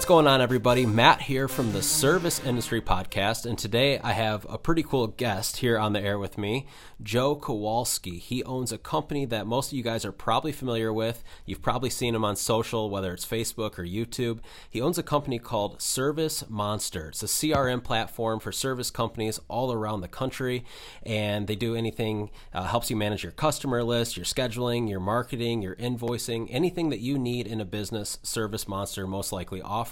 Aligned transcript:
What's 0.00 0.08
going 0.08 0.26
on, 0.26 0.40
everybody? 0.40 0.86
Matt 0.86 1.20
here 1.20 1.46
from 1.46 1.72
the 1.72 1.82
Service 1.82 2.40
Industry 2.42 2.80
Podcast, 2.80 3.44
and 3.44 3.58
today 3.58 3.98
I 3.98 4.12
have 4.12 4.46
a 4.48 4.56
pretty 4.56 4.82
cool 4.82 5.08
guest 5.08 5.58
here 5.58 5.78
on 5.78 5.92
the 5.92 6.00
air 6.00 6.18
with 6.18 6.38
me, 6.38 6.66
Joe 7.02 7.36
Kowalski. 7.36 8.16
He 8.16 8.42
owns 8.44 8.72
a 8.72 8.78
company 8.78 9.26
that 9.26 9.46
most 9.46 9.70
of 9.70 9.76
you 9.76 9.84
guys 9.84 10.06
are 10.06 10.10
probably 10.10 10.52
familiar 10.52 10.90
with. 10.90 11.22
You've 11.44 11.60
probably 11.60 11.90
seen 11.90 12.14
him 12.14 12.24
on 12.24 12.36
social, 12.36 12.88
whether 12.88 13.12
it's 13.12 13.26
Facebook 13.26 13.78
or 13.78 13.84
YouTube. 13.84 14.38
He 14.70 14.80
owns 14.80 14.96
a 14.96 15.02
company 15.02 15.38
called 15.38 15.82
Service 15.82 16.44
Monster. 16.48 17.08
It's 17.08 17.22
a 17.22 17.26
CRM 17.26 17.84
platform 17.84 18.40
for 18.40 18.52
service 18.52 18.90
companies 18.90 19.38
all 19.48 19.70
around 19.70 20.00
the 20.00 20.08
country, 20.08 20.64
and 21.02 21.46
they 21.46 21.56
do 21.56 21.74
anything, 21.74 22.30
uh, 22.54 22.62
helps 22.62 22.88
you 22.88 22.96
manage 22.96 23.22
your 23.22 23.32
customer 23.32 23.84
list, 23.84 24.16
your 24.16 24.24
scheduling, 24.24 24.88
your 24.88 25.00
marketing, 25.00 25.60
your 25.60 25.76
invoicing, 25.76 26.46
anything 26.48 26.88
that 26.88 27.00
you 27.00 27.18
need 27.18 27.46
in 27.46 27.60
a 27.60 27.66
business. 27.66 28.18
Service 28.22 28.66
Monster 28.66 29.06
most 29.06 29.30
likely 29.30 29.60
offers. 29.60 29.89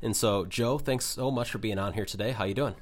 And 0.00 0.16
so, 0.16 0.44
Joe, 0.44 0.78
thanks 0.78 1.04
so 1.04 1.30
much 1.30 1.50
for 1.50 1.58
being 1.58 1.78
on 1.78 1.92
here 1.92 2.04
today. 2.04 2.32
How 2.32 2.44
you 2.44 2.54
doing? 2.54 2.74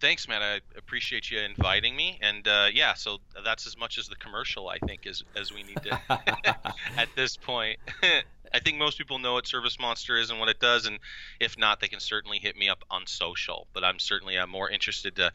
Thanks, 0.00 0.28
man. 0.28 0.42
I 0.42 0.60
appreciate 0.76 1.30
you 1.30 1.38
inviting 1.38 1.96
me. 1.96 2.18
And 2.20 2.46
uh, 2.46 2.66
yeah, 2.72 2.94
so 2.94 3.18
that's 3.44 3.66
as 3.66 3.78
much 3.78 3.96
as 3.96 4.08
the 4.08 4.16
commercial 4.16 4.68
I 4.68 4.78
think 4.78 5.06
as 5.06 5.22
as 5.34 5.52
we 5.52 5.62
need 5.62 5.78
to 5.82 5.98
at 6.98 7.08
this 7.16 7.36
point. 7.36 7.78
I 8.54 8.60
think 8.60 8.78
most 8.78 8.98
people 8.98 9.18
know 9.18 9.32
what 9.32 9.48
Service 9.48 9.80
Monster 9.80 10.16
is 10.16 10.30
and 10.30 10.38
what 10.38 10.48
it 10.48 10.60
does, 10.60 10.86
and 10.86 11.00
if 11.40 11.58
not, 11.58 11.80
they 11.80 11.88
can 11.88 11.98
certainly 11.98 12.38
hit 12.38 12.56
me 12.56 12.68
up 12.68 12.84
on 12.88 13.06
social. 13.06 13.66
But 13.72 13.82
I'm 13.82 13.98
certainly 13.98 14.38
uh, 14.38 14.46
more 14.46 14.70
interested 14.70 15.16
to 15.16 15.32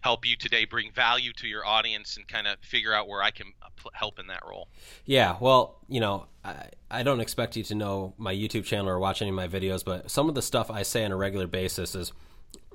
help 0.00 0.26
you 0.26 0.36
today 0.36 0.64
bring 0.64 0.90
value 0.92 1.32
to 1.34 1.46
your 1.46 1.64
audience 1.66 2.16
and 2.16 2.26
kind 2.26 2.46
of 2.46 2.58
figure 2.60 2.92
out 2.92 3.08
where 3.08 3.22
I 3.22 3.30
can 3.30 3.52
help 3.92 4.18
in 4.18 4.26
that 4.28 4.42
role. 4.48 4.68
Yeah, 5.04 5.36
well, 5.40 5.78
you 5.88 6.00
know, 6.00 6.26
I, 6.44 6.66
I 6.90 7.02
don't 7.02 7.20
expect 7.20 7.56
you 7.56 7.64
to 7.64 7.74
know 7.74 8.14
my 8.16 8.34
YouTube 8.34 8.64
channel 8.64 8.88
or 8.88 8.98
watch 8.98 9.20
any 9.22 9.30
of 9.30 9.34
my 9.34 9.48
videos, 9.48 9.84
but 9.84 10.10
some 10.10 10.28
of 10.28 10.34
the 10.34 10.42
stuff 10.42 10.70
I 10.70 10.82
say 10.82 11.04
on 11.04 11.12
a 11.12 11.16
regular 11.16 11.46
basis 11.46 11.94
is 11.94 12.12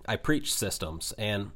I 0.08 0.16
preach 0.18 0.54
systems, 0.54 1.14
and 1.18 1.52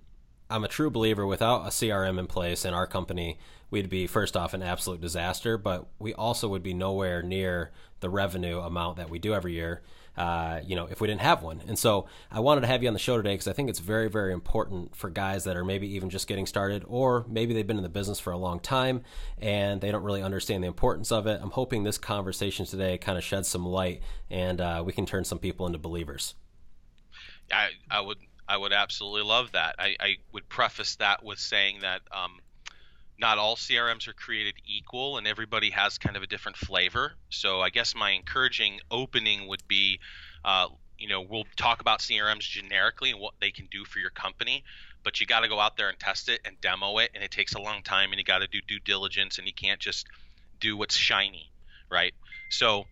I'm 0.49 0.63
a 0.63 0.67
true 0.67 0.89
believer. 0.89 1.25
Without 1.25 1.65
a 1.65 1.69
CRM 1.69 2.17
in 2.17 2.25
place 2.25 2.65
in 2.65 2.73
our 2.73 2.87
company, 2.87 3.37
we'd 3.69 3.89
be 3.89 4.07
first 4.07 4.35
off 4.35 4.55
an 4.55 4.63
absolute 4.63 5.01
disaster, 5.01 5.57
but 5.57 5.87
we 5.99 6.13
also 6.13 6.47
would 6.47 6.63
be 6.63 6.73
nowhere 6.73 7.21
near 7.21 7.71
the 7.99 8.09
revenue 8.09 8.59
amount 8.59 8.97
that 8.97 9.09
we 9.09 9.19
do 9.19 9.33
every 9.33 9.53
year 9.53 9.81
uh, 10.19 10.59
you 10.67 10.75
know, 10.75 10.85
if 10.91 10.99
we 10.99 11.07
didn't 11.07 11.21
have 11.21 11.41
one. 11.41 11.61
And 11.65 11.79
so 11.79 12.05
I 12.29 12.41
wanted 12.41 12.61
to 12.61 12.67
have 12.67 12.83
you 12.83 12.89
on 12.89 12.93
the 12.93 12.99
show 12.99 13.15
today 13.15 13.35
because 13.35 13.47
I 13.47 13.53
think 13.53 13.69
it's 13.69 13.79
very, 13.79 14.09
very 14.09 14.33
important 14.33 14.93
for 14.93 15.09
guys 15.09 15.45
that 15.45 15.55
are 15.55 15.63
maybe 15.63 15.87
even 15.95 16.09
just 16.09 16.27
getting 16.27 16.45
started, 16.45 16.83
or 16.87 17.25
maybe 17.29 17.53
they've 17.53 17.65
been 17.65 17.77
in 17.77 17.83
the 17.83 17.89
business 17.89 18.19
for 18.19 18.33
a 18.33 18.37
long 18.37 18.59
time 18.59 19.01
and 19.37 19.79
they 19.79 19.91
don't 19.91 20.03
really 20.03 20.21
understand 20.21 20.61
the 20.61 20.67
importance 20.67 21.09
of 21.09 21.25
it. 21.25 21.39
I'm 21.41 21.51
hoping 21.51 21.83
this 21.83 21.97
conversation 21.97 22.65
today 22.65 22.97
kind 22.97 23.17
of 23.17 23.23
sheds 23.23 23.47
some 23.47 23.65
light 23.65 24.01
and 24.29 24.59
uh, 24.59 24.83
we 24.85 24.91
can 24.91 25.05
turn 25.05 25.23
some 25.23 25.39
people 25.39 25.65
into 25.65 25.79
believers. 25.79 26.35
I, 27.49 27.69
I 27.89 28.01
would 28.01 28.17
I 28.49 28.57
would 28.57 28.73
absolutely 28.73 29.21
love 29.21 29.53
that. 29.53 29.75
I, 29.79 29.95
I 30.01 30.17
would 30.33 30.49
preface 30.49 30.97
that 30.97 31.23
with 31.23 31.39
saying 31.39 31.77
that 31.81 32.01
um, 32.11 32.39
not 33.19 33.37
all 33.37 33.55
CRMs 33.55 34.07
are 34.07 34.13
created 34.13 34.55
equal 34.65 35.17
and 35.17 35.27
everybody 35.27 35.71
has 35.71 35.97
kind 35.97 36.15
of 36.15 36.23
a 36.23 36.27
different 36.27 36.57
flavor. 36.57 37.13
So 37.29 37.59
I 37.61 37.69
guess 37.69 37.93
my 37.93 38.11
encouraging 38.11 38.79
opening 38.89 39.47
would 39.47 39.67
be, 39.67 39.99
uh, 40.45 40.67
you 40.97 41.09
know, 41.09 41.21
we'll 41.21 41.45
talk 41.57 41.81
about 41.81 41.99
CRMs 41.99 42.41
generically 42.41 43.11
and 43.11 43.19
what 43.19 43.33
they 43.41 43.51
can 43.51 43.67
do 43.69 43.83
for 43.83 43.99
your 43.99 44.09
company, 44.09 44.63
but 45.03 45.19
you 45.19 45.27
got 45.27 45.41
to 45.41 45.49
go 45.49 45.59
out 45.59 45.75
there 45.75 45.89
and 45.89 45.99
test 45.99 46.29
it 46.29 46.39
and 46.45 46.59
demo 46.61 46.97
it, 46.99 47.11
and 47.13 47.23
it 47.23 47.31
takes 47.31 47.53
a 47.55 47.59
long 47.59 47.83
time, 47.83 48.11
and 48.11 48.19
you 48.19 48.23
got 48.23 48.39
to 48.39 48.47
do 48.47 48.59
due 48.67 48.79
diligence, 48.79 49.37
and 49.37 49.47
you 49.47 49.53
can't 49.53 49.79
just 49.79 50.07
do 50.59 50.75
what's 50.75 50.95
shiny, 50.95 51.51
right? 51.89 52.13
So 52.49 52.85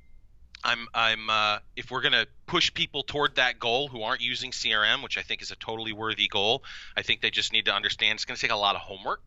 I'm 0.64 0.88
I'm 0.94 1.30
uh, 1.30 1.60
if 1.76 1.92
we're 1.92 2.02
gonna 2.02 2.26
push 2.48 2.74
people 2.74 3.04
toward 3.04 3.36
that 3.36 3.60
goal 3.60 3.90
who 3.90 4.02
aren't 4.04 4.22
using 4.22 4.52
CRM, 4.52 5.04
which 5.04 5.18
I 5.18 5.22
think 5.22 5.42
is 5.42 5.52
a 5.52 5.56
totally 5.56 5.92
worthy 5.92 6.28
goal, 6.28 6.64
I 6.96 7.02
think 7.02 7.22
they 7.22 7.30
just 7.30 7.52
need 7.52 7.66
to 7.66 7.74
understand 7.74 8.16
it's 8.16 8.26
gonna 8.26 8.38
take 8.38 8.52
a 8.52 8.56
lot 8.56 8.76
of 8.76 8.82
homework 8.82 9.22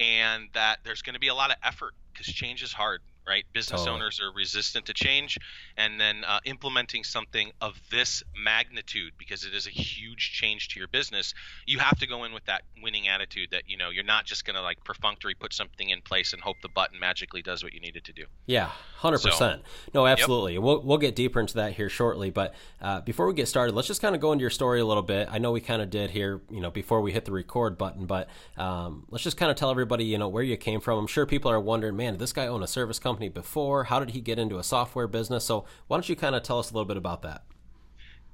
and 0.00 0.48
that 0.54 0.78
there's 0.84 1.02
going 1.02 1.14
to 1.14 1.20
be 1.20 1.28
a 1.28 1.34
lot 1.34 1.50
of 1.50 1.56
effort 1.62 1.92
because 2.12 2.26
change 2.26 2.62
is 2.62 2.72
hard 2.72 3.00
right? 3.30 3.44
Business 3.52 3.82
totally. 3.82 3.96
owners 3.96 4.20
are 4.20 4.32
resistant 4.32 4.86
to 4.86 4.92
change, 4.92 5.38
and 5.76 6.00
then 6.00 6.24
uh, 6.26 6.40
implementing 6.44 7.04
something 7.04 7.52
of 7.60 7.80
this 7.92 8.24
magnitude 8.36 9.12
because 9.18 9.44
it 9.44 9.54
is 9.54 9.68
a 9.68 9.70
huge 9.70 10.32
change 10.32 10.66
to 10.70 10.80
your 10.80 10.88
business. 10.88 11.32
You 11.64 11.78
have 11.78 11.96
to 12.00 12.08
go 12.08 12.24
in 12.24 12.32
with 12.32 12.44
that 12.46 12.62
winning 12.82 13.06
attitude 13.06 13.50
that 13.52 13.62
you 13.68 13.76
know 13.76 13.90
you're 13.90 14.02
not 14.02 14.24
just 14.24 14.44
going 14.44 14.56
to 14.56 14.62
like 14.62 14.82
perfunctory 14.82 15.34
put 15.34 15.52
something 15.52 15.90
in 15.90 16.00
place 16.02 16.32
and 16.32 16.42
hope 16.42 16.56
the 16.60 16.68
button 16.68 16.98
magically 16.98 17.40
does 17.40 17.62
what 17.62 17.72
you 17.72 17.80
need 17.80 17.94
it 17.94 18.04
to 18.04 18.12
do. 18.12 18.24
Yeah, 18.46 18.70
hundred 18.96 19.18
so, 19.18 19.30
percent. 19.30 19.62
No, 19.94 20.08
absolutely. 20.08 20.54
Yep. 20.54 20.62
We'll 20.62 20.82
we'll 20.82 20.98
get 20.98 21.14
deeper 21.14 21.38
into 21.38 21.54
that 21.54 21.74
here 21.74 21.88
shortly, 21.88 22.30
but 22.30 22.54
uh, 22.82 23.00
before 23.02 23.26
we 23.26 23.34
get 23.34 23.46
started, 23.46 23.76
let's 23.76 23.86
just 23.86 24.02
kind 24.02 24.16
of 24.16 24.20
go 24.20 24.32
into 24.32 24.42
your 24.42 24.50
story 24.50 24.80
a 24.80 24.84
little 24.84 25.04
bit. 25.04 25.28
I 25.30 25.38
know 25.38 25.52
we 25.52 25.60
kind 25.60 25.80
of 25.80 25.88
did 25.88 26.10
here, 26.10 26.40
you 26.50 26.60
know, 26.60 26.70
before 26.70 27.00
we 27.00 27.12
hit 27.12 27.26
the 27.26 27.32
record 27.32 27.78
button, 27.78 28.06
but 28.06 28.28
um, 28.56 29.06
let's 29.10 29.22
just 29.22 29.36
kind 29.36 29.50
of 29.52 29.56
tell 29.56 29.70
everybody, 29.70 30.04
you 30.04 30.18
know, 30.18 30.28
where 30.28 30.42
you 30.42 30.56
came 30.56 30.80
from. 30.80 30.98
I'm 30.98 31.06
sure 31.06 31.26
people 31.26 31.50
are 31.50 31.60
wondering, 31.60 31.96
man, 31.96 32.14
did 32.14 32.20
this 32.20 32.32
guy 32.32 32.46
own 32.46 32.62
a 32.62 32.66
service 32.66 32.98
company? 32.98 33.19
Company 33.20 33.28
before? 33.28 33.84
How 33.84 34.00
did 34.00 34.10
he 34.10 34.20
get 34.22 34.38
into 34.38 34.58
a 34.58 34.62
software 34.62 35.06
business? 35.06 35.44
So 35.44 35.66
why 35.88 35.96
don't 35.96 36.08
you 36.08 36.16
kind 36.16 36.34
of 36.34 36.42
tell 36.42 36.58
us 36.58 36.70
a 36.70 36.74
little 36.74 36.86
bit 36.86 36.96
about 36.96 37.22
that? 37.22 37.42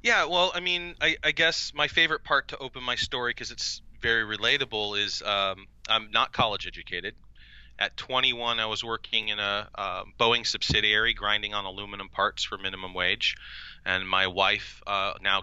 Yeah, 0.02 0.26
well, 0.26 0.52
I 0.54 0.60
mean, 0.60 0.94
I, 1.00 1.16
I 1.24 1.32
guess 1.32 1.72
my 1.74 1.88
favorite 1.88 2.22
part 2.22 2.48
to 2.48 2.58
open 2.58 2.84
my 2.84 2.94
story 2.94 3.32
because 3.32 3.50
it's 3.50 3.82
very 4.00 4.22
relatable 4.36 4.96
is 5.02 5.22
um, 5.22 5.66
I'm 5.88 6.10
not 6.12 6.32
college 6.32 6.68
educated. 6.68 7.14
At 7.78 7.96
21, 7.96 8.60
I 8.60 8.66
was 8.66 8.84
working 8.84 9.28
in 9.28 9.40
a 9.40 9.68
uh, 9.74 10.04
Boeing 10.18 10.46
subsidiary, 10.46 11.12
grinding 11.14 11.52
on 11.52 11.64
aluminum 11.64 12.08
parts 12.08 12.44
for 12.44 12.56
minimum 12.56 12.94
wage, 12.94 13.34
and 13.84 14.08
my 14.08 14.28
wife, 14.28 14.80
uh, 14.86 15.14
now 15.20 15.42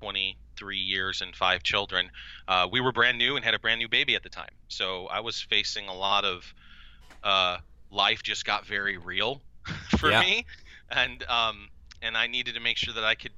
23 0.00 0.76
years 0.76 1.22
and 1.22 1.34
five 1.36 1.62
children, 1.62 2.10
uh, 2.48 2.66
we 2.70 2.80
were 2.80 2.92
brand 2.92 3.16
new 3.16 3.36
and 3.36 3.44
had 3.44 3.54
a 3.54 3.58
brand 3.58 3.78
new 3.78 3.88
baby 3.88 4.16
at 4.16 4.22
the 4.24 4.28
time. 4.28 4.50
So 4.68 5.06
I 5.06 5.20
was 5.20 5.40
facing 5.40 5.88
a 5.88 5.94
lot 5.94 6.24
of 6.24 6.52
uh, 7.22 7.58
life 7.90 8.22
just 8.22 8.44
got 8.44 8.66
very 8.66 8.96
real 8.96 9.40
for 9.98 10.10
yeah. 10.10 10.20
me, 10.20 10.46
and 10.90 11.22
um, 11.28 11.68
and 12.02 12.16
I 12.16 12.26
needed 12.26 12.54
to 12.54 12.60
make 12.60 12.76
sure 12.76 12.94
that 12.94 13.04
I 13.04 13.14
could 13.14 13.32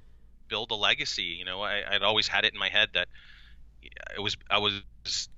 build 0.49 0.71
a 0.71 0.75
legacy. 0.75 1.23
You 1.23 1.45
know, 1.45 1.63
I, 1.63 1.83
I'd 1.91 2.03
always 2.03 2.29
had 2.29 2.45
it 2.45 2.53
in 2.53 2.59
my 2.59 2.69
head 2.69 2.91
that 2.95 3.09
it 3.83 4.21
was 4.21 4.37
I 4.51 4.59
was 4.59 4.83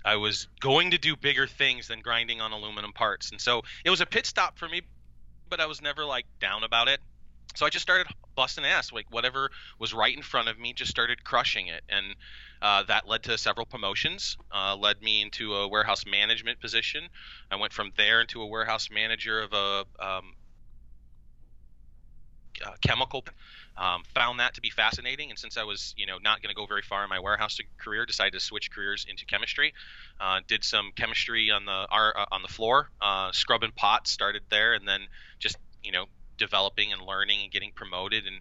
I 0.05 0.17
was 0.17 0.49
going 0.61 0.91
to 0.91 0.99
do 0.99 1.17
bigger 1.17 1.47
things 1.47 1.89
than 1.89 2.01
grinding 2.01 2.41
on 2.41 2.53
aluminum 2.53 2.93
parts, 2.93 3.31
and 3.31 3.41
so 3.41 3.63
it 3.85 3.91
was 3.91 4.01
a 4.01 4.07
pit 4.07 4.27
stop 4.27 4.59
for 4.59 4.69
me, 4.69 4.83
but 5.49 5.61
I 5.61 5.67
was 5.67 5.81
never 5.81 6.05
like 6.05 6.27
down 6.41 6.65
about 6.65 6.89
it. 6.89 7.01
So 7.55 7.65
I 7.67 7.71
just 7.71 7.83
started 7.83 8.09
busting 8.35 8.65
ass, 8.65 8.93
like 8.93 9.07
whatever 9.11 9.51
was 9.79 9.95
right 9.95 10.15
in 10.15 10.23
front 10.23 10.49
of 10.49 10.59
me, 10.59 10.73
just 10.73 10.91
started 10.91 11.23
crushing 11.23 11.69
it, 11.69 11.83
and 11.89 12.17
uh, 12.61 12.83
that 12.85 13.07
led 13.07 13.23
to 13.25 13.39
several 13.39 13.67
promotions. 13.67 14.37
Uh, 14.53 14.77
led 14.77 15.01
me 15.03 15.23
into 15.23 15.55
a 15.55 15.69
warehouse 15.69 16.05
management 16.07 16.61
position. 16.61 17.05
I 17.51 17.57
went 17.57 17.73
from 17.73 17.93
there 17.97 18.21
into 18.21 18.43
a 18.43 18.47
warehouse 18.47 18.89
manager 18.91 19.41
of 19.41 19.53
a 19.53 19.85
um, 20.01 20.35
chemical. 22.81 23.25
Um, 23.77 24.03
found 24.15 24.39
that 24.39 24.55
to 24.55 24.61
be 24.61 24.71
fascinating, 24.71 25.31
and 25.31 25.39
since 25.39 25.57
I 25.57 25.65
was, 25.65 25.95
you 25.97 26.07
know, 26.07 26.19
not 26.23 26.41
going 26.43 26.51
to 26.51 26.55
go 26.55 26.67
very 26.67 26.83
far 26.83 27.03
in 27.03 27.11
my 27.11 27.19
warehouse 27.19 27.59
career, 27.79 28.07
decided 28.07 28.33
to 28.35 28.41
switch 28.41 28.71
careers 28.71 29.05
into 29.09 29.27
chemistry. 29.27 29.73
Uh, 30.21 30.41
did 30.47 30.63
some 30.63 30.93
chemistry 30.95 31.51
on 31.51 31.65
the 31.65 31.73
uh, 31.73 32.25
on 32.31 32.43
the 32.43 32.49
floor, 32.49 32.91
uh, 33.01 33.33
scrubbing 33.33 33.73
pots. 33.75 34.11
Started 34.13 34.43
there, 34.49 34.75
and 34.75 34.87
then 34.87 35.01
just, 35.41 35.57
you 35.83 35.91
know, 35.91 36.07
developing 36.39 36.93
and 36.93 37.03
learning 37.03 37.41
and 37.43 37.53
getting 37.53 37.73
promoted 37.73 38.27
and 38.27 38.37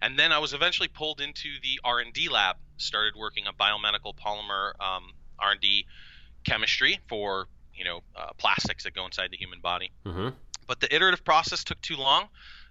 and 0.00 0.18
then 0.18 0.32
I 0.32 0.38
was 0.38 0.52
eventually 0.52 0.88
pulled 0.88 1.20
into 1.20 1.48
the 1.62 1.80
R&D 1.84 2.28
lab 2.28 2.56
started 2.76 3.14
working 3.16 3.46
on 3.46 3.54
biomedical 3.54 4.14
polymer 4.16 4.72
um, 4.80 5.12
R&D 5.38 5.86
chemistry 6.44 7.00
for 7.08 7.46
you 7.74 7.84
know 7.84 8.00
uh, 8.16 8.30
plastics 8.38 8.84
that 8.84 8.94
go 8.94 9.04
inside 9.06 9.30
the 9.30 9.36
human 9.36 9.60
body 9.60 9.90
mm-hmm. 10.04 10.28
but 10.66 10.80
the 10.80 10.94
iterative 10.94 11.24
process 11.24 11.64
took 11.64 11.80
too 11.80 11.96
long 11.96 12.24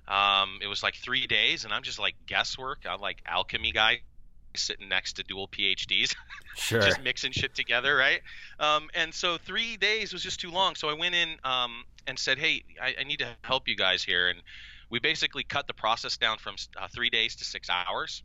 um, 0.08 0.60
it 0.62 0.68
was 0.68 0.84
like 0.84 0.96
three 0.96 1.28
days 1.28 1.66
and 1.66 1.74
I'm 1.74 1.84
just 1.84 2.00
like 2.00 2.16
guesswork 2.26 2.86
I'm 2.88 3.02
like 3.02 3.22
alchemy 3.26 3.72
guy 3.72 4.02
sitting 4.58 4.90
next 4.90 5.14
to 5.14 5.24
dual 5.24 5.48
PhDs, 5.48 6.16
sure. 6.56 6.82
just 6.82 7.02
mixing 7.02 7.32
shit 7.32 7.56
together, 7.56 7.96
right? 7.96 8.22
Um, 8.60 8.90
and 8.94 9.14
so 9.14 9.38
three 9.38 9.78
days 9.78 10.14
was 10.14 10.24
just 10.24 10.40
too 10.40 10.52
long. 10.52 10.76
So 10.76 10.90
I 10.90 10.94
went 10.94 11.16
in 11.16 11.36
um, 11.44 11.84
and 12.06 12.18
said, 12.18 12.38
"Hey, 12.38 12.64
I, 12.82 12.96
I, 13.00 13.04
need 13.04 13.20
to 13.20 13.36
help 13.42 13.68
you 13.68 13.76
guys 13.76 14.04
here." 14.04 14.28
And 14.30 14.42
we 14.90 15.00
basically 15.00 15.44
cut 15.44 15.68
the 15.68 15.74
process 15.74 16.18
down 16.18 16.38
from 16.38 16.56
uh, 16.80 16.88
three 16.94 17.10
days 17.10 17.36
to 17.38 17.46
six 17.46 17.70
hours. 17.70 18.24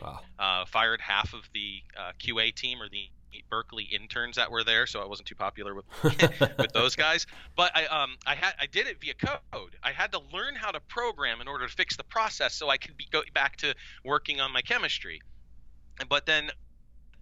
Wow. 0.00 0.20
Uh, 0.38 0.64
fired 0.64 1.00
half 1.00 1.34
of 1.34 1.48
the 1.52 1.82
uh, 1.98 2.12
QA 2.18 2.54
team 2.54 2.80
or 2.80 2.88
the 2.88 3.10
Berkeley 3.48 3.84
interns 3.84 4.36
that 4.36 4.50
were 4.50 4.64
there, 4.64 4.86
so 4.86 5.00
I 5.00 5.06
wasn't 5.06 5.28
too 5.28 5.34
popular 5.34 5.74
with 5.74 5.84
with 6.02 6.72
those 6.72 6.96
guys. 6.96 7.26
But 7.54 7.76
I 7.76 7.86
um 7.86 8.16
I 8.26 8.34
had 8.34 8.54
I 8.58 8.66
did 8.66 8.86
it 8.86 9.00
via 9.00 9.14
code. 9.14 9.76
I 9.82 9.92
had 9.92 10.12
to 10.12 10.20
learn 10.32 10.56
how 10.56 10.70
to 10.70 10.80
program 10.80 11.40
in 11.40 11.46
order 11.46 11.66
to 11.66 11.72
fix 11.72 11.96
the 11.96 12.04
process 12.04 12.54
so 12.54 12.68
I 12.68 12.76
could 12.76 12.96
be, 12.96 13.06
go 13.10 13.22
back 13.32 13.56
to 13.58 13.74
working 14.04 14.40
on 14.40 14.52
my 14.52 14.62
chemistry. 14.62 15.20
But 16.08 16.26
then 16.26 16.50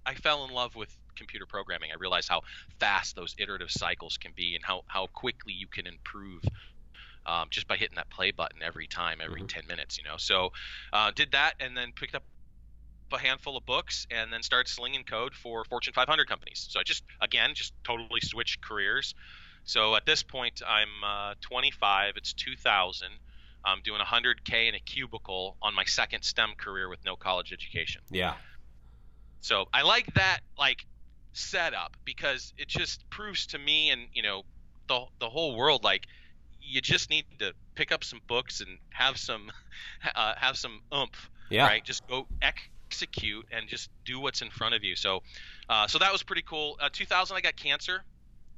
I 0.07 0.15
fell 0.15 0.45
in 0.45 0.51
love 0.51 0.77
with 0.77 0.97
computer 1.19 1.45
programming. 1.45 1.91
I 1.93 1.97
realized 1.99 2.29
how 2.29 2.43
fast 2.79 3.17
those 3.17 3.35
iterative 3.39 3.71
cycles 3.71 4.17
can 4.17 4.33
be 4.35 4.55
and 4.55 4.65
how, 4.65 4.85
how 4.87 5.09
quickly 5.09 5.53
you 5.53 5.67
can 5.67 5.87
improve 5.87 6.43
um, 7.29 7.49
just 7.51 7.69
by 7.69 7.77
hitting 7.77 7.97
that 7.97 8.11
play 8.11 8.31
button 8.31 8.63
every 8.63 8.87
time, 8.87 9.19
every 9.23 9.41
mm-hmm. 9.41 9.47
10 9.47 9.67
minutes, 9.69 9.99
you 9.99 10.05
know. 10.05 10.17
So 10.17 10.53
uh, 10.93 11.13
did 11.15 11.33
that 11.33 11.55
and 11.61 11.77
then 11.77 11.93
picked 11.93 12.15
up 12.15 12.25
a 13.13 13.19
handful 13.19 13.57
of 13.57 13.65
books 13.67 14.07
and 14.11 14.33
then 14.33 14.43
started 14.43 14.69
slinging 14.71 15.05
code 15.05 15.35
for 15.35 15.65
Fortune 15.65 15.93
500 15.93 16.29
companies. 16.29 16.67
So 16.71 16.81
I 16.81 16.83
just, 16.83 17.05
again, 17.21 17.51
just 17.55 17.73
totally 17.85 18.21
switched 18.21 18.61
careers. 18.63 19.15
So 19.65 19.95
at 19.97 20.07
this 20.07 20.23
point, 20.23 20.63
I'm 20.67 20.89
uh, 21.05 21.35
25. 21.41 22.15
It's 22.17 22.33
2000. 22.33 23.09
I'm 23.65 23.81
doing 23.83 24.01
100K 24.01 24.69
in 24.69 24.75
a 24.75 24.81
cubicle 24.81 25.57
on 25.61 25.75
my 25.75 25.85
second 25.85 26.23
STEM 26.23 26.55
career 26.57 26.89
with 26.89 27.05
no 27.05 27.17
college 27.17 27.53
education. 27.53 28.01
Yeah. 28.11 28.35
So 29.41 29.67
I 29.73 29.83
like 29.83 30.15
that 30.15 30.41
like 30.59 30.87
setup 31.33 31.97
because 32.05 32.53
it 32.57 32.69
just 32.69 33.09
proves 33.11 33.47
to 33.49 33.59
me 33.59 33.91
and 33.91 34.09
you 34.13 34.23
know 34.23 34.43
the 34.89 35.05
the 35.21 35.29
whole 35.29 35.55
world 35.55 35.85
like 35.85 36.07
you 36.69 36.81
just 36.81 37.11
need 37.11 37.25
to 37.39 37.53
pick 37.75 37.93
up 37.93 38.05
some 38.05 38.21
books 38.29 38.61
and 38.61 38.79
have 38.91 39.17
some 39.19 39.51
uh, 40.15 40.35
have 40.37 40.57
some 40.57 40.81
oomph. 40.95 41.31
Yeah. 41.51 41.67
Right. 41.67 41.83
Just 41.83 42.07
go 42.07 42.27
execute 42.43 43.47
and 43.51 43.69
just 43.69 43.89
do 44.05 44.21
what's 44.21 44.43
in 44.43 44.51
front 44.51 44.75
of 44.75 44.85
you. 44.85 44.95
So, 44.97 45.21
uh, 45.69 45.87
so 45.87 45.99
that 45.99 46.13
was 46.13 46.23
pretty 46.23 46.43
cool. 46.47 46.77
Uh, 46.79 46.91
2000, 46.93 47.37
I 47.37 47.41
got 47.41 47.57
cancer 47.57 48.05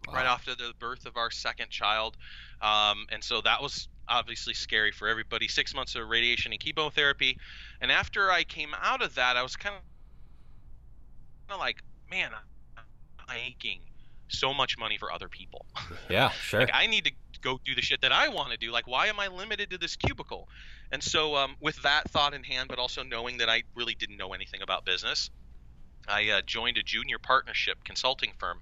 Wow. 0.09 0.15
right 0.15 0.27
after 0.27 0.55
the 0.55 0.73
birth 0.79 1.05
of 1.05 1.19
our 1.19 1.31
second 1.31 1.69
child, 1.69 2.17
um, 2.62 3.05
and 3.11 3.23
so 3.23 3.43
that 3.43 3.61
was 3.61 3.87
obviously 4.09 4.55
scary 4.55 4.93
for 4.93 5.06
everybody. 5.09 5.47
Six 5.47 5.75
months 5.75 5.95
of 5.95 6.09
radiation 6.09 6.53
and 6.53 6.61
chemotherapy, 6.61 7.37
and 7.83 7.93
after 7.93 8.33
I 8.33 8.45
came 8.45 8.71
out 8.81 9.03
of 9.03 9.15
that, 9.17 9.37
I 9.37 9.43
was 9.43 9.56
kind 9.56 9.77
of 11.51 11.59
like, 11.59 11.83
man, 12.11 12.31
I'm 12.79 12.85
making 13.29 13.81
so 14.29 14.55
much 14.55 14.79
money 14.79 14.97
for 14.97 15.13
other 15.13 15.29
people. 15.29 15.67
Yeah, 16.09 16.31
sure. 16.43 16.61
Like 16.61 16.71
I 16.73 16.87
need 16.87 17.05
to 17.05 17.13
go 17.43 17.59
do 17.65 17.75
the 17.75 17.83
shit 17.83 18.01
that 18.03 18.13
I 18.13 18.29
want 18.29 18.51
to 18.53 18.57
do. 18.57 18.71
Like 18.71 18.87
why 18.87 19.07
am 19.07 19.21
I 19.21 19.29
limited 19.29 19.71
to 19.71 19.79
this 19.79 19.97
cubicle? 19.97 20.49
And 20.93 21.03
so 21.03 21.37
um, 21.37 21.57
with 21.61 21.81
that 21.83 22.11
thought 22.11 22.35
in 22.35 22.45
hand, 22.45 22.69
but 22.69 22.79
also 22.79 23.03
knowing 23.03 23.39
that 23.39 23.49
I 23.49 23.63
really 23.75 23.95
didn't 23.95 24.17
know 24.17 24.33
anything 24.33 24.63
about 24.63 24.85
business, 24.85 25.31
I 26.09 26.29
uh, 26.31 26.41
joined 26.45 26.79
a 26.79 26.83
junior 26.83 27.19
partnership 27.19 27.79
consulting 27.85 28.33
firm 28.39 28.61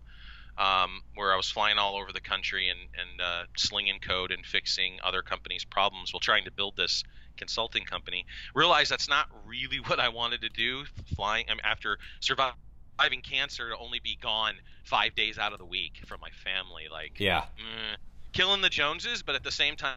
um, 0.58 1.02
where 1.14 1.32
I 1.32 1.36
was 1.36 1.48
flying 1.48 1.78
all 1.78 1.96
over 1.96 2.12
the 2.12 2.20
country 2.20 2.68
and, 2.68 2.78
and 2.98 3.20
uh, 3.20 3.44
slinging 3.56 4.00
code 4.00 4.32
and 4.32 4.44
fixing 4.44 4.98
other 5.04 5.22
companies' 5.22 5.64
problems 5.64 6.12
while 6.12 6.20
trying 6.20 6.44
to 6.44 6.50
build 6.50 6.76
this 6.76 7.04
consulting 7.36 7.84
company. 7.84 8.26
Realized 8.54 8.90
that's 8.90 9.08
not 9.08 9.28
really 9.46 9.76
what 9.86 10.00
I 10.00 10.08
wanted 10.08 10.42
to 10.42 10.48
do. 10.48 10.84
Flying 11.16 11.46
I 11.48 11.52
mean, 11.52 11.60
after 11.64 11.98
surviving 12.20 13.22
cancer 13.22 13.70
to 13.70 13.76
only 13.78 14.00
be 14.00 14.18
gone 14.20 14.54
five 14.84 15.14
days 15.14 15.38
out 15.38 15.52
of 15.52 15.58
the 15.58 15.64
week 15.64 16.00
from 16.06 16.20
my 16.20 16.30
family, 16.30 16.84
like 16.90 17.20
yeah. 17.20 17.42
mm, 17.42 17.96
killing 18.38 18.60
the 18.60 18.68
Joneses, 18.68 19.20
but 19.24 19.34
at 19.34 19.42
the 19.42 19.50
same 19.50 19.74
time, 19.74 19.96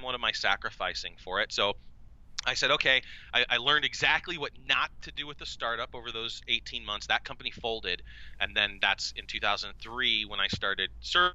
what 0.00 0.14
am 0.14 0.24
I 0.24 0.32
sacrificing 0.32 1.16
for 1.22 1.42
it? 1.42 1.52
So 1.52 1.74
I 2.46 2.54
said, 2.54 2.70
okay, 2.70 3.02
I, 3.34 3.44
I 3.50 3.56
learned 3.58 3.84
exactly 3.84 4.38
what 4.38 4.52
not 4.66 4.90
to 5.02 5.12
do 5.12 5.26
with 5.26 5.36
the 5.36 5.44
startup 5.44 5.90
over 5.94 6.10
those 6.10 6.40
18 6.48 6.82
months. 6.82 7.06
That 7.08 7.24
company 7.24 7.50
folded, 7.50 8.00
and 8.40 8.56
then 8.56 8.78
that's 8.80 9.12
in 9.16 9.26
2003 9.26 10.24
when 10.24 10.40
I 10.40 10.48
started 10.48 10.88
Service 11.00 11.34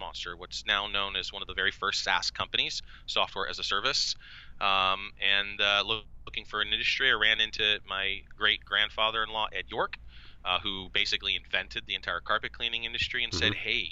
Monster, 0.00 0.34
what's 0.34 0.64
now 0.66 0.86
known 0.86 1.14
as 1.14 1.30
one 1.30 1.42
of 1.42 1.48
the 1.48 1.54
very 1.54 1.70
first 1.70 2.02
SaaS 2.02 2.30
companies, 2.30 2.80
software 3.04 3.46
as 3.46 3.58
a 3.58 3.62
service. 3.62 4.14
Um, 4.62 5.10
and 5.20 5.60
uh, 5.60 5.82
look, 5.86 6.04
looking 6.24 6.46
for 6.46 6.62
an 6.62 6.72
industry, 6.72 7.10
I 7.10 7.14
ran 7.14 7.38
into 7.38 7.80
my 7.86 8.20
great 8.34 8.64
grandfather-in-law 8.64 9.48
Ed 9.52 9.64
York, 9.68 9.98
uh, 10.46 10.58
who 10.62 10.88
basically 10.94 11.36
invented 11.36 11.82
the 11.86 11.94
entire 11.94 12.20
carpet 12.20 12.52
cleaning 12.52 12.84
industry, 12.84 13.24
and 13.24 13.34
said, 13.34 13.54
"Hey, 13.54 13.90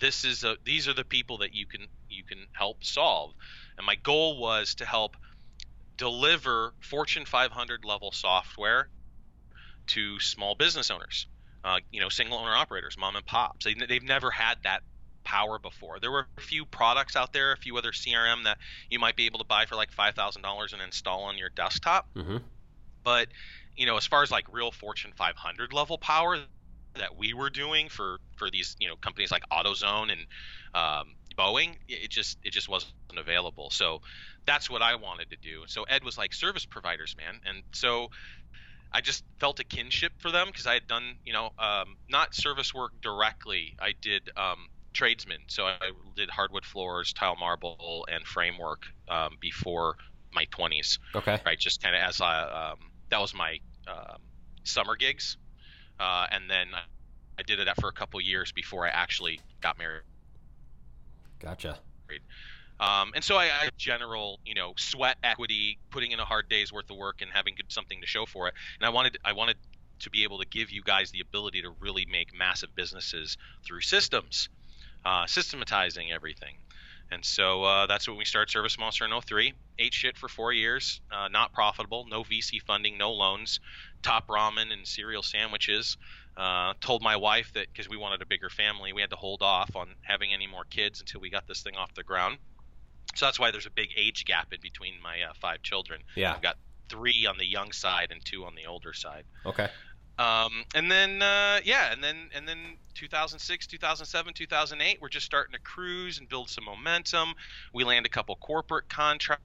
this 0.00 0.24
is 0.24 0.44
a, 0.44 0.56
these 0.64 0.88
are 0.88 0.94
the 0.94 1.04
people 1.04 1.38
that 1.38 1.54
you 1.54 1.66
can 1.66 1.86
you 2.08 2.24
can 2.24 2.46
help 2.52 2.84
solve." 2.84 3.32
And 3.76 3.86
my 3.86 3.94
goal 3.94 4.38
was 4.38 4.74
to 4.76 4.84
help 4.84 5.16
deliver 5.96 6.74
Fortune 6.80 7.26
500 7.26 7.84
level 7.84 8.10
software 8.10 8.88
to 9.88 10.18
small 10.20 10.54
business 10.54 10.90
owners, 10.90 11.26
uh, 11.64 11.78
you 11.90 12.00
know, 12.00 12.08
single 12.08 12.38
owner 12.38 12.54
operators, 12.54 12.96
mom 12.96 13.16
and 13.16 13.26
pops. 13.26 13.64
They, 13.64 13.74
they've 13.74 14.02
never 14.02 14.30
had 14.30 14.58
that 14.64 14.82
power 15.24 15.58
before. 15.58 16.00
There 16.00 16.10
were 16.10 16.26
a 16.38 16.40
few 16.40 16.64
products 16.64 17.16
out 17.16 17.32
there, 17.32 17.52
a 17.52 17.56
few 17.56 17.76
other 17.76 17.92
CRM 17.92 18.44
that 18.44 18.58
you 18.88 18.98
might 18.98 19.16
be 19.16 19.26
able 19.26 19.38
to 19.40 19.44
buy 19.44 19.66
for 19.66 19.76
like 19.76 19.92
five 19.92 20.14
thousand 20.14 20.42
dollars 20.42 20.72
and 20.72 20.80
install 20.80 21.24
on 21.24 21.38
your 21.38 21.50
desktop. 21.50 22.08
Mm-hmm. 22.14 22.38
But 23.04 23.28
you 23.76 23.86
know, 23.86 23.96
as 23.96 24.06
far 24.06 24.22
as 24.22 24.30
like 24.30 24.46
real 24.52 24.70
Fortune 24.70 25.12
500 25.16 25.72
level 25.72 25.98
power 25.98 26.38
that 26.96 27.16
we 27.16 27.34
were 27.34 27.50
doing 27.50 27.88
for 27.88 28.18
for 28.36 28.50
these 28.50 28.74
you 28.78 28.88
know 28.88 28.96
companies 28.96 29.30
like 29.30 29.42
AutoZone 29.52 30.12
and 30.12 30.26
um, 30.74 31.14
Boeing, 31.38 31.76
it 31.88 32.10
just 32.10 32.38
it 32.42 32.52
just 32.52 32.68
wasn't 32.68 32.92
available. 33.16 33.70
So 33.70 34.00
that's 34.46 34.70
what 34.70 34.82
I 34.82 34.94
wanted 34.96 35.30
to 35.30 35.36
do. 35.42 35.64
So 35.66 35.84
Ed 35.84 36.04
was 36.04 36.18
like 36.18 36.32
service 36.34 36.66
providers, 36.66 37.14
man, 37.16 37.40
and 37.44 37.62
so 37.72 38.08
I 38.92 39.00
just 39.00 39.24
felt 39.38 39.60
a 39.60 39.64
kinship 39.64 40.12
for 40.18 40.30
them 40.30 40.48
because 40.48 40.66
I 40.66 40.74
had 40.74 40.86
done 40.86 41.18
you 41.24 41.32
know 41.32 41.50
um, 41.58 41.96
not 42.08 42.34
service 42.34 42.74
work 42.74 42.92
directly. 43.02 43.74
I 43.80 43.94
did 44.02 44.30
um, 44.36 44.66
tradesmen, 44.94 45.40
so 45.48 45.66
I 45.66 45.92
did 46.16 46.30
hardwood 46.30 46.64
floors, 46.64 47.12
tile 47.12 47.36
marble, 47.36 48.06
and 48.10 48.26
framework 48.26 48.82
um, 49.08 49.36
before 49.40 49.96
my 50.32 50.46
20s 50.46 50.98
Okay. 51.14 51.38
right? 51.44 51.58
Just 51.58 51.82
kind 51.82 51.94
of 51.94 52.02
as 52.02 52.20
I, 52.20 52.42
um, 52.42 52.78
that 53.10 53.20
was 53.20 53.34
my 53.34 53.58
um, 53.88 54.18
summer 54.64 54.96
gigs, 54.96 55.36
uh, 56.00 56.26
and 56.32 56.48
then 56.48 56.68
I, 57.38 57.42
did 57.42 57.58
that 57.66 57.80
for 57.80 57.88
a 57.88 57.92
couple 57.92 58.20
years 58.20 58.52
before 58.52 58.86
I 58.86 58.90
actually 58.90 59.40
got 59.60 59.78
married. 59.78 60.02
Gotcha. 61.38 61.78
Um, 62.80 63.12
and 63.14 63.22
so 63.22 63.36
I, 63.36 63.44
I 63.44 63.68
general, 63.76 64.40
you 64.44 64.54
know, 64.54 64.72
sweat 64.76 65.16
equity, 65.22 65.78
putting 65.90 66.12
in 66.12 66.20
a 66.20 66.24
hard 66.24 66.48
day's 66.48 66.72
worth 66.72 66.90
of 66.90 66.96
work 66.96 67.20
and 67.20 67.30
having 67.30 67.54
good, 67.54 67.66
something 67.68 68.00
to 68.00 68.06
show 68.06 68.24
for 68.24 68.48
it. 68.48 68.54
And 68.78 68.86
I 68.86 68.90
wanted, 68.90 69.18
I 69.24 69.34
wanted 69.34 69.56
to 70.00 70.10
be 70.10 70.24
able 70.24 70.38
to 70.38 70.46
give 70.46 70.70
you 70.70 70.82
guys 70.82 71.10
the 71.10 71.20
ability 71.20 71.62
to 71.62 71.70
really 71.78 72.06
make 72.10 72.34
massive 72.34 72.74
businesses 72.74 73.36
through 73.64 73.82
systems, 73.82 74.48
uh, 75.04 75.26
systematizing 75.26 76.10
everything. 76.10 76.56
And 77.12 77.24
so 77.24 77.64
uh, 77.64 77.86
that's 77.86 78.08
when 78.08 78.16
we 78.16 78.24
started 78.24 78.50
Service 78.50 78.78
Monster 78.78 79.04
in 79.04 79.20
03. 79.20 79.52
Ate 79.78 79.92
shit 79.92 80.16
for 80.16 80.28
four 80.28 80.52
years, 80.52 81.00
uh, 81.10 81.28
not 81.28 81.52
profitable, 81.52 82.06
no 82.08 82.22
VC 82.22 82.62
funding, 82.62 82.96
no 82.96 83.12
loans, 83.12 83.60
top 84.02 84.26
ramen 84.28 84.72
and 84.72 84.86
cereal 84.86 85.22
sandwiches. 85.22 85.96
Uh, 86.36 86.72
told 86.80 87.02
my 87.02 87.16
wife 87.16 87.52
that 87.54 87.66
because 87.72 87.88
we 87.88 87.96
wanted 87.96 88.22
a 88.22 88.26
bigger 88.26 88.48
family, 88.48 88.92
we 88.92 89.00
had 89.00 89.10
to 89.10 89.16
hold 89.16 89.42
off 89.42 89.76
on 89.76 89.88
having 90.02 90.32
any 90.32 90.46
more 90.46 90.64
kids 90.64 91.00
until 91.00 91.20
we 91.20 91.28
got 91.28 91.46
this 91.46 91.62
thing 91.62 91.76
off 91.76 91.92
the 91.94 92.02
ground. 92.02 92.38
So 93.14 93.26
that's 93.26 93.38
why 93.38 93.50
there's 93.50 93.66
a 93.66 93.70
big 93.70 93.90
age 93.96 94.24
gap 94.24 94.52
in 94.52 94.60
between 94.60 94.94
my 95.02 95.22
uh, 95.28 95.32
five 95.40 95.62
children. 95.62 96.00
Yeah. 96.14 96.32
I've 96.32 96.42
got 96.42 96.56
three 96.88 97.26
on 97.26 97.36
the 97.38 97.46
young 97.46 97.72
side 97.72 98.08
and 98.10 98.24
two 98.24 98.44
on 98.44 98.54
the 98.54 98.66
older 98.66 98.92
side. 98.92 99.24
Okay. 99.44 99.68
Um, 100.18 100.64
and 100.74 100.90
then 100.90 101.22
uh, 101.22 101.60
yeah, 101.64 101.92
and 101.92 102.04
then 102.04 102.28
and 102.34 102.46
then 102.46 102.76
2006, 102.94 103.66
2007, 103.66 104.34
2008, 104.34 104.98
we're 105.00 105.08
just 105.08 105.24
starting 105.24 105.54
to 105.54 105.60
cruise 105.60 106.18
and 106.18 106.28
build 106.28 106.50
some 106.50 106.64
momentum. 106.64 107.32
We 107.72 107.84
land 107.84 108.04
a 108.04 108.10
couple 108.10 108.36
corporate 108.36 108.88
contracts 108.90 109.40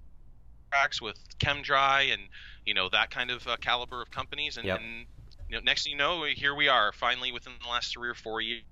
with 1.01 1.17
Chem-Dry 1.39 2.01
and 2.11 2.23
you 2.65 2.73
know 2.73 2.89
that 2.89 3.11
kind 3.11 3.31
of 3.31 3.45
uh, 3.47 3.57
caliber 3.57 4.01
of 4.01 4.11
companies, 4.11 4.57
and, 4.57 4.65
Yep. 4.65 4.79
and 4.79 5.05
you 5.49 5.55
know, 5.57 5.61
next 5.63 5.83
thing 5.83 5.91
you 5.91 5.97
know, 5.97 6.23
here 6.23 6.55
we 6.55 6.67
are 6.67 6.91
finally 6.91 7.31
within 7.31 7.53
the 7.61 7.69
last 7.69 7.93
three 7.93 8.09
or 8.09 8.15
four 8.15 8.41
years. 8.41 8.63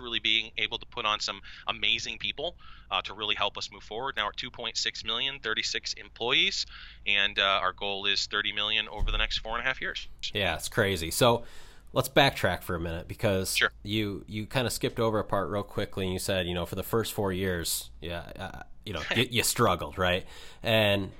Really 0.00 0.18
being 0.18 0.50
able 0.58 0.78
to 0.78 0.86
put 0.86 1.06
on 1.06 1.20
some 1.20 1.40
amazing 1.68 2.18
people 2.18 2.56
uh, 2.90 3.00
to 3.02 3.14
really 3.14 3.36
help 3.36 3.56
us 3.56 3.70
move 3.72 3.84
forward. 3.84 4.16
Now 4.16 4.24
we're 4.24 4.30
at 4.30 4.36
2.6 4.36 5.04
million, 5.04 5.38
36 5.38 5.92
employees, 5.94 6.66
and 7.06 7.38
uh, 7.38 7.60
our 7.62 7.72
goal 7.72 8.04
is 8.06 8.26
30 8.26 8.52
million 8.52 8.88
over 8.88 9.12
the 9.12 9.16
next 9.16 9.38
four 9.38 9.52
and 9.56 9.60
a 9.64 9.64
half 9.64 9.80
years. 9.80 10.08
Yeah, 10.34 10.56
it's 10.56 10.68
crazy. 10.68 11.12
So 11.12 11.44
let's 11.92 12.08
backtrack 12.08 12.62
for 12.62 12.74
a 12.74 12.80
minute 12.80 13.06
because 13.08 13.56
Sure. 13.56 13.70
you 13.84 14.24
you 14.28 14.44
kind 14.46 14.66
of 14.66 14.72
skipped 14.72 14.98
over 15.00 15.18
a 15.20 15.24
part 15.24 15.48
real 15.48 15.62
quickly 15.62 16.04
and 16.04 16.12
you 16.12 16.18
said 16.20 16.46
you 16.46 16.54
know 16.54 16.64
for 16.66 16.76
the 16.76 16.84
first 16.84 17.12
four 17.12 17.32
years 17.32 17.90
yeah 18.00 18.22
uh, 18.38 18.62
you 18.86 18.92
know 18.92 19.02
you, 19.16 19.26
you 19.28 19.42
struggled 19.42 19.98
right 19.98 20.24
and 20.62 21.10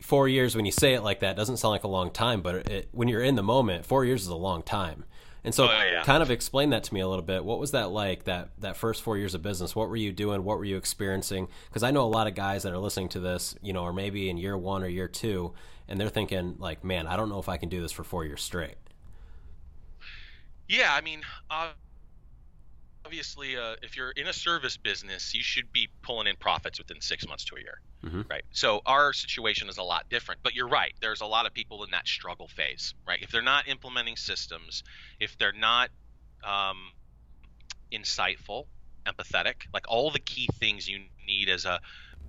four 0.00 0.28
years 0.28 0.54
when 0.54 0.64
you 0.66 0.72
say 0.72 0.94
it 0.94 1.02
like 1.02 1.20
that 1.20 1.36
doesn't 1.36 1.56
sound 1.56 1.72
like 1.72 1.84
a 1.84 1.88
long 1.88 2.10
time 2.10 2.42
but 2.42 2.68
it, 2.68 2.88
when 2.92 3.08
you're 3.08 3.22
in 3.22 3.34
the 3.34 3.42
moment 3.42 3.86
four 3.86 4.04
years 4.04 4.22
is 4.22 4.28
a 4.28 4.36
long 4.36 4.62
time. 4.62 5.04
And 5.44 5.54
so 5.54 5.68
Oh, 5.68 5.70
yeah. 5.70 6.02
kind 6.02 6.24
of 6.24 6.30
explain 6.32 6.70
that 6.70 6.82
to 6.84 6.92
me 6.94 6.98
a 6.98 7.06
little 7.06 7.22
bit. 7.24 7.44
What 7.44 7.60
was 7.60 7.70
that 7.70 7.90
like 7.90 8.24
that 8.24 8.50
that 8.58 8.76
first 8.76 9.02
four 9.02 9.16
years 9.16 9.32
of 9.34 9.42
business? 9.42 9.76
What 9.76 9.88
were 9.88 9.96
you 9.96 10.10
doing? 10.12 10.42
What 10.42 10.58
were 10.58 10.64
you 10.64 10.76
experiencing? 10.76 11.46
Because 11.68 11.82
i 11.84 11.90
know 11.90 12.04
a 12.04 12.10
lot 12.10 12.26
of 12.26 12.34
guys 12.34 12.64
that 12.64 12.72
are 12.72 12.78
listening 12.78 13.08
to 13.10 13.20
this 13.20 13.54
you 13.62 13.72
know 13.72 13.82
or 13.84 13.92
maybe 13.92 14.28
in 14.28 14.36
year 14.38 14.58
one 14.58 14.82
or 14.82 14.88
year 14.88 15.08
two 15.08 15.54
and 15.88 16.00
they're 16.00 16.08
thinking 16.08 16.56
like 16.58 16.82
man 16.82 17.06
i 17.06 17.16
don't 17.16 17.28
know 17.28 17.38
if 17.38 17.48
i 17.48 17.56
can 17.56 17.68
do 17.68 17.80
this 17.80 17.92
for 17.92 18.02
four 18.04 18.24
years 18.24 18.42
straight. 18.42 18.74
Yeah, 20.68 20.92
I 20.92 21.00
mean, 21.00 21.20
uh, 21.48 21.68
obviously, 23.06 23.56
uh, 23.56 23.76
if 23.82 23.96
you're 23.96 24.10
in 24.10 24.26
a 24.26 24.32
service 24.32 24.76
business, 24.76 25.32
you 25.32 25.42
should 25.42 25.72
be 25.72 25.88
pulling 26.02 26.26
in 26.26 26.34
profits 26.36 26.78
within 26.78 27.00
six 27.00 27.26
months 27.26 27.44
to 27.44 27.54
a 27.56 27.60
year, 27.60 27.78
Mhm. 28.04 28.28
right? 28.28 28.44
So 28.50 28.82
our 28.84 29.12
situation 29.12 29.68
is 29.68 29.78
a 29.78 29.82
lot 29.82 30.08
different. 30.08 30.42
But 30.42 30.54
you're 30.54 30.68
right. 30.68 30.92
There's 31.00 31.20
a 31.20 31.26
lot 31.26 31.46
of 31.46 31.54
people 31.54 31.84
in 31.84 31.90
that 31.92 32.08
struggle 32.08 32.48
phase, 32.48 32.94
right? 33.06 33.22
If 33.22 33.30
they're 33.30 33.42
not 33.42 33.68
implementing 33.68 34.16
systems, 34.16 34.82
if 35.20 35.38
they're 35.38 35.52
not 35.52 35.90
um, 36.44 36.92
insightful, 37.92 38.64
empathetic, 39.06 39.54
like 39.72 39.84
all 39.88 40.10
the 40.10 40.20
key 40.20 40.46
things 40.60 40.86
you 40.86 41.08
need 41.26 41.48
as 41.48 41.64
a 41.64 41.80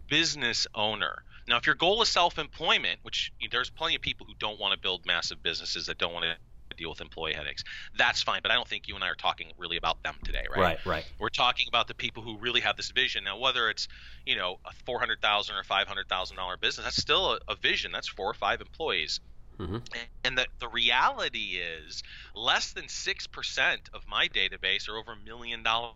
business 0.08 0.66
owner. 0.74 1.24
Now, 1.48 1.58
if 1.58 1.66
your 1.66 1.76
goal 1.76 2.02
is 2.02 2.10
self-employment, 2.10 3.00
which 3.04 3.32
there's 3.52 3.70
plenty 3.70 3.96
of 3.96 4.02
people 4.02 4.26
who 4.26 4.34
don't 4.40 4.60
want 4.60 4.74
to 4.74 4.80
build 4.80 5.06
massive 5.06 5.44
businesses 5.44 5.86
that 5.86 5.98
don't 5.98 6.14
want 6.14 6.26
to 6.26 6.38
deal 6.78 6.90
with 6.90 7.02
employee 7.02 7.34
headaches, 7.34 7.64
that's 7.98 8.22
fine. 8.22 8.42
But 8.42 8.52
I 8.52 8.56
don't 8.56 8.68
think 8.68 8.88
you 8.88 8.96
and 8.96 9.04
I 9.04 9.10
are 9.10 9.16
talking 9.16 9.52
really 9.58 9.78
about 9.78 10.02
them 10.04 10.16
today, 10.24 10.46
right? 10.50 10.60
Right, 10.60 10.86
right. 10.86 11.06
We're 11.20 11.30
talking 11.30 11.68
about 11.68 11.88
the 11.88 11.94
people 11.94 12.24
who 12.24 12.38
really 12.38 12.62
have 12.62 12.78
this 12.78 12.92
vision. 12.92 13.24
Now, 13.24 13.38
whether 13.38 13.70
it's 13.70 13.88
you 14.26 14.36
know 14.36 14.60
a 14.66 14.72
four 14.86 15.00
hundred 15.00 15.22
thousand 15.22 15.56
or 15.56 15.64
five 15.64 15.88
hundred 15.88 16.08
thousand 16.08 16.38
dollar 16.38 16.58
business, 16.58 16.86
that's 16.86 17.02
still 17.02 17.34
a, 17.34 17.40
a 17.50 17.56
vision. 17.56 17.92
That's 17.92 18.08
four 18.08 18.30
or 18.30 18.36
five 18.36 18.62
employees. 18.62 19.20
Mm-hmm. 19.60 19.78
And 20.24 20.38
the, 20.38 20.46
the 20.60 20.68
reality 20.68 21.60
is, 21.60 22.04
less 22.36 22.74
than 22.74 22.86
6% 22.86 23.78
of 23.92 24.08
my 24.08 24.28
database 24.28 24.88
are 24.88 24.96
over 24.96 25.14
a 25.14 25.26
million 25.26 25.64
dollar 25.64 25.94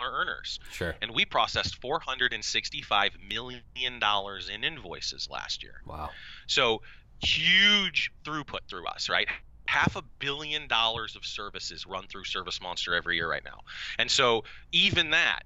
earners. 0.00 0.58
Sure. 0.70 0.94
And 1.02 1.12
we 1.12 1.24
processed 1.24 1.80
$465 1.80 3.10
million 3.28 3.62
in 3.82 4.64
invoices 4.64 5.28
last 5.30 5.62
year. 5.62 5.82
Wow. 5.86 6.10
So 6.46 6.82
huge 7.20 8.12
throughput 8.24 8.60
through 8.68 8.86
us, 8.86 9.08
right? 9.08 9.28
Half 9.72 9.96
a 9.96 10.02
billion 10.18 10.68
dollars 10.68 11.16
of 11.16 11.24
services 11.24 11.86
run 11.86 12.06
through 12.06 12.24
Service 12.24 12.60
Monster 12.60 12.94
every 12.94 13.16
year 13.16 13.30
right 13.30 13.42
now. 13.42 13.60
And 13.98 14.10
so 14.10 14.44
even 14.70 15.10
that, 15.10 15.44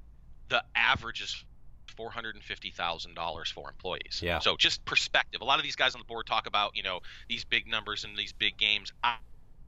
the 0.49 0.65
average 0.75 1.21
is 1.21 1.45
four 1.97 2.11
hundred 2.11 2.35
and 2.35 2.43
fifty 2.43 2.73
thousand 2.73 3.15
dollars 3.15 3.53
for 3.53 3.69
employees. 3.69 4.21
Yeah. 4.21 4.41
So 4.41 4.57
just 4.57 4.85
perspective. 4.85 5.43
A 5.43 5.45
lot 5.45 5.61
of 5.61 5.63
these 5.63 5.77
guys 5.77 5.95
on 5.95 6.01
the 6.01 6.07
board 6.07 6.27
talk 6.27 6.49
about 6.49 6.73
you 6.75 6.83
know 6.83 6.99
these 7.29 7.45
big 7.45 7.69
numbers 7.69 8.03
and 8.03 8.17
these 8.17 8.33
big 8.33 8.57
games. 8.59 8.93
I, 9.05 9.15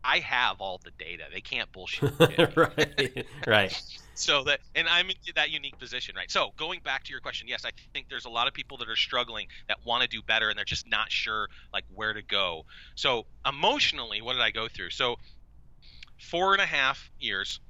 I 0.02 0.18
have 0.18 0.56
all 0.60 0.80
the 0.84 0.90
data. 0.98 1.24
They 1.32 1.40
can't 1.40 1.70
bullshit. 1.70 2.12
right. 2.56 3.26
Right. 3.46 3.82
So 4.18 4.44
that 4.44 4.60
and 4.74 4.88
I'm 4.88 5.08
in 5.10 5.16
that 5.36 5.50
unique 5.50 5.78
position, 5.78 6.14
right? 6.16 6.30
So 6.30 6.50
going 6.56 6.80
back 6.80 7.04
to 7.04 7.12
your 7.12 7.20
question, 7.20 7.48
yes, 7.48 7.64
I 7.64 7.70
think 7.92 8.08
there's 8.08 8.24
a 8.24 8.30
lot 8.30 8.48
of 8.48 8.54
people 8.54 8.76
that 8.78 8.88
are 8.88 8.96
struggling 8.96 9.46
that 9.68 9.78
want 9.84 10.02
to 10.02 10.08
do 10.08 10.22
better 10.22 10.48
and 10.48 10.58
they're 10.58 10.64
just 10.64 10.88
not 10.88 11.10
sure 11.10 11.48
like 11.72 11.84
where 11.94 12.12
to 12.12 12.22
go. 12.22 12.64
So 12.94 13.26
emotionally, 13.46 14.20
what 14.20 14.32
did 14.34 14.42
I 14.42 14.50
go 14.50 14.68
through? 14.68 14.90
So 14.90 15.16
four 16.18 16.52
and 16.52 16.62
a 16.62 16.66
half 16.66 17.10
years 17.20 17.60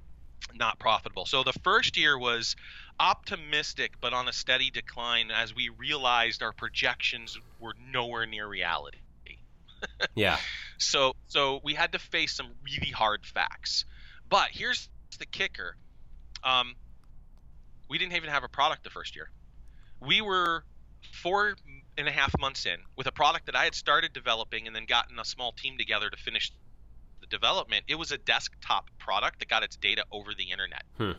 not 0.55 0.79
profitable. 0.79 1.27
So 1.27 1.43
the 1.43 1.53
first 1.63 1.97
year 1.97 2.19
was 2.19 2.57
optimistic 2.99 3.93
but 4.01 4.13
on 4.13 4.27
a 4.29 4.33
steady 4.33 4.71
decline 4.71 5.31
as 5.31 5.55
we 5.55 5.69
realized 5.69 6.43
our 6.43 6.53
projections 6.53 7.39
were 7.61 7.75
nowhere 7.93 8.27
near 8.27 8.49
reality. 8.49 8.99
Yeah. 10.17 10.39
So 10.79 11.15
so 11.29 11.61
we 11.63 11.75
had 11.75 11.93
to 11.93 12.01
face 12.01 12.35
some 12.35 12.49
really 12.65 12.91
hard 12.91 13.25
facts. 13.25 13.85
But 14.29 14.49
here's 14.51 14.89
the 15.19 15.27
kicker. 15.27 15.77
Um, 16.43 16.75
we 17.89 17.99
didn't 17.99 18.15
even 18.15 18.31
have 18.31 18.45
a 18.45 18.49
product 18.49 18.85
the 18.85 18.91
first 18.91 19.17
year. 19.17 19.31
We 20.01 20.21
were 20.21 20.65
four 21.23 21.57
and 21.97 22.09
a 22.09 22.11
half 22.11 22.39
months 22.39 22.67
in 22.67 22.77
with 22.97 23.07
a 23.07 23.13
product 23.13 23.47
that 23.47 23.57
I 23.57 23.65
had 23.65 23.75
started 23.75 24.13
developing 24.13 24.67
and 24.67 24.75
then 24.77 24.85
gotten 24.87 25.19
a 25.19 25.25
small 25.25 25.53
team 25.53 25.79
together 25.79 26.11
to 26.11 26.17
finish 26.17 26.53
the 27.21 27.27
development. 27.27 27.85
It 27.89 27.97
was 27.97 28.13
a 28.13 28.19
desktop 28.19 28.91
product 28.99 29.41
that 29.41 29.49
got 29.49 29.63
its 29.63 29.77
data 29.77 30.05
over 30.13 30.35
the 30.35 30.51
internet. 30.51 30.83
Hmm. 30.97 31.13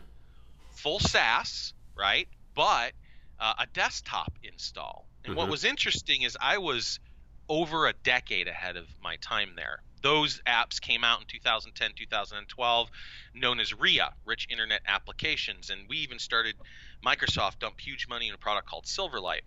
Full 0.76 1.00
SaaS, 1.00 1.74
right? 1.96 2.28
But 2.54 2.92
uh, 3.38 3.54
a 3.58 3.66
desktop 3.72 4.32
install. 4.42 5.06
And 5.24 5.34
what 5.34 5.48
Mhm. 5.48 5.50
was 5.50 5.64
interesting 5.64 6.22
is 6.22 6.36
I 6.40 6.58
was 6.58 7.00
over 7.48 7.86
a 7.86 7.92
decade 7.92 8.48
ahead 8.48 8.76
of 8.76 8.86
my 9.02 9.16
time 9.16 9.54
there. 9.56 9.82
Those 10.02 10.40
apps 10.46 10.80
came 10.80 11.04
out 11.04 11.20
in 11.20 11.26
2010, 11.26 11.92
2012, 11.96 12.90
known 13.34 13.60
as 13.60 13.72
RIA, 13.74 14.12
Rich 14.24 14.48
Internet 14.50 14.82
Applications, 14.86 15.70
and 15.70 15.88
we 15.88 15.98
even 15.98 16.18
started. 16.18 16.56
Microsoft 17.04 17.60
dumped 17.60 17.80
huge 17.80 18.08
money 18.08 18.28
in 18.28 18.34
a 18.34 18.38
product 18.38 18.68
called 18.68 18.84
Silverlight, 18.84 19.42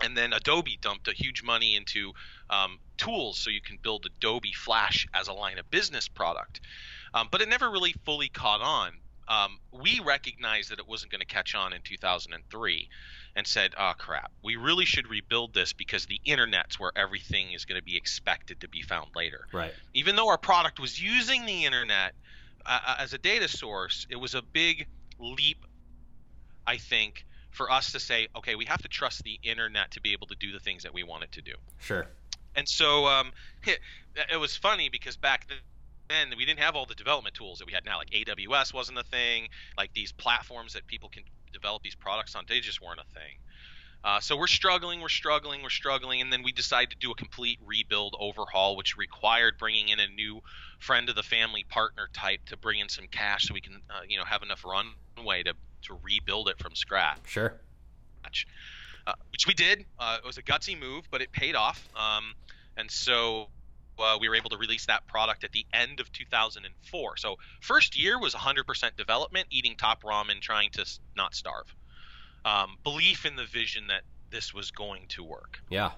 and 0.00 0.16
then 0.16 0.32
Adobe 0.32 0.78
dumped 0.80 1.08
a 1.08 1.12
huge 1.12 1.42
money 1.42 1.76
into 1.76 2.12
um, 2.50 2.78
tools 2.96 3.38
so 3.38 3.50
you 3.50 3.60
can 3.60 3.78
build 3.82 4.06
Adobe 4.06 4.52
Flash 4.52 5.06
as 5.14 5.28
a 5.28 5.32
line 5.32 5.58
of 5.58 5.70
business 5.70 6.08
product. 6.08 6.60
Um, 7.14 7.28
but 7.30 7.40
it 7.40 7.48
never 7.48 7.70
really 7.70 7.94
fully 8.04 8.28
caught 8.28 8.62
on. 8.62 8.92
Um, 9.32 9.58
we 9.72 10.00
recognized 10.04 10.70
that 10.70 10.78
it 10.78 10.86
wasn't 10.86 11.10
going 11.10 11.20
to 11.20 11.26
catch 11.26 11.54
on 11.54 11.72
in 11.72 11.80
2003 11.82 12.88
and 13.34 13.46
said, 13.46 13.72
oh 13.78 13.92
crap, 13.96 14.30
we 14.44 14.56
really 14.56 14.84
should 14.84 15.08
rebuild 15.08 15.54
this 15.54 15.72
because 15.72 16.04
the 16.04 16.20
internet's 16.24 16.78
where 16.78 16.92
everything 16.96 17.52
is 17.52 17.64
going 17.64 17.80
to 17.80 17.84
be 17.84 17.96
expected 17.96 18.60
to 18.60 18.68
be 18.68 18.82
found 18.82 19.08
later. 19.16 19.46
Right. 19.52 19.72
Even 19.94 20.16
though 20.16 20.28
our 20.28 20.36
product 20.36 20.78
was 20.78 21.00
using 21.00 21.46
the 21.46 21.64
internet 21.64 22.12
uh, 22.66 22.96
as 22.98 23.14
a 23.14 23.18
data 23.18 23.48
source, 23.48 24.06
it 24.10 24.16
was 24.16 24.34
a 24.34 24.42
big 24.42 24.86
leap, 25.18 25.64
I 26.66 26.76
think, 26.76 27.24
for 27.52 27.70
us 27.70 27.92
to 27.92 28.00
say, 28.00 28.28
okay, 28.36 28.54
we 28.54 28.66
have 28.66 28.82
to 28.82 28.88
trust 28.88 29.24
the 29.24 29.38
internet 29.42 29.92
to 29.92 30.02
be 30.02 30.12
able 30.12 30.26
to 30.26 30.34
do 30.34 30.52
the 30.52 30.60
things 30.60 30.82
that 30.82 30.92
we 30.92 31.04
want 31.04 31.22
it 31.22 31.32
to 31.32 31.42
do. 31.42 31.54
Sure. 31.78 32.06
And 32.54 32.68
so 32.68 33.06
um, 33.06 33.32
it, 33.64 33.80
it 34.32 34.36
was 34.36 34.56
funny 34.56 34.90
because 34.90 35.16
back 35.16 35.48
then 36.12 36.36
we 36.36 36.44
didn't 36.44 36.60
have 36.60 36.76
all 36.76 36.86
the 36.86 36.94
development 36.94 37.34
tools 37.34 37.58
that 37.58 37.66
we 37.66 37.72
had 37.72 37.84
now. 37.84 37.98
Like 37.98 38.10
AWS 38.10 38.72
wasn't 38.74 38.98
a 38.98 39.02
thing. 39.04 39.48
Like 39.76 39.92
these 39.94 40.12
platforms 40.12 40.74
that 40.74 40.86
people 40.86 41.08
can 41.08 41.24
develop 41.52 41.82
these 41.82 41.94
products 41.94 42.34
on, 42.36 42.44
they 42.48 42.60
just 42.60 42.80
weren't 42.80 43.00
a 43.00 43.14
thing. 43.14 43.36
Uh, 44.04 44.18
so 44.18 44.36
we're 44.36 44.48
struggling, 44.48 45.00
we're 45.00 45.08
struggling, 45.08 45.62
we're 45.62 45.70
struggling, 45.70 46.20
and 46.20 46.32
then 46.32 46.42
we 46.42 46.50
decided 46.50 46.90
to 46.90 46.96
do 46.96 47.12
a 47.12 47.14
complete 47.14 47.58
rebuild 47.64 48.16
overhaul, 48.18 48.76
which 48.76 48.96
required 48.96 49.54
bringing 49.58 49.90
in 49.90 50.00
a 50.00 50.08
new 50.08 50.40
friend 50.80 51.08
of 51.08 51.14
the 51.14 51.22
family 51.22 51.64
partner 51.68 52.08
type 52.12 52.40
to 52.46 52.56
bring 52.56 52.80
in 52.80 52.88
some 52.88 53.06
cash 53.06 53.46
so 53.46 53.54
we 53.54 53.60
can, 53.60 53.80
uh, 53.90 54.00
you 54.08 54.18
know, 54.18 54.24
have 54.24 54.42
enough 54.42 54.64
runway 54.64 55.42
to 55.44 55.54
to 55.82 55.98
rebuild 56.02 56.48
it 56.48 56.58
from 56.58 56.74
scratch 56.76 57.18
Sure. 57.26 57.60
uh, 59.06 59.12
which 59.30 59.46
we 59.46 59.54
did. 59.54 59.84
Uh, 59.98 60.18
it 60.22 60.26
was 60.26 60.38
a 60.38 60.42
gutsy 60.42 60.78
move, 60.78 61.04
but 61.10 61.20
it 61.20 61.32
paid 61.32 61.54
off. 61.56 61.88
Um, 61.96 62.34
and 62.76 62.90
so 62.90 63.48
uh, 63.98 64.18
we 64.20 64.28
were 64.28 64.34
able 64.34 64.50
to 64.50 64.56
release 64.56 64.86
that 64.86 65.06
product 65.06 65.44
at 65.44 65.52
the 65.52 65.66
end 65.72 66.00
of 66.00 66.10
2004. 66.12 67.16
So 67.16 67.36
first 67.60 67.98
year 67.98 68.18
was 68.18 68.34
100% 68.34 68.96
development, 68.96 69.46
eating 69.50 69.76
top 69.76 70.02
ramen, 70.02 70.40
trying 70.40 70.70
to 70.72 70.86
not 71.16 71.34
starve. 71.34 71.74
Um, 72.44 72.76
belief 72.82 73.24
in 73.24 73.36
the 73.36 73.44
vision 73.44 73.86
that 73.88 74.02
this 74.30 74.52
was 74.52 74.70
going 74.70 75.06
to 75.10 75.22
work. 75.22 75.60
Yeah. 75.68 75.92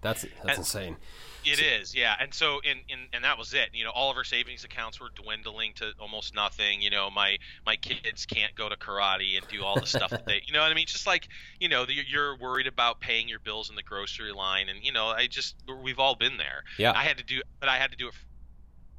That's 0.00 0.22
that's 0.22 0.34
And- 0.48 0.58
insane. 0.58 0.96
It 1.44 1.60
is, 1.60 1.94
yeah. 1.94 2.14
And 2.20 2.34
so, 2.34 2.58
in, 2.60 2.78
in 2.88 3.06
and 3.12 3.24
that 3.24 3.38
was 3.38 3.54
it. 3.54 3.70
You 3.72 3.84
know, 3.84 3.90
all 3.90 4.10
of 4.10 4.16
our 4.18 4.24
savings 4.24 4.64
accounts 4.64 5.00
were 5.00 5.08
dwindling 5.14 5.72
to 5.76 5.92
almost 5.98 6.34
nothing. 6.34 6.82
You 6.82 6.90
know, 6.90 7.10
my 7.10 7.38
my 7.64 7.76
kids 7.76 8.26
can't 8.26 8.54
go 8.54 8.68
to 8.68 8.76
karate 8.76 9.38
and 9.38 9.46
do 9.48 9.64
all 9.64 9.78
the 9.80 9.86
stuff 9.86 10.10
that 10.10 10.26
they, 10.26 10.42
you 10.46 10.52
know 10.52 10.60
what 10.60 10.70
I 10.70 10.74
mean? 10.74 10.86
Just 10.86 11.06
like, 11.06 11.28
you 11.58 11.68
know, 11.68 11.86
the, 11.86 11.94
you're 12.06 12.36
worried 12.36 12.66
about 12.66 13.00
paying 13.00 13.28
your 13.28 13.38
bills 13.38 13.70
in 13.70 13.76
the 13.76 13.82
grocery 13.82 14.32
line, 14.32 14.68
and 14.68 14.84
you 14.84 14.92
know, 14.92 15.06
I 15.06 15.26
just 15.26 15.54
we've 15.82 15.98
all 16.00 16.16
been 16.16 16.36
there. 16.36 16.64
Yeah. 16.76 16.92
I 16.92 17.04
had 17.04 17.16
to 17.18 17.24
do, 17.24 17.40
but 17.60 17.68
I 17.70 17.78
had 17.78 17.92
to 17.92 17.96
do 17.96 18.08
it 18.08 18.14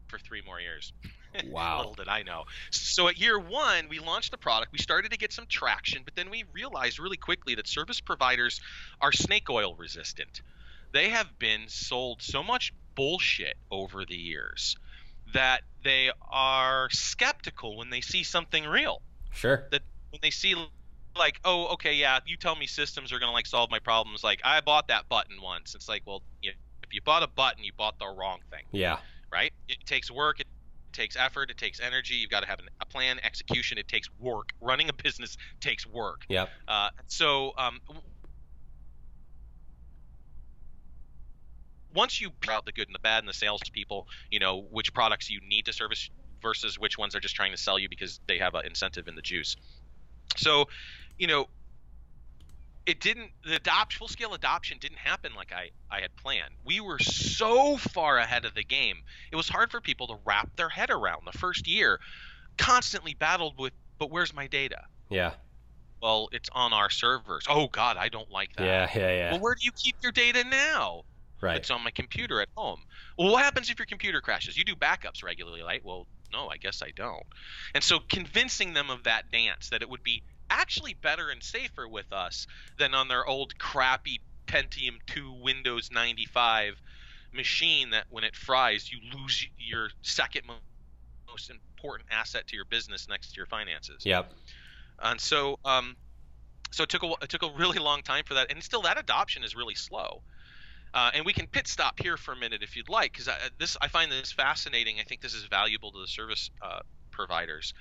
for 0.07 0.17
three 0.17 0.41
more 0.45 0.59
years. 0.59 0.91
Wow. 1.45 1.77
Little 1.77 1.93
did 1.93 2.07
I 2.07 2.23
know. 2.23 2.45
So 2.71 3.07
at 3.07 3.19
year 3.19 3.37
one, 3.37 3.87
we 3.87 3.99
launched 3.99 4.31
the 4.31 4.37
product. 4.39 4.71
We 4.71 4.79
started 4.79 5.11
to 5.11 5.17
get 5.17 5.31
some 5.31 5.45
traction, 5.45 6.01
but 6.03 6.15
then 6.15 6.31
we 6.31 6.43
realized 6.53 6.97
really 6.97 7.17
quickly 7.17 7.53
that 7.53 7.67
service 7.67 8.01
providers 8.01 8.59
are 8.99 9.11
snake 9.11 9.47
oil 9.47 9.75
resistant. 9.75 10.41
They 10.91 11.09
have 11.09 11.37
been 11.39 11.63
sold 11.67 12.21
so 12.21 12.43
much 12.43 12.73
bullshit 12.95 13.55
over 13.71 14.05
the 14.05 14.15
years 14.15 14.75
that 15.33 15.61
they 15.83 16.11
are 16.31 16.89
skeptical 16.91 17.77
when 17.77 17.89
they 17.89 18.01
see 18.01 18.23
something 18.23 18.65
real. 18.65 19.01
Sure. 19.31 19.67
That 19.71 19.81
when 20.09 20.19
they 20.21 20.31
see 20.31 20.55
like, 21.15 21.39
oh, 21.45 21.67
okay, 21.73 21.93
yeah, 21.93 22.19
you 22.25 22.37
tell 22.37 22.55
me 22.55 22.65
systems 22.67 23.11
are 23.13 23.19
gonna 23.19 23.31
like 23.31 23.45
solve 23.45 23.69
my 23.69 23.79
problems. 23.79 24.23
Like 24.23 24.41
I 24.43 24.61
bought 24.61 24.87
that 24.87 25.07
button 25.09 25.41
once. 25.41 25.75
It's 25.75 25.87
like, 25.87 26.01
well, 26.05 26.23
you 26.41 26.51
if 26.83 26.93
you 26.93 27.01
bought 27.01 27.21
a 27.23 27.27
button, 27.27 27.63
you 27.63 27.71
bought 27.77 27.99
the 27.99 28.07
wrong 28.07 28.39
thing 28.49 28.63
Yeah. 28.71 28.97
right? 29.31 29.53
It 29.67 29.77
takes 29.85 30.09
work, 30.09 30.39
it 30.39 30.47
takes 30.91 31.15
effort, 31.15 31.51
it 31.51 31.57
takes 31.57 31.79
energy. 31.79 32.15
You've 32.15 32.31
got 32.31 32.39
to 32.41 32.47
have 32.47 32.57
an, 32.59 32.67
a 32.81 32.85
plan, 32.85 33.19
execution. 33.21 33.77
It 33.77 33.87
takes 33.87 34.09
work. 34.19 34.49
Running 34.59 34.89
a 34.89 34.93
business 34.93 35.37
takes 35.61 35.85
work. 35.85 36.25
Yep. 36.29 36.49
Uh, 36.67 36.89
so 37.05 37.51
um, 37.59 37.79
once 41.93 42.21
you 42.21 42.29
figure 42.41 42.53
out 42.53 42.65
the 42.65 42.71
good 42.71 42.87
and 42.87 42.95
the 42.95 42.99
bad 42.99 43.19
and 43.19 43.27
the 43.27 43.33
salespeople, 43.33 44.07
you 44.29 44.39
know 44.39 44.61
which 44.71 44.93
products 44.93 45.29
you 45.29 45.39
need 45.47 45.65
to 45.65 45.73
service 45.73 46.09
versus 46.41 46.79
which 46.79 46.97
ones 46.97 47.15
are 47.15 47.19
just 47.19 47.35
trying 47.35 47.51
to 47.51 47.57
sell 47.57 47.77
you 47.79 47.89
because 47.89 48.19
they 48.27 48.37
have 48.37 48.55
an 48.55 48.65
incentive 48.65 49.07
in 49.07 49.15
the 49.15 49.21
juice. 49.21 49.55
So, 50.37 50.65
you 51.17 51.27
know, 51.27 51.47
it 52.85 52.99
didn't 52.99 53.31
the 53.45 53.55
adopt 53.55 53.93
full 53.93 54.07
scale 54.07 54.33
adoption 54.33 54.77
didn't 54.79 54.99
happen 54.99 55.33
like 55.35 55.51
I, 55.51 55.69
I 55.91 56.01
had 56.01 56.15
planned. 56.15 56.53
We 56.65 56.79
were 56.79 56.99
so 56.99 57.77
far 57.77 58.17
ahead 58.17 58.45
of 58.45 58.53
the 58.55 58.63
game. 58.63 58.97
It 59.31 59.35
was 59.35 59.49
hard 59.49 59.71
for 59.71 59.81
people 59.81 60.07
to 60.07 60.15
wrap 60.25 60.55
their 60.55 60.69
head 60.69 60.89
around. 60.89 61.27
The 61.31 61.37
first 61.37 61.67
year 61.67 61.99
constantly 62.57 63.13
battled 63.13 63.55
with 63.57 63.73
but 63.97 64.09
where's 64.09 64.33
my 64.33 64.47
data? 64.47 64.81
Yeah. 65.09 65.33
Well, 66.01 66.29
it's 66.31 66.49
on 66.53 66.71
our 66.71 66.89
servers. 66.89 67.45
Oh 67.49 67.67
god, 67.67 67.97
I 67.97 68.09
don't 68.09 68.31
like 68.31 68.55
that. 68.55 68.65
Yeah. 68.65 68.89
Yeah. 68.95 69.11
Yeah. 69.11 69.31
Well, 69.31 69.41
where 69.41 69.55
do 69.55 69.61
you 69.63 69.71
keep 69.71 69.97
your 70.01 70.13
data 70.13 70.43
now? 70.45 71.03
Right. 71.41 71.57
It's 71.57 71.71
on 71.71 71.83
my 71.83 71.91
computer 71.91 72.41
at 72.41 72.49
home. 72.55 72.81
Well, 73.17 73.31
what 73.31 73.43
happens 73.43 73.69
if 73.69 73.79
your 73.79 73.85
computer 73.85 74.21
crashes? 74.21 74.57
You 74.57 74.63
do 74.63 74.75
backups 74.75 75.23
regularly, 75.23 75.61
right? 75.61 75.83
Well, 75.83 76.07
no, 76.31 76.47
I 76.47 76.57
guess 76.57 76.81
I 76.81 76.91
don't. 76.95 77.23
And 77.73 77.83
so 77.83 77.99
convincing 78.09 78.73
them 78.73 78.89
of 78.89 79.03
that 79.03 79.31
dance 79.31 79.69
that 79.69 79.81
it 79.81 79.89
would 79.89 80.03
be 80.03 80.23
actually 80.49 80.95
better 80.95 81.29
and 81.29 81.41
safer 81.43 81.87
with 81.87 82.11
us 82.11 82.47
than 82.77 82.93
on 82.93 83.07
their 83.07 83.25
old 83.25 83.57
crappy 83.57 84.19
Pentium 84.47 84.97
2 85.07 85.31
Windows 85.31 85.89
95 85.91 86.81
machine 87.33 87.91
that 87.91 88.05
when 88.09 88.23
it 88.23 88.35
fries, 88.35 88.91
you 88.91 88.99
lose 89.15 89.45
your 89.57 89.89
second 90.01 90.43
most 91.29 91.51
important 91.51 92.09
asset 92.11 92.47
to 92.47 92.55
your 92.55 92.65
business 92.65 93.07
next 93.07 93.33
to 93.33 93.37
your 93.37 93.45
finances. 93.45 94.03
Yep. 94.05 94.31
And 95.01 95.21
so, 95.21 95.59
um, 95.63 95.95
so 96.71 96.83
it 96.83 96.89
took 96.89 97.03
a 97.03 97.13
it 97.21 97.29
took 97.29 97.43
a 97.43 97.51
really 97.57 97.79
long 97.79 98.01
time 98.01 98.23
for 98.25 98.35
that, 98.35 98.51
and 98.51 98.61
still 98.63 98.81
that 98.83 98.99
adoption 98.99 99.43
is 99.43 99.55
really 99.55 99.75
slow. 99.75 100.21
Uh, 100.93 101.11
and 101.13 101.25
we 101.25 101.33
can 101.33 101.47
pit 101.47 101.67
stop 101.67 101.99
here 101.99 102.17
for 102.17 102.33
a 102.33 102.37
minute 102.37 102.63
if 102.63 102.75
you'd 102.75 102.89
like, 102.89 103.11
because 103.11 103.29
this 103.59 103.77
I 103.81 103.87
find 103.87 104.11
this 104.11 104.31
fascinating. 104.31 104.97
I 104.99 105.03
think 105.03 105.21
this 105.21 105.33
is 105.33 105.43
valuable 105.45 105.91
to 105.91 105.99
the 105.99 106.07
service 106.07 106.49
uh, 106.61 106.79
providers, 107.11 107.73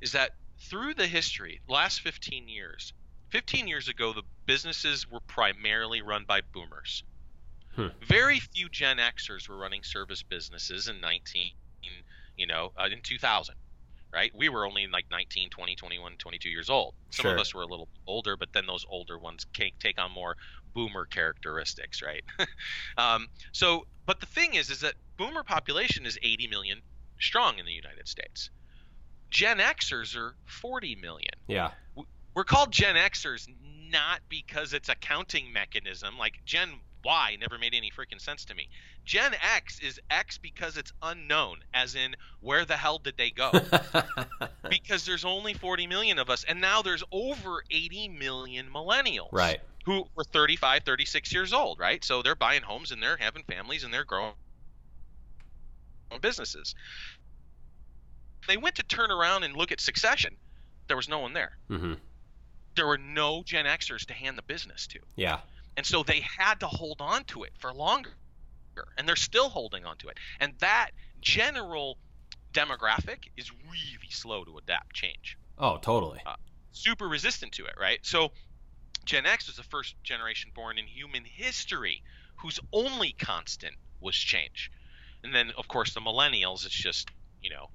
is 0.00 0.12
that 0.12 0.30
through 0.60 0.94
the 0.94 1.06
history, 1.06 1.60
last 1.68 2.00
15 2.00 2.48
years, 2.48 2.92
15 3.30 3.66
years 3.66 3.88
ago, 3.88 4.12
the 4.12 4.22
businesses 4.46 5.10
were 5.10 5.20
primarily 5.20 6.02
run 6.02 6.24
by 6.26 6.40
boomers. 6.52 7.02
Hmm. 7.74 7.88
Very 8.06 8.38
few 8.38 8.68
Gen 8.68 8.98
Xers 8.98 9.48
were 9.48 9.56
running 9.56 9.82
service 9.82 10.22
businesses 10.22 10.88
in 10.88 11.00
19, 11.00 11.52
you 12.36 12.46
know, 12.46 12.72
uh, 12.78 12.88
in 12.92 13.00
2000, 13.00 13.54
right? 14.12 14.30
We 14.34 14.50
were 14.50 14.66
only 14.66 14.86
like 14.86 15.06
19, 15.10 15.50
20, 15.50 15.74
21, 15.74 16.16
22 16.18 16.48
years 16.50 16.68
old. 16.68 16.94
Some 17.10 17.24
sure. 17.24 17.34
of 17.34 17.40
us 17.40 17.54
were 17.54 17.62
a 17.62 17.66
little 17.66 17.88
older, 18.06 18.36
but 18.36 18.52
then 18.52 18.66
those 18.66 18.84
older 18.88 19.18
ones 19.18 19.46
take 19.54 19.98
on 19.98 20.12
more 20.12 20.36
boomer 20.74 21.06
characteristics, 21.06 22.02
right? 22.02 22.24
um, 22.98 23.28
so, 23.52 23.86
but 24.06 24.20
the 24.20 24.26
thing 24.26 24.54
is, 24.54 24.70
is 24.70 24.80
that 24.80 24.94
boomer 25.16 25.42
population 25.42 26.06
is 26.06 26.18
80 26.22 26.48
million 26.48 26.82
strong 27.20 27.58
in 27.58 27.66
the 27.66 27.72
United 27.72 28.08
States. 28.08 28.50
Gen 29.30 29.58
Xers 29.58 30.16
are 30.16 30.34
40 30.44 30.96
million. 30.96 31.32
Yeah. 31.46 31.70
We're 32.34 32.44
called 32.44 32.70
Gen 32.70 32.96
Xers 32.96 33.48
not 33.90 34.20
because 34.28 34.72
it's 34.72 34.88
a 34.88 34.94
counting 34.94 35.52
mechanism. 35.52 36.18
Like 36.18 36.40
Gen 36.44 36.80
Y 37.04 37.36
never 37.40 37.58
made 37.58 37.74
any 37.74 37.90
freaking 37.90 38.20
sense 38.20 38.44
to 38.46 38.54
me. 38.54 38.68
Gen 39.04 39.32
X 39.56 39.80
is 39.80 40.00
X 40.10 40.38
because 40.38 40.76
it's 40.76 40.92
unknown, 41.02 41.58
as 41.74 41.94
in 41.94 42.14
where 42.40 42.64
the 42.64 42.76
hell 42.76 42.98
did 42.98 43.16
they 43.16 43.30
go? 43.30 43.50
because 44.68 45.04
there's 45.04 45.24
only 45.24 45.54
40 45.54 45.86
million 45.86 46.18
of 46.18 46.30
us, 46.30 46.44
and 46.44 46.60
now 46.60 46.82
there's 46.82 47.02
over 47.10 47.62
80 47.70 48.08
million 48.08 48.68
millennials. 48.72 49.32
Right. 49.32 49.60
Who 49.84 50.06
were 50.14 50.24
35, 50.24 50.84
36 50.84 51.32
years 51.32 51.52
old, 51.52 51.78
right? 51.80 52.04
So 52.04 52.22
they're 52.22 52.36
buying 52.36 52.62
homes 52.62 52.92
and 52.92 53.02
they're 53.02 53.16
having 53.16 53.42
families 53.42 53.82
and 53.82 53.92
they're 53.92 54.04
growing 54.04 54.34
businesses. 56.20 56.74
They 58.46 58.56
went 58.56 58.76
to 58.76 58.82
turn 58.82 59.10
around 59.10 59.44
and 59.44 59.56
look 59.56 59.72
at 59.72 59.80
succession. 59.80 60.36
There 60.88 60.96
was 60.96 61.08
no 61.08 61.20
one 61.20 61.32
there. 61.32 61.56
Mm-hmm. 61.70 61.94
There 62.74 62.86
were 62.86 62.98
no 62.98 63.42
Gen 63.44 63.66
Xers 63.66 64.06
to 64.06 64.14
hand 64.14 64.38
the 64.38 64.42
business 64.42 64.86
to. 64.88 65.00
Yeah. 65.16 65.40
And 65.76 65.86
so 65.86 66.02
they 66.02 66.24
had 66.38 66.60
to 66.60 66.66
hold 66.66 67.00
on 67.00 67.24
to 67.24 67.44
it 67.44 67.52
for 67.58 67.72
longer. 67.72 68.10
And 68.96 69.08
they're 69.08 69.16
still 69.16 69.48
holding 69.48 69.84
on 69.84 69.96
to 69.98 70.08
it. 70.08 70.18
And 70.40 70.54
that 70.60 70.90
general 71.20 71.98
demographic 72.52 73.24
is 73.36 73.50
really 73.50 74.10
slow 74.10 74.44
to 74.44 74.58
adapt 74.58 74.94
change. 74.94 75.38
Oh, 75.58 75.78
totally. 75.78 76.20
Uh, 76.24 76.34
super 76.72 77.08
resistant 77.08 77.52
to 77.52 77.64
it, 77.64 77.74
right? 77.80 78.00
So 78.02 78.32
Gen 79.04 79.26
X 79.26 79.46
was 79.46 79.56
the 79.56 79.62
first 79.62 79.94
generation 80.04 80.50
born 80.54 80.78
in 80.78 80.86
human 80.86 81.24
history 81.24 82.02
whose 82.36 82.60
only 82.72 83.12
constant 83.12 83.74
was 84.00 84.16
change. 84.16 84.70
And 85.22 85.34
then, 85.34 85.52
of 85.56 85.68
course, 85.68 85.94
the 85.94 86.00
millennials, 86.00 86.66
it's 86.66 86.74
just, 86.74 87.10
you 87.40 87.50
know, 87.50 87.70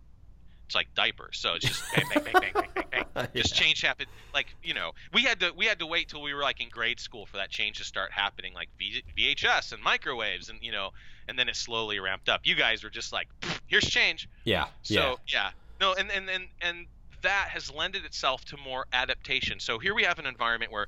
it's 0.67 0.75
like 0.75 0.93
diapers. 0.95 1.37
So 1.39 1.53
it's 1.55 1.65
just 1.65 1.83
bang, 1.95 2.05
bang, 2.13 2.23
bang, 2.23 2.33
bang, 2.33 2.51
bang, 2.53 2.85
bang, 2.91 3.05
bang. 3.15 3.27
Just 3.35 3.55
change 3.55 3.81
happened. 3.81 4.09
Like 4.33 4.47
you 4.61 4.73
know, 4.73 4.91
we 5.13 5.23
had 5.23 5.39
to 5.39 5.51
we 5.55 5.65
had 5.65 5.79
to 5.79 5.85
wait 5.85 6.09
till 6.09 6.21
we 6.21 6.33
were 6.33 6.41
like 6.41 6.59
in 6.59 6.67
grade 6.67 6.99
school 6.99 7.25
for 7.25 7.37
that 7.37 7.49
change 7.49 7.77
to 7.77 7.85
start 7.85 8.11
happening, 8.11 8.53
like 8.53 8.67
v- 8.77 9.03
VHS 9.17 9.71
and 9.71 9.81
microwaves, 9.81 10.49
and 10.49 10.59
you 10.61 10.73
know, 10.73 10.89
and 11.29 11.39
then 11.39 11.47
it 11.47 11.55
slowly 11.55 11.99
ramped 11.99 12.27
up. 12.27 12.41
You 12.43 12.55
guys 12.55 12.83
were 12.83 12.89
just 12.89 13.13
like, 13.13 13.29
here's 13.67 13.89
change. 13.89 14.27
Yeah. 14.43 14.67
So 14.83 14.93
yeah. 14.93 15.15
yeah. 15.27 15.49
No, 15.79 15.93
and 15.93 16.11
and 16.11 16.29
and 16.29 16.47
and 16.61 16.87
that 17.21 17.47
has 17.49 17.73
lended 17.73 18.03
itself 18.03 18.43
to 18.45 18.57
more 18.57 18.85
adaptation. 18.91 19.61
So 19.61 19.79
here 19.79 19.95
we 19.95 20.03
have 20.03 20.19
an 20.19 20.25
environment 20.25 20.71
where 20.71 20.87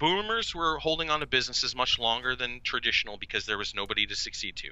boomers 0.00 0.54
were 0.54 0.78
holding 0.78 1.10
on 1.10 1.20
to 1.20 1.26
businesses 1.26 1.76
much 1.76 1.98
longer 1.98 2.34
than 2.34 2.60
traditional 2.64 3.18
because 3.18 3.46
there 3.46 3.58
was 3.58 3.74
nobody 3.74 4.06
to 4.06 4.16
succeed 4.16 4.56
to. 4.56 4.70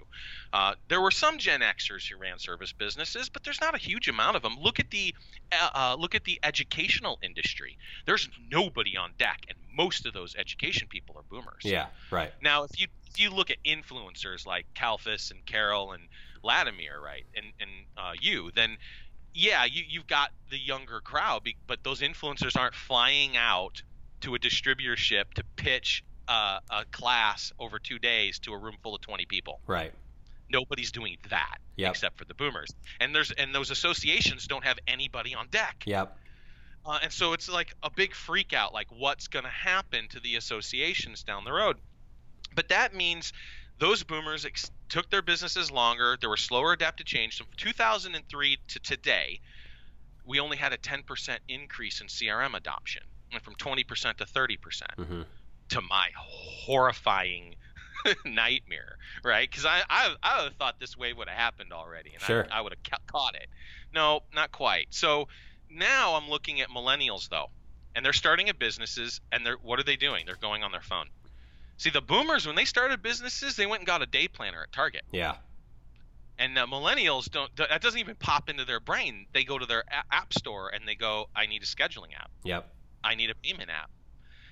Uh, 0.53 0.75
there 0.89 1.01
were 1.01 1.11
some 1.13 1.39
Gen 1.39 1.61
Xers 1.61 2.09
who 2.09 2.19
ran 2.19 2.39
service 2.39 2.73
businesses, 2.73 3.29
but 3.29 3.45
there's 3.45 3.61
not 3.61 3.75
a 3.75 3.79
huge 3.79 4.09
amount 4.09 4.37
of 4.37 4.43
them. 4.43 4.57
Look 4.59 4.81
at 4.81 4.91
the 4.91 5.15
uh, 5.53 5.69
uh, 5.75 5.97
look 5.97 6.15
at 6.15 6.25
the 6.25 6.41
educational 6.43 7.19
industry. 7.23 7.77
There's 8.07 8.29
nobody 8.51 8.97
on 8.97 9.13
deck, 9.19 9.43
and 9.49 9.59
most 9.73 10.07
of 10.07 10.15
those 10.15 10.35
education 10.35 10.89
people 10.89 11.17
are 11.19 11.25
boomers. 11.31 11.63
Yeah, 11.63 11.87
right. 12.11 12.33
Now, 12.43 12.65
if 12.65 12.81
you 12.81 12.89
if 13.07 13.21
you 13.21 13.31
look 13.31 13.51
at 13.51 13.59
influencers 13.65 14.47
like 14.47 14.67
Kalfas 14.75 15.31
and 15.31 15.45
Carol 15.45 15.93
and 15.93 16.09
Latimer, 16.43 17.01
right, 17.05 17.27
and 17.37 17.47
and 17.61 17.71
uh, 17.97 18.13
you, 18.19 18.51
then 18.55 18.79
yeah, 19.35 19.65
you, 19.67 19.85
you've 19.87 20.07
got 20.07 20.31
the 20.51 20.59
younger 20.59 21.01
crowd, 21.01 21.47
but 21.67 21.85
those 21.85 22.01
influencers 22.01 22.59
aren't 22.59 22.75
flying 22.75 23.37
out 23.37 23.83
to 24.21 24.35
a 24.35 24.39
distributorship 24.39 25.35
to 25.35 25.45
pitch 25.57 26.05
uh, 26.29 26.61
a 26.71 26.85
class 26.87 27.53
over 27.59 27.79
two 27.79 27.99
days 27.99 28.39
to 28.41 28.53
a 28.53 28.59
room 28.59 28.77
full 28.83 28.95
of 28.95 29.01
20 29.01 29.25
people. 29.27 29.61
Right. 29.67 29.93
Nobody's 30.51 30.93
doing 30.93 31.17
that 31.31 31.59
yep. 31.77 31.91
except 31.91 32.19
for 32.19 32.25
the 32.25 32.35
boomers, 32.35 32.71
and 33.01 33.15
there's 33.15 33.31
and 33.33 33.55
those 33.55 33.71
associations 33.71 34.47
don't 34.47 34.65
have 34.65 34.79
anybody 34.87 35.35
on 35.35 35.49
deck. 35.51 35.83
Yep. 35.87 36.17
Uh, 36.87 36.99
and 37.03 37.13
so 37.13 37.35
it's 37.35 37.51
like 37.51 37.75
a 37.83 37.91
big 37.91 38.15
freak 38.15 38.55
out, 38.55 38.73
like 38.73 38.87
what's 38.91 39.29
going 39.29 39.45
to 39.45 39.51
happen 39.51 40.09
to 40.09 40.21
the 40.21 40.37
associations 40.37 41.23
down 41.23 41.45
the 41.45 41.53
road. 41.53 41.77
But 42.55 42.69
that 42.69 42.95
means 42.95 43.35
those 43.79 44.05
boomers 44.05 44.47
ex- 44.47 44.71
took 44.89 45.11
their 45.11 45.21
businesses 45.21 45.71
longer. 45.71 46.17
There 46.19 46.31
were 46.31 46.39
slower 46.39 46.73
adapted 46.73 47.07
change. 47.07 47.37
From 47.37 47.49
2003 47.59 48.59
to 48.69 48.79
today, 48.81 49.41
we 50.25 50.41
only 50.41 50.57
had 50.57 50.73
a 50.73 50.79
10% 50.79 51.39
increase 51.49 52.01
in 52.01 52.07
CRM 52.07 52.55
adoption 52.55 53.03
went 53.33 53.45
from 53.45 53.55
20% 53.55 53.87
to 54.17 54.25
30% 54.25 54.59
mm-hmm. 54.97 55.23
to 55.71 55.81
my 55.81 56.09
horrifying 56.17 57.55
nightmare, 58.25 58.97
right? 59.25 59.49
Because 59.49 59.65
I, 59.65 59.83
I, 59.89 60.15
I 60.23 60.39
would 60.39 60.51
have 60.51 60.59
thought 60.59 60.81
this 60.81 60.97
wave 60.97 61.17
would 61.17 61.29
have 61.29 61.39
happened 61.39 61.73
already, 61.73 62.13
and 62.15 62.23
sure. 62.23 62.47
I, 62.51 62.59
I 62.59 62.61
would 62.61 62.73
have 62.73 62.83
ca- 62.83 63.13
caught 63.13 63.35
it. 63.35 63.49
No, 63.95 64.21
not 64.35 64.53
quite. 64.53 64.89
So 64.91 65.29
now 65.71 66.15
I'm 66.15 66.29
looking 66.29 66.61
at 66.61 66.69
millennials 66.69 67.29
though, 67.29 67.51
and 67.95 68.05
they're 68.05 68.13
starting 68.13 68.49
at 68.49 68.59
businesses, 68.59 69.21
and 69.33 69.45
they're 69.45 69.57
what 69.57 69.79
are 69.79 69.85
they 69.85 69.97
doing? 69.97 70.25
They're 70.27 70.37
going 70.37 70.63
on 70.63 70.73
their 70.73 70.81
phone. 70.81 71.07
See, 71.77 71.91
the 71.91 72.01
boomers 72.01 72.47
when 72.47 72.57
they 72.57 72.65
started 72.65 73.03
businesses, 73.03 73.57
they 73.57 73.67
went 73.67 73.81
and 73.81 73.87
got 73.87 74.03
a 74.03 74.07
day 74.07 74.29
planner 74.29 74.63
at 74.63 74.73
Target. 74.73 75.03
Yeah. 75.13 75.37
And 76.39 76.57
uh, 76.57 76.67
millennials 76.67 77.31
don't. 77.31 77.55
That 77.57 77.83
doesn't 77.83 77.99
even 77.99 78.15
pop 78.15 78.49
into 78.49 78.65
their 78.65 78.81
brain. 78.81 79.27
They 79.33 79.45
go 79.45 79.59
to 79.59 79.67
their 79.67 79.85
a- 79.89 80.15
app 80.15 80.33
store 80.33 80.69
and 80.69 80.87
they 80.87 80.95
go, 80.95 81.29
"I 81.35 81.47
need 81.47 81.63
a 81.63 81.67
scheduling 81.67 82.15
app." 82.17 82.31
Yep. 82.45 82.73
I 83.03 83.15
need 83.15 83.31
a 83.31 83.35
payment 83.35 83.71
app. 83.71 83.91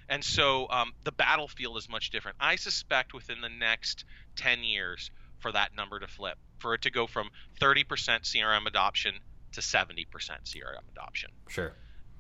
And 0.09 0.23
so 0.23 0.69
um, 0.71 0.93
the 1.05 1.13
battlefield 1.13 1.77
is 1.79 1.89
much 1.89 2.11
different. 2.11 2.37
I 2.41 2.57
suspect 2.57 3.13
within 3.13 3.41
the 3.41 3.49
next 3.49 4.05
10 4.37 4.63
years 4.63 5.11
for 5.39 5.53
that 5.53 5.75
number 5.75 5.99
to 5.99 6.07
flip, 6.07 6.39
for 6.59 6.75
it 6.75 6.83
to 6.83 6.91
go 6.91 7.07
from 7.07 7.31
30% 7.61 7.85
CRM 7.87 8.67
adoption 8.67 9.15
to 9.53 9.61
70% 9.61 10.07
CRM 10.11 10.89
adoption. 10.93 11.31
Sure. 11.49 11.73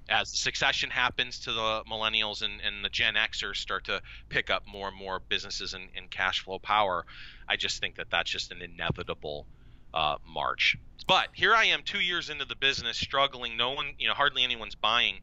As 0.09 0.31
the 0.31 0.37
succession 0.37 0.91
happens 0.91 1.41
to 1.41 1.53
the 1.53 1.83
millennials 1.91 2.43
and, 2.43 2.61
and 2.61 2.85
the 2.85 2.89
Gen 2.89 3.15
Xers 3.15 3.57
start 3.57 3.85
to 3.85 4.01
pick 4.29 4.51
up 4.51 4.63
more 4.67 4.89
and 4.89 4.97
more 4.97 5.21
businesses 5.21 5.75
and, 5.75 5.89
and 5.97 6.11
cash 6.11 6.45
flow 6.45 6.59
power, 6.59 7.05
I 7.49 7.57
just 7.57 7.81
think 7.81 7.97
that 7.97 8.11
that's 8.11 8.31
just 8.31 8.53
an 8.53 8.63
inevitable 8.63 9.47
uh, 9.93 10.17
march. 10.27 10.77
But 11.09 11.29
here 11.33 11.55
I 11.55 11.67
am, 11.67 11.83
two 11.85 12.01
years 12.01 12.31
into 12.31 12.45
the 12.45 12.57
business, 12.57 12.97
struggling. 12.97 13.57
No 13.57 13.73
one, 13.73 13.95
you 13.99 14.09
know, 14.09 14.15
hardly 14.15 14.45
anyone's 14.45 14.75
buying 14.75 15.21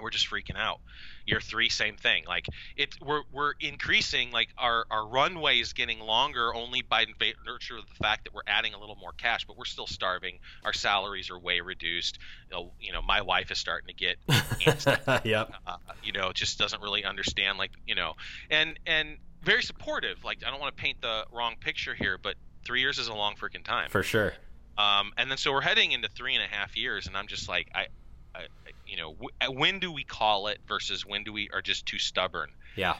we're 0.00 0.10
just 0.10 0.28
freaking 0.28 0.56
out. 0.56 0.80
Year 1.26 1.40
three, 1.40 1.68
same 1.68 1.96
thing. 1.96 2.24
Like 2.26 2.46
it, 2.76 2.96
we're 3.00 3.22
we're 3.32 3.54
increasing. 3.60 4.30
Like 4.30 4.48
our 4.58 4.84
our 4.90 5.06
runway 5.06 5.60
is 5.60 5.72
getting 5.72 6.00
longer 6.00 6.54
only 6.54 6.82
by 6.82 7.06
virtue 7.46 7.76
of 7.76 7.88
the 7.88 7.94
fact 7.94 8.24
that 8.24 8.34
we're 8.34 8.42
adding 8.46 8.74
a 8.74 8.78
little 8.78 8.96
more 8.96 9.12
cash, 9.12 9.46
but 9.46 9.56
we're 9.56 9.64
still 9.64 9.86
starving. 9.86 10.38
Our 10.64 10.72
salaries 10.72 11.30
are 11.30 11.38
way 11.38 11.60
reduced. 11.60 12.18
You 12.50 12.56
know, 12.56 12.72
you 12.80 12.92
know 12.92 13.02
my 13.02 13.22
wife 13.22 13.50
is 13.50 13.58
starting 13.58 13.88
to 13.88 13.94
get, 13.94 14.18
yep. 15.24 15.52
Uh, 15.66 15.76
you 16.02 16.12
know, 16.12 16.32
just 16.32 16.58
doesn't 16.58 16.82
really 16.82 17.04
understand. 17.04 17.58
Like 17.58 17.70
you 17.86 17.94
know, 17.94 18.14
and 18.50 18.78
and 18.86 19.16
very 19.42 19.62
supportive. 19.62 20.24
Like 20.24 20.44
I 20.46 20.50
don't 20.50 20.60
want 20.60 20.76
to 20.76 20.82
paint 20.82 21.00
the 21.00 21.24
wrong 21.32 21.54
picture 21.60 21.94
here, 21.94 22.18
but 22.18 22.34
three 22.64 22.80
years 22.80 22.98
is 22.98 23.08
a 23.08 23.14
long 23.14 23.34
freaking 23.34 23.64
time. 23.64 23.90
For 23.90 24.02
sure. 24.02 24.34
Um, 24.76 25.12
and 25.16 25.30
then 25.30 25.38
so 25.38 25.52
we're 25.52 25.60
heading 25.60 25.92
into 25.92 26.08
three 26.08 26.34
and 26.34 26.42
a 26.42 26.48
half 26.48 26.76
years, 26.76 27.06
and 27.06 27.16
I'm 27.16 27.28
just 27.28 27.48
like, 27.48 27.68
I, 27.74 27.86
I 28.34 28.46
you 28.94 29.00
know, 29.00 29.14
w- 29.14 29.58
when 29.60 29.80
do 29.80 29.90
we 29.90 30.04
call 30.04 30.46
it 30.46 30.58
versus 30.68 31.04
when 31.04 31.24
do 31.24 31.32
we 31.32 31.48
are 31.52 31.62
just 31.62 31.84
too 31.84 31.98
stubborn? 31.98 32.50
Yeah. 32.76 32.94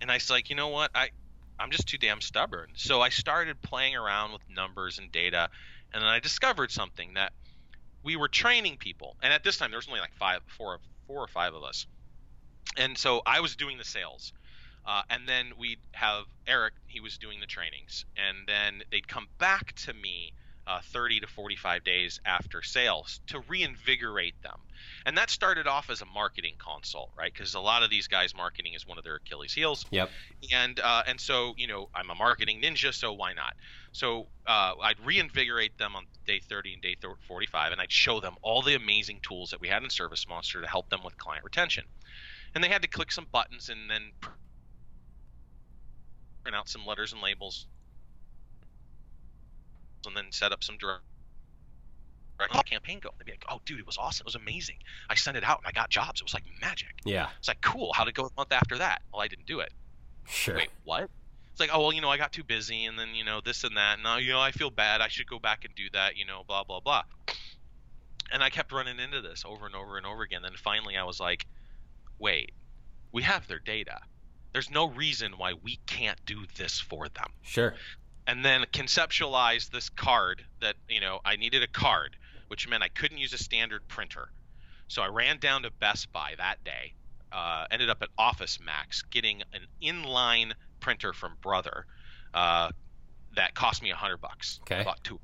And 0.00 0.08
I 0.08 0.14
was 0.14 0.30
like, 0.30 0.48
you 0.48 0.54
know 0.54 0.68
what, 0.68 0.92
I, 0.94 1.08
I'm 1.58 1.72
just 1.72 1.88
too 1.88 1.98
damn 1.98 2.20
stubborn. 2.20 2.68
So 2.76 3.00
I 3.00 3.08
started 3.08 3.60
playing 3.60 3.96
around 3.96 4.32
with 4.32 4.42
numbers 4.48 4.98
and 4.98 5.10
data, 5.10 5.48
and 5.92 6.02
then 6.02 6.08
I 6.08 6.20
discovered 6.20 6.70
something 6.70 7.14
that 7.14 7.32
we 8.04 8.14
were 8.14 8.28
training 8.28 8.76
people, 8.76 9.16
and 9.22 9.32
at 9.32 9.42
this 9.42 9.56
time 9.56 9.72
there 9.72 9.78
was 9.78 9.88
only 9.88 10.00
like 10.00 10.14
five, 10.14 10.40
four, 10.56 10.78
four 11.08 11.18
or 11.18 11.26
five 11.26 11.52
of 11.54 11.64
us, 11.64 11.86
and 12.76 12.96
so 12.96 13.20
I 13.26 13.40
was 13.40 13.56
doing 13.56 13.76
the 13.76 13.84
sales. 13.84 14.32
Uh, 14.86 15.02
and 15.10 15.28
then 15.28 15.52
we'd 15.58 15.80
have 15.92 16.24
Eric, 16.46 16.72
he 16.86 17.00
was 17.00 17.18
doing 17.18 17.38
the 17.40 17.46
trainings. 17.46 18.06
And 18.16 18.48
then 18.48 18.82
they'd 18.90 19.06
come 19.06 19.26
back 19.38 19.74
to 19.84 19.92
me 19.92 20.32
uh, 20.70 20.80
30 20.92 21.20
to 21.20 21.26
45 21.26 21.82
days 21.82 22.20
after 22.24 22.62
sales 22.62 23.20
to 23.26 23.40
reinvigorate 23.48 24.40
them. 24.42 24.58
And 25.04 25.18
that 25.18 25.28
started 25.28 25.66
off 25.66 25.90
as 25.90 26.00
a 26.00 26.06
marketing 26.06 26.54
consult, 26.58 27.10
right? 27.18 27.32
Because 27.32 27.54
a 27.54 27.60
lot 27.60 27.82
of 27.82 27.90
these 27.90 28.06
guys, 28.06 28.36
marketing 28.36 28.74
is 28.74 28.86
one 28.86 28.96
of 28.96 29.04
their 29.04 29.16
Achilles' 29.16 29.52
heels. 29.52 29.84
Yep. 29.90 30.10
And 30.52 30.78
uh, 30.78 31.02
and 31.06 31.20
so 31.20 31.54
you 31.56 31.66
know, 31.66 31.88
I'm 31.94 32.08
a 32.10 32.14
marketing 32.14 32.62
ninja, 32.62 32.94
so 32.94 33.12
why 33.12 33.32
not? 33.32 33.54
So 33.92 34.28
uh, 34.46 34.74
I'd 34.80 35.04
reinvigorate 35.04 35.76
them 35.76 35.96
on 35.96 36.04
day 36.26 36.40
30 36.40 36.74
and 36.74 36.82
day 36.82 36.96
45, 37.26 37.72
and 37.72 37.80
I'd 37.80 37.90
show 37.90 38.20
them 38.20 38.36
all 38.42 38.62
the 38.62 38.74
amazing 38.74 39.20
tools 39.22 39.50
that 39.50 39.60
we 39.60 39.68
had 39.68 39.82
in 39.82 39.90
Service 39.90 40.28
Monster 40.28 40.60
to 40.60 40.68
help 40.68 40.88
them 40.88 41.00
with 41.04 41.18
client 41.18 41.44
retention. 41.44 41.84
And 42.54 42.62
they 42.62 42.68
had 42.68 42.82
to 42.82 42.88
click 42.88 43.10
some 43.10 43.26
buttons 43.32 43.68
and 43.68 43.90
then 43.90 44.12
print 46.42 46.56
out 46.56 46.68
some 46.68 46.86
letters 46.86 47.12
and 47.12 47.22
labels 47.22 47.66
and 50.06 50.16
then 50.16 50.26
set 50.30 50.52
up 50.52 50.62
some 50.62 50.76
direct 50.78 51.02
oh. 52.54 52.62
campaign 52.62 53.00
go. 53.00 53.10
They'd 53.18 53.24
be 53.24 53.32
like, 53.32 53.44
"Oh, 53.48 53.60
dude, 53.64 53.80
it 53.80 53.86
was 53.86 53.98
awesome. 53.98 54.24
It 54.24 54.26
was 54.26 54.34
amazing. 54.34 54.76
I 55.08 55.14
sent 55.14 55.36
it 55.36 55.44
out 55.44 55.58
and 55.58 55.66
I 55.66 55.72
got 55.72 55.90
jobs. 55.90 56.20
It 56.20 56.24
was 56.24 56.34
like 56.34 56.44
magic." 56.60 56.94
Yeah. 57.04 57.28
It's 57.38 57.48
like 57.48 57.60
cool. 57.60 57.92
How 57.92 58.04
did 58.04 58.10
it 58.10 58.16
go 58.16 58.24
a 58.24 58.30
month 58.36 58.52
after 58.52 58.78
that? 58.78 59.02
Well, 59.12 59.22
I 59.22 59.28
didn't 59.28 59.46
do 59.46 59.60
it. 59.60 59.72
Sure. 60.26 60.56
Wait, 60.56 60.70
what? 60.84 61.10
It's 61.52 61.60
like, 61.60 61.70
oh 61.72 61.80
well, 61.80 61.92
you 61.92 62.00
know, 62.00 62.10
I 62.10 62.16
got 62.16 62.32
too 62.32 62.44
busy, 62.44 62.84
and 62.84 62.98
then 62.98 63.14
you 63.14 63.24
know 63.24 63.40
this 63.44 63.64
and 63.64 63.76
that, 63.76 63.94
and 63.94 64.02
now 64.02 64.16
you 64.16 64.32
know 64.32 64.40
I 64.40 64.52
feel 64.52 64.70
bad. 64.70 65.00
I 65.00 65.08
should 65.08 65.26
go 65.26 65.38
back 65.38 65.64
and 65.64 65.74
do 65.74 65.88
that. 65.92 66.16
You 66.16 66.24
know, 66.24 66.42
blah 66.46 66.64
blah 66.64 66.80
blah. 66.80 67.02
And 68.32 68.44
I 68.44 68.50
kept 68.50 68.70
running 68.70 69.00
into 69.00 69.20
this 69.20 69.44
over 69.44 69.66
and 69.66 69.74
over 69.74 69.96
and 69.96 70.06
over 70.06 70.22
again. 70.22 70.42
Then 70.42 70.52
finally, 70.56 70.96
I 70.96 71.02
was 71.02 71.18
like, 71.18 71.46
wait, 72.20 72.52
we 73.10 73.22
have 73.22 73.48
their 73.48 73.58
data. 73.58 73.98
There's 74.52 74.70
no 74.70 74.88
reason 74.88 75.32
why 75.36 75.54
we 75.54 75.78
can't 75.86 76.18
do 76.26 76.44
this 76.56 76.80
for 76.80 77.08
them 77.08 77.28
Sure. 77.42 77.74
And 78.30 78.44
then 78.44 78.62
conceptualize 78.72 79.70
this 79.70 79.88
card 79.88 80.44
that 80.60 80.76
you 80.88 81.00
know 81.00 81.18
I 81.24 81.36
needed 81.36 81.62
a 81.62 81.66
card, 81.66 82.16
which 82.48 82.68
meant 82.68 82.82
I 82.82 82.88
couldn't 82.88 83.18
use 83.18 83.32
a 83.32 83.38
standard 83.38 83.86
printer. 83.88 84.28
So 84.86 85.02
I 85.02 85.08
ran 85.08 85.38
down 85.38 85.62
to 85.62 85.70
Best 85.70 86.12
Buy 86.12 86.34
that 86.38 86.62
day, 86.64 86.94
uh, 87.32 87.66
ended 87.70 87.90
up 87.90 87.98
at 88.02 88.08
Office 88.16 88.58
Max 88.64 89.02
getting 89.02 89.42
an 89.52 89.66
inline 89.82 90.52
printer 90.80 91.12
from 91.12 91.36
Brother 91.40 91.86
uh, 92.32 92.70
that 93.34 93.54
cost 93.54 93.82
me 93.82 93.90
a 93.90 93.96
hundred 93.96 94.20
bucks. 94.20 94.60
Okay. 94.62 94.80
I 94.80 94.84
bought 94.84 95.02
two, 95.02 95.18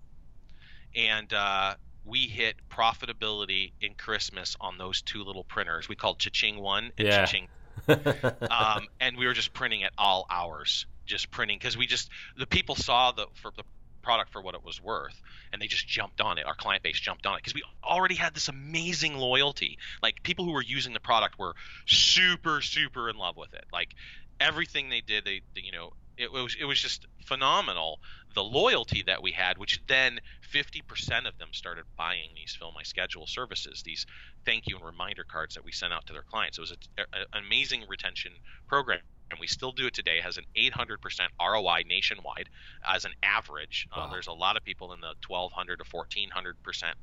and 0.94 1.32
uh, 1.32 1.74
we 2.04 2.20
hit 2.26 2.56
profitability 2.68 3.72
in 3.80 3.94
Christmas 3.94 4.56
on 4.60 4.78
those 4.78 5.02
two 5.02 5.22
little 5.22 5.44
printers. 5.44 5.88
We 5.88 5.94
called 5.96 6.18
Cha-Ching 6.18 6.58
one 6.58 6.90
and 6.98 7.06
Yeah. 7.06 7.24
Cha-Ching 7.24 7.48
um, 8.50 8.86
and 9.00 9.16
we 9.16 9.26
were 9.26 9.34
just 9.34 9.52
printing 9.52 9.84
at 9.84 9.92
all 9.98 10.26
hours, 10.30 10.86
just 11.06 11.30
printing 11.30 11.58
because 11.58 11.76
we 11.76 11.86
just 11.86 12.10
the 12.36 12.46
people 12.46 12.74
saw 12.74 13.12
the 13.12 13.26
for 13.34 13.50
the 13.56 13.64
product 14.02 14.30
for 14.30 14.40
what 14.40 14.54
it 14.54 14.64
was 14.64 14.80
worth, 14.80 15.20
and 15.52 15.60
they 15.60 15.66
just 15.66 15.86
jumped 15.86 16.20
on 16.20 16.38
it. 16.38 16.46
Our 16.46 16.54
client 16.54 16.82
base 16.82 17.00
jumped 17.00 17.26
on 17.26 17.34
it 17.34 17.38
because 17.38 17.54
we 17.54 17.62
already 17.82 18.14
had 18.14 18.34
this 18.34 18.48
amazing 18.48 19.16
loyalty. 19.16 19.78
Like 20.02 20.22
people 20.22 20.44
who 20.44 20.52
were 20.52 20.62
using 20.62 20.92
the 20.92 21.00
product 21.00 21.38
were 21.38 21.54
super 21.86 22.60
super 22.60 23.08
in 23.08 23.16
love 23.16 23.36
with 23.36 23.52
it. 23.54 23.64
Like 23.72 23.94
everything 24.40 24.88
they 24.88 25.00
did, 25.00 25.24
they, 25.24 25.42
they 25.54 25.62
you 25.62 25.72
know. 25.72 25.92
It 26.18 26.32
was 26.32 26.56
it 26.58 26.64
was 26.64 26.80
just 26.80 27.06
phenomenal 27.26 28.00
the 28.36 28.44
loyalty 28.44 29.02
that 29.06 29.22
we 29.22 29.32
had, 29.32 29.56
which 29.56 29.80
then 29.86 30.20
50% 30.52 31.26
of 31.26 31.38
them 31.38 31.48
started 31.52 31.84
buying 31.96 32.28
these 32.34 32.54
Fill 32.56 32.70
My 32.70 32.82
Schedule 32.82 33.26
services, 33.26 33.82
these 33.82 34.06
thank 34.44 34.68
you 34.68 34.76
and 34.76 34.84
reminder 34.84 35.24
cards 35.24 35.54
that 35.54 35.64
we 35.64 35.72
sent 35.72 35.92
out 35.92 36.06
to 36.06 36.12
their 36.12 36.22
clients. 36.22 36.58
It 36.58 36.60
was 36.60 36.76
an 36.98 37.24
amazing 37.32 37.84
retention 37.88 38.32
program, 38.68 39.00
and 39.30 39.40
we 39.40 39.46
still 39.46 39.72
do 39.72 39.86
it 39.86 39.94
today. 39.94 40.20
Has 40.20 40.38
an 40.38 40.44
800% 40.56 40.98
ROI 41.40 41.82
nationwide 41.88 42.48
as 42.86 43.04
an 43.04 43.12
average. 43.22 43.88
Uh, 43.94 44.10
there's 44.10 44.26
a 44.26 44.32
lot 44.32 44.56
of 44.56 44.64
people 44.64 44.92
in 44.92 45.00
the 45.00 45.14
1200 45.26 45.78
to 45.78 45.84
1400% 45.84 46.54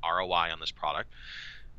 ROI 0.03 0.51
on 0.51 0.59
this 0.59 0.71
product. 0.71 1.09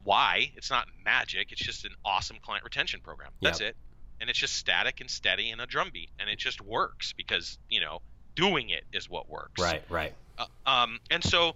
Why? 0.04 0.52
It's 0.56 0.70
not 0.70 0.86
magic. 1.04 1.50
It's 1.50 1.62
just 1.62 1.84
an 1.84 1.92
awesome 2.04 2.36
client 2.42 2.64
retention 2.64 3.00
program. 3.00 3.30
That's 3.40 3.60
it. 3.60 3.76
And 4.20 4.30
it's 4.30 4.38
just 4.38 4.54
static 4.54 5.00
and 5.00 5.10
steady 5.10 5.50
and 5.50 5.60
a 5.60 5.66
drumbeat, 5.66 6.10
and 6.20 6.30
it 6.30 6.38
just 6.38 6.60
works 6.60 7.12
because 7.12 7.58
you 7.68 7.80
know 7.80 8.00
doing 8.36 8.70
it 8.70 8.84
is 8.92 9.08
what 9.08 9.28
works. 9.28 9.60
right. 9.60 9.82
Right. 9.88 10.14
Uh, 10.38 10.46
um, 10.66 10.98
and 11.10 11.22
so 11.22 11.54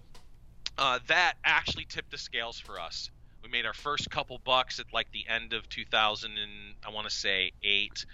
uh, 0.77 0.99
that 1.07 1.33
actually 1.43 1.85
tipped 1.85 2.09
the 2.09 2.17
scales 2.17 2.59
for 2.59 2.79
us. 2.79 3.11
We 3.43 3.49
made 3.49 3.65
our 3.65 3.73
first 3.73 4.09
couple 4.09 4.39
bucks 4.43 4.79
at 4.79 4.85
like 4.93 5.11
the 5.11 5.25
end 5.27 5.53
of 5.53 5.67
2000 5.69 6.31
and 6.31 6.75
I 6.85 6.91
want 6.91 7.09
to 7.09 7.15
say 7.15 7.51
eight, 7.63 8.05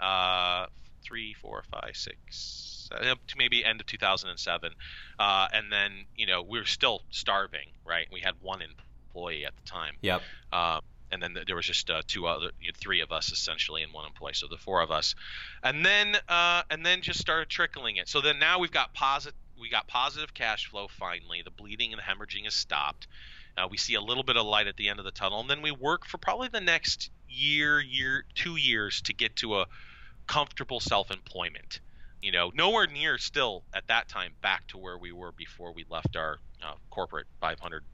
uh, 0.00 0.66
three, 1.02 1.34
four, 1.34 1.62
five, 1.70 1.92
six, 1.94 2.88
uh, 2.92 3.12
up 3.12 3.18
to 3.28 3.36
maybe 3.38 3.64
end 3.64 3.80
of 3.80 3.86
2007. 3.86 4.72
Uh, 5.18 5.48
and 5.52 5.72
then 5.72 6.06
you 6.16 6.26
know 6.26 6.42
we 6.42 6.58
were 6.58 6.64
still 6.64 7.02
starving, 7.10 7.68
right? 7.86 8.06
We 8.12 8.20
had 8.20 8.34
one 8.40 8.60
employee 8.62 9.44
at 9.44 9.54
the 9.56 9.62
time. 9.70 9.94
Yep. 10.02 10.22
Um, 10.52 10.80
and 11.14 11.22
then 11.22 11.36
there 11.46 11.54
was 11.54 11.66
just 11.66 11.88
uh, 11.90 12.02
two 12.06 12.26
other, 12.26 12.50
you 12.60 12.68
know, 12.68 12.76
three 12.76 13.00
of 13.00 13.12
us 13.12 13.30
essentially, 13.30 13.82
and 13.82 13.92
one 13.92 14.06
employee, 14.06 14.32
so 14.34 14.48
the 14.48 14.56
four 14.56 14.80
of 14.80 14.90
us, 14.90 15.14
and 15.62 15.84
then 15.86 16.16
uh, 16.28 16.62
and 16.70 16.84
then 16.84 17.02
just 17.02 17.20
started 17.20 17.48
trickling 17.48 17.96
it. 17.96 18.08
So 18.08 18.20
then 18.20 18.38
now 18.38 18.58
we've 18.58 18.72
got 18.72 18.92
positive, 18.94 19.38
we 19.58 19.70
got 19.70 19.86
positive 19.86 20.34
cash 20.34 20.66
flow 20.66 20.88
finally. 20.88 21.42
The 21.44 21.50
bleeding 21.50 21.92
and 21.92 22.00
the 22.00 22.02
hemorrhaging 22.02 22.44
has 22.44 22.54
stopped. 22.54 23.06
Uh, 23.56 23.68
we 23.70 23.76
see 23.76 23.94
a 23.94 24.00
little 24.00 24.24
bit 24.24 24.36
of 24.36 24.44
light 24.44 24.66
at 24.66 24.76
the 24.76 24.88
end 24.88 24.98
of 24.98 25.04
the 25.04 25.12
tunnel, 25.12 25.40
and 25.40 25.48
then 25.48 25.62
we 25.62 25.70
work 25.70 26.04
for 26.04 26.18
probably 26.18 26.48
the 26.48 26.60
next 26.60 27.10
year, 27.34 27.80
year, 27.80 28.24
two 28.34 28.56
years 28.56 29.00
to 29.02 29.14
get 29.14 29.36
to 29.36 29.60
a 29.60 29.66
comfortable 30.26 30.80
self-employment. 30.80 31.80
You 32.22 32.32
know, 32.32 32.50
nowhere 32.54 32.86
near 32.86 33.18
still 33.18 33.64
at 33.74 33.86
that 33.88 34.08
time 34.08 34.32
back 34.40 34.66
to 34.68 34.78
where 34.78 34.96
we 34.96 35.12
were 35.12 35.32
before 35.32 35.72
we 35.72 35.84
left 35.90 36.16
our 36.16 36.38
uh, 36.64 36.74
corporate 36.90 37.26
500 37.40 37.84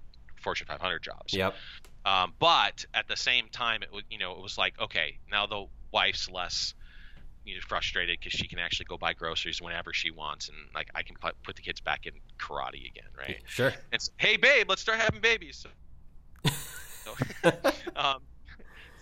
Fortune 0.40 0.66
500 0.66 1.03
jobs. 1.03 1.35
Yep. 1.35 1.55
Um, 2.05 2.33
but 2.38 2.85
at 2.94 3.09
the 3.09 3.16
same 3.16 3.48
time, 3.50 3.83
it 3.83 3.92
was 3.92 4.05
you 4.09 4.18
know 4.18 4.33
it 4.33 4.40
was 4.40 4.57
like 4.57 4.79
okay, 4.81 5.18
now 5.31 5.46
the 5.46 5.66
wife's 5.92 6.31
less 6.31 6.74
you 7.44 7.55
know, 7.55 7.61
frustrated 7.66 8.18
because 8.18 8.33
she 8.33 8.46
can 8.46 8.59
actually 8.59 8.87
go 8.87 8.96
buy 8.96 9.12
groceries 9.12 9.61
whenever 9.61 9.92
she 9.92 10.11
wants, 10.11 10.48
and 10.48 10.57
like 10.74 10.88
I 10.94 11.03
can 11.03 11.16
put, 11.16 11.35
put 11.42 11.57
the 11.57 11.62
kids 11.62 11.81
back 11.81 12.07
in 12.07 12.12
karate 12.38 12.88
again, 12.88 13.09
right? 13.16 13.40
Sure. 13.46 13.72
It's 13.92 14.11
hey 14.18 14.37
babe, 14.37 14.66
let's 14.68 14.83
start 14.83 14.98
having 14.98 15.20
babies. 15.20 15.64
So, 16.44 16.50
so, 17.42 17.53
um, 17.96 18.22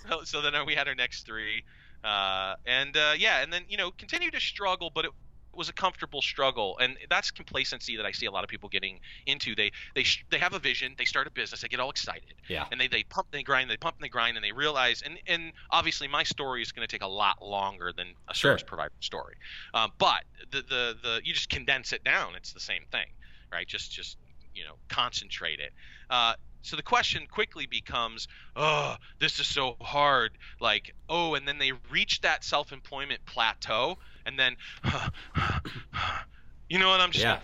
so, 0.09 0.21
so 0.25 0.41
then 0.43 0.55
we 0.67 0.75
had 0.75 0.89
our 0.89 0.95
next 0.95 1.25
three, 1.27 1.63
uh, 2.05 2.55
and 2.67 2.97
uh, 2.97 3.15
yeah, 3.17 3.43
and 3.43 3.53
then 3.53 3.65
you 3.69 3.77
know 3.77 3.91
continue 3.99 4.31
to 4.31 4.41
struggle, 4.41 4.91
but 4.95 5.05
it 5.05 5.11
was 5.55 5.69
a 5.69 5.73
comfortable 5.73 6.23
struggle, 6.23 6.77
and 6.79 6.97
that's 7.11 7.31
complacency 7.31 7.97
that 7.97 8.07
I 8.07 8.13
see 8.13 8.27
a 8.27 8.31
lot 8.31 8.45
of 8.45 8.51
people 8.51 8.69
getting 8.69 9.01
into. 9.27 9.55
They 9.55 9.71
they 9.95 10.03
sh- 10.05 10.25
they 10.31 10.39
have 10.39 10.53
a 10.55 10.59
vision, 10.59 10.95
they 10.99 11.05
start 11.05 11.27
a 11.27 11.31
business, 11.31 11.63
they 11.63 11.69
get 11.69 11.81
all 11.81 11.91
excited, 11.91 12.35
Yeah. 12.49 12.67
and 12.71 12.81
they, 12.81 12.87
they 12.89 13.05
pump 13.05 13.29
they 13.33 13.43
grind 13.43 13.71
they 13.71 13.77
pump 13.77 13.97
and 13.99 14.05
they 14.05 14.09
grind 14.09 14.37
and 14.37 14.45
they 14.45 14.53
realize 14.53 15.03
and 15.03 15.19
and 15.27 15.53
obviously 15.71 16.07
my 16.09 16.23
story 16.23 16.63
is 16.63 16.73
going 16.73 16.87
to 16.87 16.91
take 16.91 17.03
a 17.03 17.09
lot 17.09 17.37
longer 17.43 17.93
than 17.97 18.15
a 18.29 18.35
Sure. 18.35 18.53
service 18.53 18.63
provider 18.63 18.93
story. 19.01 19.35
Um, 19.75 19.91
but 19.99 20.23
the, 20.51 20.63
the 20.63 20.97
the 21.03 21.21
you 21.25 21.33
just 21.35 21.49
condense 21.49 21.93
it 21.93 22.05
down. 22.05 22.35
It's 22.37 22.53
the 22.53 22.61
same 22.61 22.83
thing 22.93 23.07
right? 23.51 23.67
Just 23.67 23.91
just 23.93 24.19
you 24.55 24.65
know 24.65 24.75
concentrate 24.89 25.61
it. 25.61 25.73
Uh, 26.11 26.35
so 26.63 26.77
the 26.77 26.83
question 26.83 27.27
quickly 27.31 27.67
becomes 27.67 28.29
oh 28.57 28.97
this 29.21 29.39
is 29.39 29.47
so 29.47 29.77
hard 29.81 30.33
like 30.61 30.95
oh 31.09 31.35
and 31.35 31.47
then 31.47 31.59
they 31.59 31.73
reach 31.91 32.21
that 32.21 32.45
self-employment 32.45 33.21
plateau 33.27 33.97
and 34.27 34.39
then 34.39 34.57
you 36.69 36.79
know 36.79 36.89
what 36.89 37.01
i'm 37.01 37.11
just 37.11 37.25
Yeah. 37.25 37.41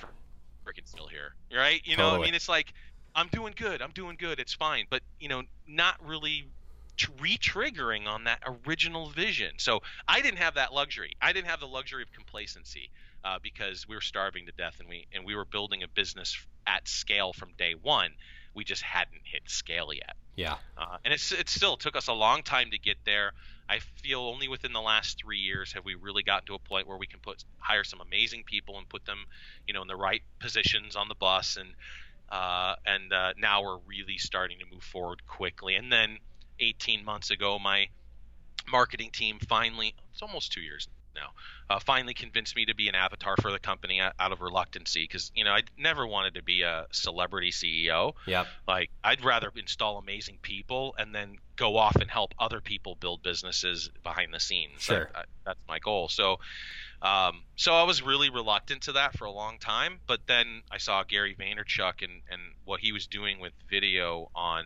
freaking 0.67 0.87
still 0.87 1.07
here 1.09 1.35
right 1.55 1.81
you 1.85 1.97
know 1.97 2.15
i 2.15 2.19
mean 2.19 2.35
it's 2.35 2.49
like 2.49 2.73
I'm 3.15 3.29
doing 3.29 3.55
good. 3.57 3.81
I'm 3.81 3.93
doing 3.93 4.17
good. 4.19 4.41
It's 4.41 4.55
fine. 4.55 4.87
But 4.91 5.03
you 5.21 5.29
know, 5.29 5.43
not 5.67 5.95
really 6.05 6.51
tr- 6.97 7.13
re-triggering 7.21 8.07
on 8.07 8.25
that 8.25 8.41
original 8.67 9.09
vision. 9.11 9.53
So 9.59 9.81
I 10.09 10.21
didn't 10.21 10.39
have 10.39 10.55
that 10.55 10.73
luxury. 10.73 11.13
I 11.21 11.33
didn't 11.33 11.49
have 11.49 11.61
the 11.61 11.67
luxury 11.69 12.03
of 12.03 12.13
complacency 12.13 12.91
uh, 13.25 13.39
because 13.43 13.87
we 13.89 13.95
were 13.95 14.01
starving 14.01 14.47
to 14.47 14.53
death, 14.59 14.77
and 14.81 14.89
we 14.89 15.07
and 15.13 15.25
we 15.25 15.35
were 15.35 15.45
building 15.45 15.83
a 15.83 15.89
business 15.89 16.37
at 16.67 16.89
scale 16.89 17.33
from 17.33 17.51
day 17.57 17.75
one. 17.81 18.11
We 18.55 18.65
just 18.65 18.83
hadn't 18.83 19.21
hit 19.25 19.43
scale 19.47 19.93
yet, 19.93 20.17
Yeah. 20.37 20.57
uh, 20.77 20.99
and 21.05 21.13
it's 21.13 21.33
it 21.33 21.49
still 21.49 21.77
took 21.77 21.97
us 21.97 22.09
a 22.09 22.13
long 22.13 22.43
time 22.43 22.71
to 22.71 22.79
get 22.79 22.97
there. 23.05 23.33
I 23.69 23.79
feel 24.03 24.21
only 24.21 24.47
within 24.49 24.73
the 24.73 24.81
last 24.81 25.19
three 25.19 25.39
years 25.39 25.73
have 25.73 25.85
we 25.85 25.95
really 25.95 26.23
gotten 26.23 26.47
to 26.47 26.55
a 26.55 26.59
point 26.59 26.87
where 26.87 26.99
we 26.99 27.07
can 27.07 27.21
put 27.21 27.45
hire 27.59 27.85
some 27.85 28.01
amazing 28.01 28.45
people 28.45 28.79
and 28.79 28.89
put 28.89 29.05
them, 29.07 29.25
you 29.67 29.75
know, 29.75 29.83
in 29.83 29.89
the 29.89 29.97
right 29.97 30.23
positions 30.39 30.97
on 30.97 31.09
the 31.09 31.15
bus 31.15 31.57
and 31.57 31.75
uh, 32.31 32.75
and 32.87 33.13
uh, 33.13 33.33
now 33.39 33.63
we're 33.63 33.79
really 33.87 34.19
starting 34.19 34.59
to 34.59 34.65
move 34.73 34.83
forward 34.83 35.27
quickly. 35.27 35.77
And 35.77 35.91
then 35.93 36.19
18 36.61 37.05
months 37.05 37.31
ago, 37.31 37.59
my 37.59 37.89
marketing 38.71 39.11
team 39.13 39.39
finally, 39.49 39.95
it's 40.13 40.23
almost 40.23 40.53
two 40.53 40.61
years 40.61 40.89
now. 41.15 41.31
Uh, 41.69 41.79
finally 41.79 42.15
convinced 42.15 42.55
me 42.57 42.67
to 42.67 42.75
be 42.75 42.89
an 42.89 42.95
avatar 42.95 43.37
for 43.41 43.51
the 43.51 43.59
company 43.59 44.01
out 44.01 44.33
of 44.33 44.41
reluctancy 44.41 45.05
because 45.05 45.33
you 45.35 45.45
know 45.45 45.53
I 45.53 45.63
never 45.79 46.07
wanted 46.07 46.35
to 46.35 46.43
be 46.43 46.63
a 46.63 46.87
celebrity 46.93 47.51
CEO. 47.51 48.13
Yep. 48.27 48.47
Like 48.69 48.91
I'd 49.03 49.25
rather 49.25 49.51
install 49.57 49.99
amazing 49.99 50.39
people 50.43 50.95
and 50.99 51.15
then 51.15 51.39
go 51.57 51.77
off 51.77 51.97
and 51.97 52.11
help 52.11 52.35
other 52.39 52.61
people 52.61 52.97
build 52.97 53.23
businesses 53.23 53.91
behind 54.03 54.35
the 54.35 54.41
scenes. 54.41 54.83
Sure. 54.83 55.11
I, 55.15 55.21
I, 55.21 55.25
that's 55.45 55.63
my 55.69 55.79
goal. 55.79 56.09
So, 56.09 56.39
um, 57.01 57.43
so 57.57 57.75
I 57.75 57.85
was 57.85 58.03
really 58.03 58.31
reluctant 58.31 58.83
to 58.83 58.93
that 58.93 59.17
for 59.17 59.25
a 59.25 59.31
long 59.31 59.59
time. 59.59 60.01
But 60.07 60.21
then 60.27 60.63
I 60.71 60.79
saw 60.79 61.05
Gary 61.05 61.35
Vaynerchuk 61.39 62.03
and 62.03 62.23
and 62.31 62.43
what 62.65 62.81
he 62.81 62.93
was 62.93 63.07
doing 63.07 63.41
with 63.41 63.53
video 63.71 64.31
on 64.35 64.65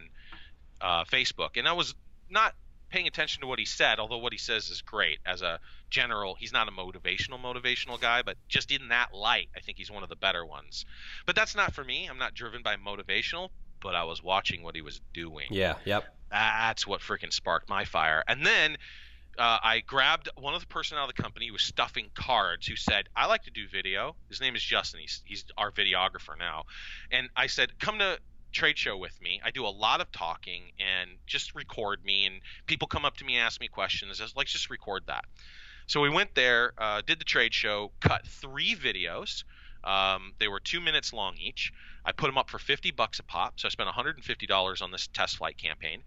uh, 0.80 1.04
Facebook, 1.04 1.56
and 1.56 1.68
I 1.68 1.72
was 1.72 1.94
not 2.30 2.54
paying 2.90 3.06
attention 3.06 3.40
to 3.42 3.46
what 3.46 3.58
he 3.58 3.64
said, 3.64 3.98
although 3.98 4.18
what 4.18 4.32
he 4.32 4.38
says 4.38 4.70
is 4.70 4.82
great 4.82 5.18
as 5.26 5.42
a 5.42 5.60
general. 5.90 6.34
He's 6.34 6.52
not 6.52 6.68
a 6.68 6.70
motivational 6.70 7.38
motivational 7.40 8.00
guy, 8.00 8.22
but 8.22 8.36
just 8.48 8.70
in 8.70 8.88
that 8.88 9.14
light, 9.14 9.48
I 9.56 9.60
think 9.60 9.78
he's 9.78 9.90
one 9.90 10.02
of 10.02 10.08
the 10.08 10.16
better 10.16 10.44
ones. 10.44 10.84
But 11.26 11.36
that's 11.36 11.54
not 11.54 11.74
for 11.74 11.84
me. 11.84 12.06
I'm 12.08 12.18
not 12.18 12.34
driven 12.34 12.62
by 12.62 12.76
motivational, 12.76 13.50
but 13.80 13.94
I 13.94 14.04
was 14.04 14.22
watching 14.22 14.62
what 14.62 14.74
he 14.74 14.82
was 14.82 15.00
doing. 15.12 15.46
Yeah. 15.50 15.74
Yep. 15.84 16.04
That's 16.30 16.86
what 16.86 17.00
freaking 17.00 17.32
sparked 17.32 17.68
my 17.68 17.84
fire. 17.84 18.22
And 18.28 18.44
then 18.44 18.76
uh, 19.38 19.58
I 19.62 19.80
grabbed 19.80 20.28
one 20.36 20.54
of 20.54 20.60
the 20.60 20.66
personnel 20.66 21.04
of 21.04 21.14
the 21.14 21.22
company 21.22 21.46
who 21.46 21.52
was 21.52 21.62
stuffing 21.62 22.10
cards 22.14 22.66
who 22.66 22.76
said, 22.76 23.08
I 23.14 23.26
like 23.26 23.44
to 23.44 23.50
do 23.50 23.68
video. 23.68 24.16
His 24.28 24.40
name 24.40 24.56
is 24.56 24.62
Justin. 24.62 25.00
He's, 25.00 25.22
he's 25.24 25.44
our 25.56 25.70
videographer 25.70 26.36
now. 26.38 26.64
And 27.10 27.28
I 27.36 27.46
said, 27.46 27.78
come 27.78 28.00
to 28.00 28.18
trade 28.52 28.78
show 28.78 28.96
with 28.96 29.20
me. 29.20 29.40
I 29.44 29.50
do 29.50 29.66
a 29.66 29.68
lot 29.68 30.00
of 30.00 30.10
talking 30.12 30.62
and 30.78 31.10
just 31.26 31.54
record 31.54 32.04
me. 32.04 32.26
And 32.26 32.40
people 32.66 32.88
come 32.88 33.04
up 33.04 33.16
to 33.18 33.24
me 33.24 33.36
and 33.36 33.44
ask 33.44 33.60
me 33.60 33.68
questions. 33.68 34.20
Like, 34.20 34.30
let's 34.36 34.52
just 34.52 34.70
record 34.70 35.04
that. 35.06 35.24
So 35.86 36.00
we 36.00 36.10
went 36.10 36.34
there, 36.34 36.72
uh, 36.76 37.02
did 37.06 37.18
the 37.18 37.24
trade 37.24 37.54
show, 37.54 37.92
cut 38.00 38.26
three 38.26 38.74
videos. 38.74 39.44
Um, 39.84 40.32
they 40.38 40.48
were 40.48 40.60
two 40.60 40.80
minutes 40.80 41.12
long 41.12 41.36
each. 41.38 41.72
I 42.04 42.12
put 42.12 42.26
them 42.26 42.36
up 42.36 42.50
for 42.50 42.58
50 42.58 42.90
bucks 42.90 43.18
a 43.18 43.22
pop. 43.22 43.58
So 43.58 43.66
I 43.66 43.70
spent 43.70 43.88
$150 43.88 44.82
on 44.82 44.90
this 44.90 45.06
test 45.08 45.38
flight 45.38 45.56
campaign. 45.56 46.02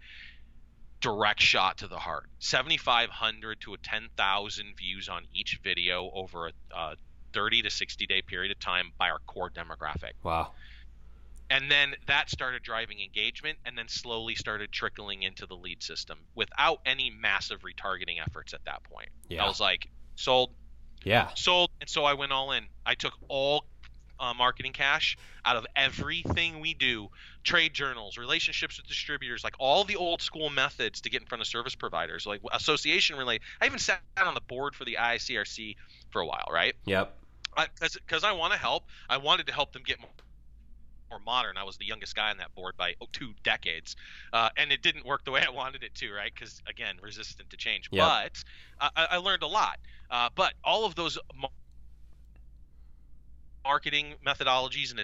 Direct 1.00 1.40
shot 1.40 1.78
to 1.78 1.88
the 1.88 1.98
heart. 1.98 2.26
7,500 2.38 3.60
to 3.62 3.74
a 3.74 3.78
10,000 3.78 4.76
views 4.76 5.08
on 5.08 5.24
each 5.34 5.58
video 5.64 6.10
over 6.14 6.48
a 6.48 6.52
uh, 6.74 6.94
30 7.32 7.62
to 7.62 7.70
60 7.70 8.06
day 8.06 8.22
period 8.22 8.52
of 8.52 8.60
time 8.60 8.92
by 8.98 9.08
our 9.08 9.18
core 9.26 9.50
demographic. 9.50 10.12
Wow 10.22 10.52
and 11.50 11.70
then 11.70 11.94
that 12.06 12.30
started 12.30 12.62
driving 12.62 13.00
engagement 13.00 13.58
and 13.66 13.76
then 13.76 13.88
slowly 13.88 14.34
started 14.34 14.72
trickling 14.72 15.22
into 15.22 15.46
the 15.46 15.54
lead 15.54 15.82
system 15.82 16.18
without 16.34 16.80
any 16.86 17.10
massive 17.10 17.60
retargeting 17.60 18.20
efforts 18.24 18.54
at 18.54 18.64
that 18.64 18.82
point. 18.84 19.08
Yeah. 19.28 19.44
i 19.44 19.48
was 19.48 19.60
like 19.60 19.88
sold. 20.16 20.50
Yeah. 21.04 21.28
Sold. 21.34 21.70
And 21.80 21.88
so 21.90 22.04
i 22.04 22.14
went 22.14 22.32
all 22.32 22.52
in. 22.52 22.64
I 22.86 22.94
took 22.94 23.14
all 23.28 23.64
uh, 24.18 24.32
marketing 24.34 24.72
cash 24.72 25.18
out 25.44 25.56
of 25.56 25.66
everything 25.74 26.60
we 26.60 26.74
do 26.74 27.08
trade 27.42 27.74
journals 27.74 28.16
relationships 28.16 28.76
with 28.76 28.86
distributors 28.86 29.42
like 29.42 29.54
all 29.58 29.82
the 29.82 29.96
old 29.96 30.22
school 30.22 30.48
methods 30.48 31.00
to 31.00 31.10
get 31.10 31.20
in 31.20 31.26
front 31.26 31.42
of 31.42 31.48
service 31.48 31.74
providers 31.74 32.24
like 32.24 32.40
association 32.52 33.16
relay. 33.16 33.40
I 33.60 33.66
even 33.66 33.80
sat 33.80 34.00
on 34.16 34.34
the 34.34 34.40
board 34.40 34.74
for 34.76 34.84
the 34.84 34.98
iicrc 35.00 35.76
for 36.10 36.22
a 36.22 36.26
while 36.26 36.46
right? 36.50 36.74
Yep. 36.86 37.16
Because 37.80 38.24
I 38.24 38.32
want 38.32 38.54
to 38.54 38.58
help. 38.58 38.84
I 39.10 39.18
wanted 39.18 39.48
to 39.48 39.52
help 39.52 39.72
them 39.72 39.82
get 39.84 39.98
more 41.12 41.20
modern. 41.24 41.56
I 41.56 41.64
was 41.64 41.76
the 41.76 41.84
youngest 41.84 42.16
guy 42.16 42.30
on 42.30 42.38
that 42.38 42.54
board 42.54 42.76
by 42.76 42.94
oh, 43.00 43.06
two 43.12 43.32
decades, 43.44 43.96
uh, 44.32 44.48
and 44.56 44.72
it 44.72 44.82
didn't 44.82 45.04
work 45.04 45.24
the 45.24 45.30
way 45.30 45.42
I 45.46 45.50
wanted 45.50 45.82
it 45.82 45.94
to, 45.96 46.12
right? 46.12 46.32
Because 46.34 46.62
again, 46.66 46.96
resistant 47.02 47.50
to 47.50 47.56
change. 47.56 47.88
Yep. 47.92 48.02
But 48.02 48.44
uh, 48.80 49.06
I, 49.10 49.16
learned 49.18 49.42
a 49.42 49.46
lot. 49.46 49.78
Uh, 50.10 50.30
but 50.34 50.54
all 50.64 50.84
of 50.84 50.94
those 50.94 51.18
marketing 53.64 54.14
methodologies 54.26 54.90
and 54.90 55.00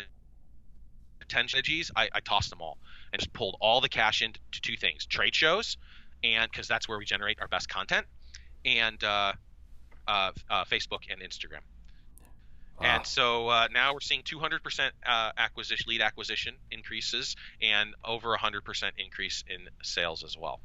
attention 1.20 1.48
strategies, 1.48 1.90
I, 1.94 2.08
I 2.12 2.20
tossed 2.20 2.50
them 2.50 2.60
all 2.60 2.78
and 3.12 3.20
just 3.20 3.32
pulled 3.32 3.56
all 3.60 3.80
the 3.80 3.88
cash 3.88 4.22
into 4.22 4.40
two 4.50 4.76
things: 4.76 5.06
trade 5.06 5.34
shows, 5.34 5.76
and 6.24 6.50
because 6.50 6.68
that's 6.68 6.88
where 6.88 6.98
we 6.98 7.04
generate 7.04 7.38
our 7.40 7.48
best 7.48 7.68
content, 7.68 8.06
and 8.64 9.02
uh, 9.04 9.32
uh, 10.06 10.32
uh, 10.50 10.64
Facebook 10.64 11.00
and 11.10 11.20
Instagram. 11.20 11.60
And 12.82 13.04
so 13.06 13.48
uh, 13.48 13.68
now 13.72 13.92
we're 13.92 14.00
seeing 14.00 14.22
200% 14.22 14.90
uh, 15.06 15.30
acquisition, 15.36 15.84
lead 15.88 16.00
acquisition 16.00 16.54
increases, 16.70 17.34
and 17.60 17.94
over 18.04 18.36
100% 18.36 18.90
increase 18.96 19.42
in 19.48 19.58
sales 19.82 20.24
as 20.24 20.36
well. 20.38 20.60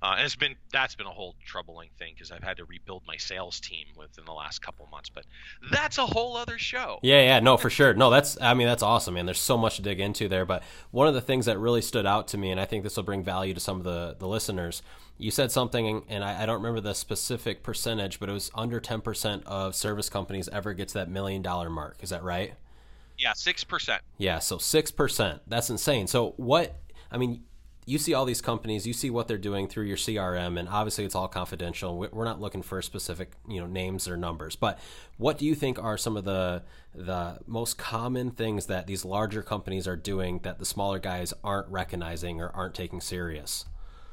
Uh, 0.00 0.14
and 0.16 0.24
it's 0.24 0.36
been 0.36 0.54
that's 0.72 0.94
been 0.94 1.06
a 1.06 1.10
whole 1.10 1.34
troubling 1.44 1.88
thing 1.98 2.12
because 2.14 2.30
I've 2.30 2.42
had 2.42 2.56
to 2.58 2.64
rebuild 2.64 3.02
my 3.06 3.16
sales 3.16 3.58
team 3.58 3.86
within 3.96 4.24
the 4.24 4.32
last 4.32 4.62
couple 4.62 4.86
months. 4.92 5.08
But 5.08 5.24
that's 5.72 5.98
a 5.98 6.06
whole 6.06 6.36
other 6.36 6.56
show. 6.56 7.00
Yeah, 7.02 7.20
yeah, 7.22 7.40
no, 7.40 7.56
for 7.56 7.68
sure. 7.68 7.94
No, 7.94 8.08
that's 8.10 8.40
I 8.40 8.54
mean 8.54 8.68
that's 8.68 8.82
awesome, 8.82 9.14
man. 9.14 9.26
There's 9.26 9.40
so 9.40 9.56
much 9.58 9.76
to 9.76 9.82
dig 9.82 9.98
into 9.98 10.28
there. 10.28 10.46
But 10.46 10.62
one 10.92 11.08
of 11.08 11.14
the 11.14 11.20
things 11.20 11.46
that 11.46 11.58
really 11.58 11.82
stood 11.82 12.06
out 12.06 12.28
to 12.28 12.38
me, 12.38 12.50
and 12.50 12.60
I 12.60 12.64
think 12.64 12.84
this 12.84 12.96
will 12.96 13.02
bring 13.02 13.24
value 13.24 13.54
to 13.54 13.60
some 13.60 13.78
of 13.78 13.84
the 13.84 14.16
the 14.18 14.28
listeners. 14.28 14.82
You 15.20 15.32
said 15.32 15.50
something, 15.50 16.04
and 16.08 16.22
I, 16.22 16.44
I 16.44 16.46
don't 16.46 16.58
remember 16.58 16.80
the 16.80 16.94
specific 16.94 17.64
percentage, 17.64 18.20
but 18.20 18.28
it 18.28 18.32
was 18.32 18.52
under 18.54 18.80
10% 18.80 19.42
of 19.46 19.74
service 19.74 20.08
companies 20.08 20.48
ever 20.50 20.74
gets 20.74 20.92
that 20.92 21.10
million 21.10 21.42
dollar 21.42 21.68
mark. 21.68 21.96
Is 22.02 22.10
that 22.10 22.22
right? 22.22 22.54
Yeah, 23.18 23.32
six 23.32 23.64
percent. 23.64 24.02
Yeah, 24.16 24.38
so 24.38 24.58
six 24.58 24.92
percent. 24.92 25.42
That's 25.48 25.70
insane. 25.70 26.06
So 26.06 26.34
what? 26.36 26.76
I 27.10 27.18
mean, 27.18 27.42
you 27.88 27.96
see 27.96 28.12
all 28.12 28.26
these 28.26 28.42
companies, 28.42 28.86
you 28.86 28.92
see 28.92 29.08
what 29.08 29.28
they're 29.28 29.38
doing 29.38 29.66
through 29.66 29.86
your 29.86 29.96
CRM, 29.96 30.58
and 30.58 30.68
obviously 30.68 31.06
it's 31.06 31.14
all 31.14 31.26
confidential. 31.26 31.96
We're 31.96 32.24
not 32.26 32.38
looking 32.38 32.60
for 32.60 32.82
specific, 32.82 33.32
you 33.48 33.60
know, 33.60 33.66
names 33.66 34.06
or 34.06 34.16
numbers. 34.16 34.56
But 34.56 34.78
what 35.16 35.38
do 35.38 35.46
you 35.46 35.54
think 35.54 35.82
are 35.82 35.96
some 35.96 36.16
of 36.16 36.24
the 36.24 36.62
the 36.94 37.38
most 37.46 37.78
common 37.78 38.30
things 38.30 38.66
that 38.66 38.86
these 38.86 39.06
larger 39.06 39.42
companies 39.42 39.88
are 39.88 39.96
doing 39.96 40.40
that 40.40 40.58
the 40.58 40.66
smaller 40.66 40.98
guys 40.98 41.32
aren't 41.42 41.68
recognizing 41.68 42.42
or 42.42 42.50
aren't 42.50 42.74
taking 42.74 43.00
serious? 43.00 43.64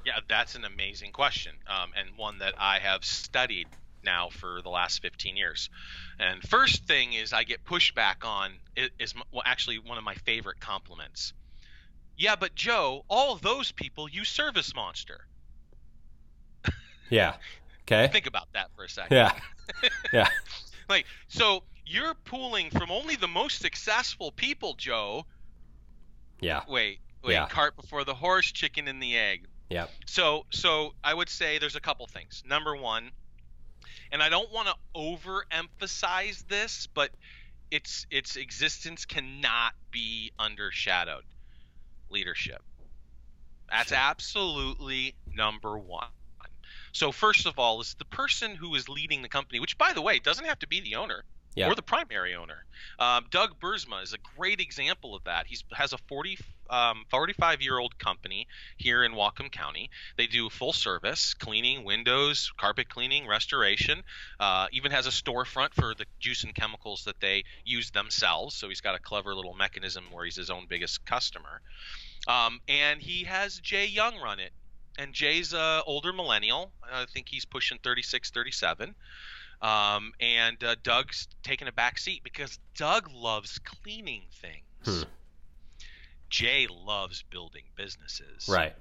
Yeah, 0.05 0.19
that's 0.29 0.55
an 0.55 0.63
amazing 0.63 1.11
question, 1.11 1.55
um, 1.67 1.91
and 1.97 2.09
one 2.15 2.39
that 2.39 2.53
I 2.57 2.79
have 2.79 3.03
studied 3.03 3.67
now 4.05 4.29
for 4.29 4.61
the 4.61 4.69
last 4.69 5.01
15 5.01 5.35
years. 5.35 5.69
And 6.17 6.41
first 6.43 6.85
thing 6.85 7.11
is 7.11 7.33
I 7.33 7.43
get 7.43 7.65
pushback 7.65 8.23
on 8.23 8.53
is 8.99 9.13
well, 9.33 9.43
actually 9.45 9.79
one 9.79 9.97
of 9.97 10.05
my 10.05 10.13
favorite 10.13 10.61
compliments 10.61 11.33
yeah, 12.17 12.35
but 12.35 12.55
Joe, 12.55 13.03
all 13.07 13.35
those 13.35 13.71
people 13.71 14.09
use 14.09 14.29
Service 14.29 14.73
Monster. 14.75 15.25
yeah. 17.09 17.35
Okay. 17.83 18.07
Think 18.11 18.25
about 18.25 18.47
that 18.53 18.69
for 18.75 18.83
a 18.83 18.89
second. 18.89 19.15
Yeah. 19.15 19.31
Yeah. 20.13 20.27
like, 20.87 21.07
so 21.27 21.63
you're 21.87 22.13
pulling 22.13 22.69
from 22.69 22.91
only 22.91 23.15
the 23.15 23.27
most 23.27 23.59
successful 23.59 24.31
people, 24.31 24.75
Joe. 24.75 25.25
Yeah. 26.39 26.61
Wait, 26.67 26.99
wait. 27.23 27.33
Yeah. 27.33 27.47
Cart 27.47 27.75
before 27.75 28.03
the 28.03 28.13
horse, 28.13 28.51
chicken 28.51 28.87
and 28.87 29.01
the 29.01 29.17
egg. 29.17 29.47
Yeah. 29.69 29.87
So, 30.05 30.45
so 30.51 30.93
I 31.03 31.13
would 31.15 31.29
say 31.29 31.57
there's 31.57 31.75
a 31.75 31.81
couple 31.81 32.05
things. 32.05 32.43
Number 32.47 32.75
one, 32.75 33.09
and 34.11 34.21
I 34.21 34.29
don't 34.29 34.51
want 34.51 34.67
to 34.67 34.75
overemphasize 34.95 36.47
this, 36.47 36.87
but 36.93 37.09
its 37.71 38.05
its 38.11 38.35
existence 38.35 39.05
cannot 39.05 39.73
be 39.89 40.31
undershadowed 40.39 41.23
leadership. 42.09 42.61
That's 43.69 43.89
sure. 43.89 43.97
absolutely 43.97 45.15
number 45.33 45.77
one. 45.77 46.07
So 46.91 47.11
first 47.11 47.45
of 47.45 47.59
all, 47.59 47.81
is 47.81 47.95
the 47.95 48.05
person 48.05 48.55
who 48.55 48.73
is 48.75 48.87
leading 48.87 49.21
the 49.21 49.29
company, 49.29 49.59
which 49.59 49.77
by 49.77 49.93
the 49.93 50.01
way 50.01 50.19
doesn't 50.19 50.45
have 50.45 50.59
to 50.59 50.67
be 50.67 50.81
the 50.81 50.95
owner 50.95 51.25
yeah. 51.55 51.69
or 51.69 51.75
the 51.75 51.81
primary 51.81 52.35
owner. 52.35 52.65
Um, 52.99 53.25
Doug 53.31 53.59
Burzma 53.59 54.03
is 54.03 54.13
a 54.13 54.17
great 54.37 54.59
example 54.59 55.15
of 55.15 55.23
that. 55.23 55.47
He 55.47 55.57
has 55.73 55.93
a 55.93 55.97
40, 55.97 56.37
um, 56.69 57.05
45 57.09 57.61
year 57.61 57.77
old 57.77 57.97
company 57.97 58.47
here 58.77 59.03
in 59.03 59.13
Whatcom 59.13 59.51
County. 59.51 59.89
They 60.17 60.27
do 60.27 60.49
full 60.49 60.73
service 60.73 61.33
cleaning, 61.33 61.83
windows, 61.83 62.51
carpet 62.57 62.89
cleaning, 62.89 63.27
restoration. 63.27 64.03
Uh, 64.39 64.67
even 64.71 64.91
has 64.91 65.07
a 65.07 65.11
storefront 65.11 65.73
for 65.73 65.93
the 65.95 66.05
juice 66.19 66.43
and 66.43 66.53
chemicals 66.53 67.03
that 67.05 67.19
they 67.19 67.43
use 67.63 67.91
themselves. 67.91 68.55
So 68.55 68.69
he's 68.69 68.81
got 68.81 68.95
a 68.95 68.99
clever 68.99 69.33
little 69.35 69.53
mechanism 69.53 70.05
where 70.11 70.25
he's 70.25 70.35
his 70.35 70.49
own 70.49 70.65
biggest 70.67 71.05
customer. 71.05 71.61
Um, 72.27 72.59
and 72.67 73.01
he 73.01 73.25
has 73.25 73.59
Jay 73.59 73.85
Young 73.85 74.19
run 74.19 74.39
it. 74.39 74.51
And 74.97 75.13
Jay's 75.13 75.53
a 75.53 75.83
older 75.85 76.13
millennial. 76.13 76.71
I 76.89 77.05
think 77.05 77.27
he's 77.27 77.45
pushing 77.45 77.77
36, 77.83 78.31
37. 78.31 78.95
Um, 79.61 80.13
and 80.19 80.63
uh, 80.63 80.75
Doug's 80.83 81.27
taking 81.43 81.67
a 81.67 81.71
back 81.71 81.97
seat 81.97 82.21
because 82.23 82.59
Doug 82.75 83.09
loves 83.13 83.59
cleaning 83.59 84.23
things. 84.31 85.03
Hmm. 85.03 85.09
Jay 86.35 86.67
loves 86.69 87.23
building 87.31 87.63
businesses. 87.77 88.49
Right. 88.49 88.73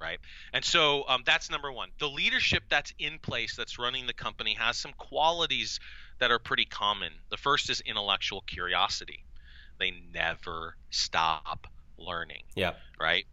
Right. 0.00 0.20
And 0.52 0.64
so 0.64 1.02
um, 1.08 1.24
that's 1.26 1.50
number 1.50 1.72
one. 1.72 1.88
The 1.98 2.08
leadership 2.08 2.62
that's 2.70 2.94
in 3.00 3.18
place, 3.18 3.56
that's 3.56 3.80
running 3.80 4.06
the 4.06 4.14
company, 4.14 4.54
has 4.54 4.76
some 4.76 4.92
qualities 4.96 5.80
that 6.20 6.30
are 6.30 6.38
pretty 6.38 6.66
common. 6.66 7.12
The 7.30 7.36
first 7.36 7.68
is 7.68 7.80
intellectual 7.80 8.42
curiosity. 8.42 9.24
They 9.80 9.92
never 10.14 10.76
stop 10.90 11.66
learning. 11.98 12.44
Yeah. 12.54 12.74
Right. 12.98 13.26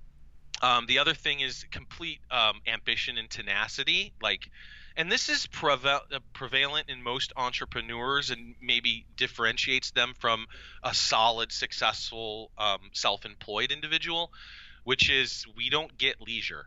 Um, 0.64 0.88
the 0.88 0.98
other 0.98 1.14
thing 1.14 1.42
is 1.42 1.64
complete 1.70 2.20
um, 2.32 2.62
ambition 2.66 3.20
and 3.20 3.30
tenacity. 3.30 4.12
Like, 4.24 4.50
and 4.98 5.12
this 5.12 5.30
is 5.30 5.48
uh, 5.64 6.00
prevalent 6.34 6.90
in 6.90 7.02
most 7.02 7.32
entrepreneurs 7.38 8.32
and 8.32 8.56
maybe 8.62 9.06
differentiates 9.16 9.92
them 9.92 10.14
from 10.20 10.46
a 10.84 10.94
solid, 10.94 11.52
successful, 11.52 12.52
um, 12.58 12.80
self-employed 12.94 13.72
individual, 13.72 14.32
which 14.84 15.10
is 15.10 15.46
we 15.56 15.70
don't 15.70 15.98
get 15.98 16.20
leisure. 16.20 16.66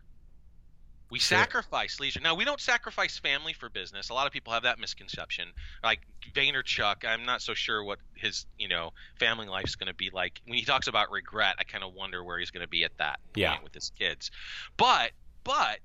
We 1.10 1.18
Sure. 1.18 1.38
sacrifice 1.38 1.98
leisure. 1.98 2.20
Now 2.20 2.36
we 2.36 2.44
don't 2.44 2.60
sacrifice 2.60 3.18
family 3.18 3.52
for 3.52 3.68
business. 3.68 4.10
A 4.10 4.14
lot 4.14 4.28
of 4.28 4.32
people 4.32 4.52
have 4.52 4.62
that 4.62 4.78
misconception. 4.78 5.52
Like 5.82 6.00
Vaynerchuk, 6.34 7.04
I'm 7.04 7.24
not 7.24 7.42
so 7.42 7.52
sure 7.52 7.82
what 7.82 7.98
his 8.14 8.46
you 8.58 8.68
know 8.68 8.92
family 9.18 9.48
life's 9.48 9.74
going 9.74 9.88
to 9.88 9.94
be 9.94 10.10
like. 10.12 10.40
When 10.44 10.56
he 10.56 10.64
talks 10.64 10.86
about 10.86 11.10
regret, 11.10 11.56
I 11.58 11.64
kind 11.64 11.82
of 11.82 11.94
wonder 11.94 12.22
where 12.22 12.38
he's 12.38 12.52
going 12.52 12.64
to 12.64 12.68
be 12.68 12.84
at 12.84 12.96
that 12.98 13.18
Yeah. 13.34 13.50
point 13.50 13.64
with 13.64 13.74
his 13.74 13.90
kids. 13.98 14.30
But 14.76 15.10
but 15.42 15.80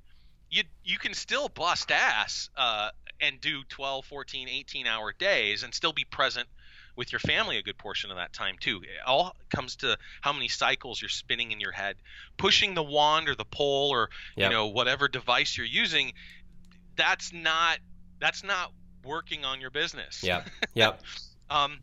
you 0.55 0.63
you 0.83 0.97
can 0.97 1.13
still 1.13 1.49
bust 1.49 1.91
ass 1.91 2.49
uh, 2.55 2.89
and 3.19 3.41
do 3.41 3.63
12, 3.69 4.05
14, 4.05 4.47
18 4.47 4.87
hour 4.87 5.13
days 5.17 5.63
and 5.63 5.73
still 5.73 5.91
be 5.91 6.05
present 6.05 6.47
with 6.95 7.11
your 7.11 7.19
family 7.19 7.57
a 7.57 7.61
good 7.61 7.77
portion 7.77 8.09
of 8.09 8.15
that 8.15 8.31
time 8.31 8.55
too. 8.57 8.77
It 8.83 9.05
all 9.05 9.35
comes 9.53 9.75
to 9.77 9.97
how 10.21 10.31
many 10.31 10.47
cycles 10.47 11.01
you're 11.01 11.09
spinning 11.09 11.51
in 11.51 11.59
your 11.59 11.73
head, 11.73 11.97
pushing 12.37 12.73
the 12.73 12.83
wand 12.83 13.27
or 13.27 13.35
the 13.35 13.43
pole 13.45 13.89
or 13.89 14.09
Yep. 14.37 14.49
you 14.49 14.55
know 14.55 14.67
whatever 14.67 15.09
device 15.09 15.57
you're 15.57 15.65
using. 15.67 16.13
That's 16.95 17.33
not 17.33 17.79
that's 18.19 18.43
not 18.43 18.71
working 19.03 19.43
on 19.43 19.59
your 19.59 19.71
business. 19.71 20.23
Yeah. 20.23 20.43
Yep. 20.73 21.01
Um, 21.49 21.79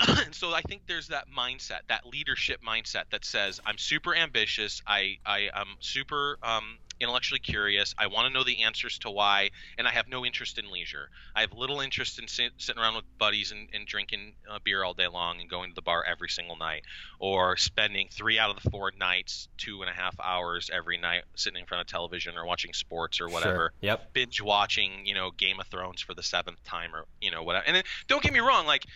so 0.30 0.54
I 0.54 0.62
think 0.62 0.82
there's 0.86 1.08
that 1.08 1.26
mindset, 1.28 1.80
that 1.88 2.06
leadership 2.06 2.60
mindset 2.66 3.04
that 3.10 3.24
says 3.24 3.60
I'm 3.66 3.78
super 3.78 4.14
ambitious, 4.14 4.80
I 4.86 5.18
I 5.26 5.50
am 5.54 5.66
super 5.80 6.38
um, 6.42 6.78
intellectually 7.02 7.40
curious, 7.40 7.94
I 7.98 8.06
want 8.06 8.28
to 8.28 8.32
know 8.32 8.44
the 8.44 8.62
answers 8.62 8.98
to 9.00 9.10
why, 9.10 9.50
and 9.78 9.86
I 9.86 9.90
have 9.90 10.08
no 10.08 10.24
interest 10.24 10.58
in 10.58 10.70
leisure. 10.70 11.08
I 11.34 11.42
have 11.42 11.52
little 11.52 11.80
interest 11.80 12.18
in 12.18 12.28
sit, 12.28 12.52
sitting 12.58 12.80
around 12.80 12.96
with 12.96 13.04
buddies 13.18 13.52
and, 13.52 13.68
and 13.72 13.86
drinking 13.86 14.34
uh, 14.50 14.58
beer 14.64 14.84
all 14.84 14.94
day 14.94 15.08
long 15.08 15.40
and 15.40 15.48
going 15.48 15.70
to 15.70 15.74
the 15.74 15.82
bar 15.82 16.04
every 16.04 16.28
single 16.28 16.56
night, 16.56 16.84
or 17.18 17.56
spending 17.56 18.08
three 18.10 18.38
out 18.38 18.50
of 18.50 18.62
the 18.62 18.70
four 18.70 18.92
nights, 18.98 19.48
two 19.56 19.82
and 19.82 19.90
a 19.90 19.94
half 19.94 20.14
hours 20.20 20.70
every 20.72 20.98
night 20.98 21.24
sitting 21.34 21.60
in 21.60 21.66
front 21.66 21.80
of 21.80 21.86
television 21.86 22.36
or 22.36 22.46
watching 22.46 22.72
sports 22.72 23.20
or 23.20 23.28
whatever 23.28 23.52
Sure. 23.52 23.72
Yep. 23.80 24.12
binge 24.12 24.40
watching, 24.40 25.04
you 25.04 25.14
know, 25.14 25.30
Game 25.30 25.60
of 25.60 25.66
Thrones 25.66 26.00
for 26.00 26.14
the 26.14 26.22
seventh 26.22 26.62
time 26.64 26.94
or 26.94 27.04
you 27.20 27.30
know 27.30 27.42
whatever. 27.42 27.64
And 27.66 27.76
then, 27.76 27.84
don't 28.08 28.22
get 28.22 28.32
me 28.32 28.40
wrong, 28.40 28.66
like 28.66 28.86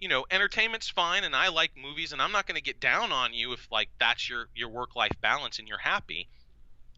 you 0.00 0.08
know, 0.08 0.26
entertainment's 0.30 0.88
fine, 0.88 1.24
and 1.24 1.34
I 1.34 1.48
like 1.48 1.70
movies, 1.80 2.12
and 2.12 2.20
I'm 2.20 2.32
not 2.32 2.46
going 2.46 2.56
to 2.56 2.62
get 2.62 2.80
down 2.80 3.12
on 3.12 3.32
you 3.32 3.52
if 3.52 3.66
like 3.70 3.88
that's 3.98 4.28
your 4.28 4.48
your 4.54 4.68
work 4.68 4.96
life 4.96 5.12
balance 5.20 5.58
and 5.58 5.66
you're 5.66 5.78
happy. 5.78 6.28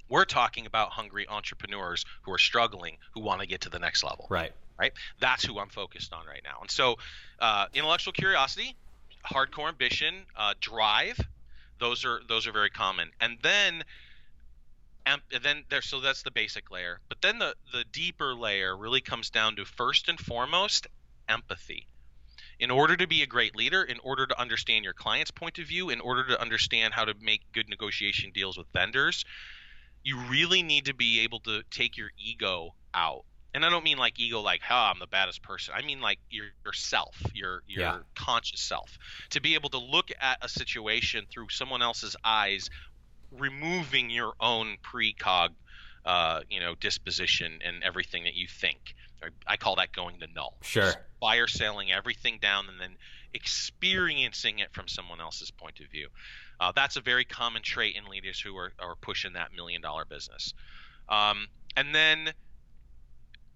We're 0.08 0.24
talking 0.24 0.66
about 0.66 0.90
hungry 0.90 1.26
entrepreneurs 1.28 2.04
who 2.22 2.32
are 2.32 2.38
struggling, 2.38 2.98
who 3.14 3.20
want 3.20 3.40
to 3.40 3.46
get 3.46 3.62
to 3.62 3.70
the 3.70 3.78
next 3.78 4.04
level. 4.04 4.26
Right. 4.30 4.52
Right. 4.78 4.92
That's 5.20 5.44
who 5.44 5.58
I'm 5.58 5.70
focused 5.70 6.12
on 6.12 6.26
right 6.26 6.42
now. 6.44 6.58
And 6.60 6.70
so, 6.70 6.96
uh, 7.38 7.66
intellectual 7.72 8.12
curiosity, 8.12 8.76
hardcore 9.24 9.68
ambition, 9.68 10.14
uh, 10.36 10.52
drive, 10.60 11.18
those 11.78 12.04
are 12.04 12.20
those 12.28 12.46
are 12.46 12.52
very 12.52 12.70
common. 12.70 13.10
And 13.20 13.38
then 13.42 13.84
and 15.06 15.20
then 15.42 15.64
there 15.70 15.82
so 15.82 16.00
that's 16.00 16.22
the 16.22 16.30
basic 16.30 16.70
layer 16.70 17.00
but 17.08 17.22
then 17.22 17.38
the 17.38 17.54
the 17.72 17.84
deeper 17.92 18.34
layer 18.34 18.76
really 18.76 19.00
comes 19.00 19.30
down 19.30 19.56
to 19.56 19.64
first 19.64 20.08
and 20.08 20.18
foremost 20.18 20.86
empathy 21.28 21.86
in 22.58 22.70
order 22.70 22.96
to 22.96 23.06
be 23.06 23.22
a 23.22 23.26
great 23.26 23.54
leader 23.54 23.82
in 23.82 23.98
order 24.02 24.26
to 24.26 24.38
understand 24.40 24.84
your 24.84 24.92
client's 24.92 25.30
point 25.30 25.58
of 25.58 25.66
view 25.66 25.90
in 25.90 26.00
order 26.00 26.26
to 26.26 26.40
understand 26.40 26.92
how 26.92 27.04
to 27.04 27.14
make 27.20 27.40
good 27.52 27.68
negotiation 27.68 28.32
deals 28.34 28.58
with 28.58 28.66
vendors 28.72 29.24
you 30.06 30.16
really 30.30 30.62
need 30.62 30.84
to 30.84 30.94
be 30.94 31.18
able 31.24 31.40
to 31.40 31.64
take 31.68 31.96
your 31.96 32.10
ego 32.16 32.72
out. 32.94 33.24
And 33.52 33.64
i 33.64 33.70
don't 33.70 33.82
mean 33.82 33.98
like 33.98 34.20
ego 34.20 34.40
like 34.40 34.60
oh 34.70 34.74
i'm 34.92 35.00
the 35.00 35.08
baddest 35.08 35.42
person. 35.42 35.74
I 35.76 35.82
mean 35.82 36.00
like 36.00 36.20
your 36.30 36.46
yourself 36.64 37.16
your 37.34 37.62
your 37.66 37.80
Yeah. 37.82 37.98
conscious 38.14 38.60
self. 38.60 38.98
To 39.30 39.40
be 39.40 39.54
able 39.54 39.70
to 39.70 39.78
look 39.78 40.10
at 40.20 40.38
a 40.42 40.48
situation 40.48 41.26
through 41.28 41.48
someone 41.48 41.82
else's 41.82 42.14
eyes 42.24 42.70
removing 43.32 44.08
your 44.10 44.34
own 44.38 44.76
precog 44.84 45.48
uh, 46.04 46.42
you 46.48 46.60
know 46.60 46.76
disposition 46.76 47.58
and 47.64 47.82
everything 47.82 48.22
that 48.24 48.34
you 48.34 48.46
think. 48.46 48.94
I 49.44 49.56
call 49.56 49.74
that 49.76 49.90
going 49.92 50.20
to 50.20 50.28
null. 50.32 50.56
Sure. 50.62 50.82
Just 50.84 50.98
fire 51.18 51.48
selling 51.48 51.90
everything 51.90 52.38
down 52.40 52.68
and 52.68 52.80
then 52.80 52.96
experiencing 53.34 54.60
it 54.60 54.72
from 54.72 54.86
someone 54.86 55.20
else's 55.20 55.50
point 55.50 55.80
of 55.80 55.90
view 55.90 56.08
uh, 56.60 56.72
that's 56.74 56.96
a 56.96 57.00
very 57.00 57.24
common 57.24 57.62
trait 57.62 57.96
in 57.96 58.04
leaders 58.06 58.40
who 58.40 58.56
are, 58.56 58.72
are 58.78 58.96
pushing 59.02 59.32
that 59.34 59.52
million 59.54 59.80
dollar 59.80 60.04
business 60.08 60.52
um, 61.08 61.46
and 61.76 61.94
then 61.94 62.32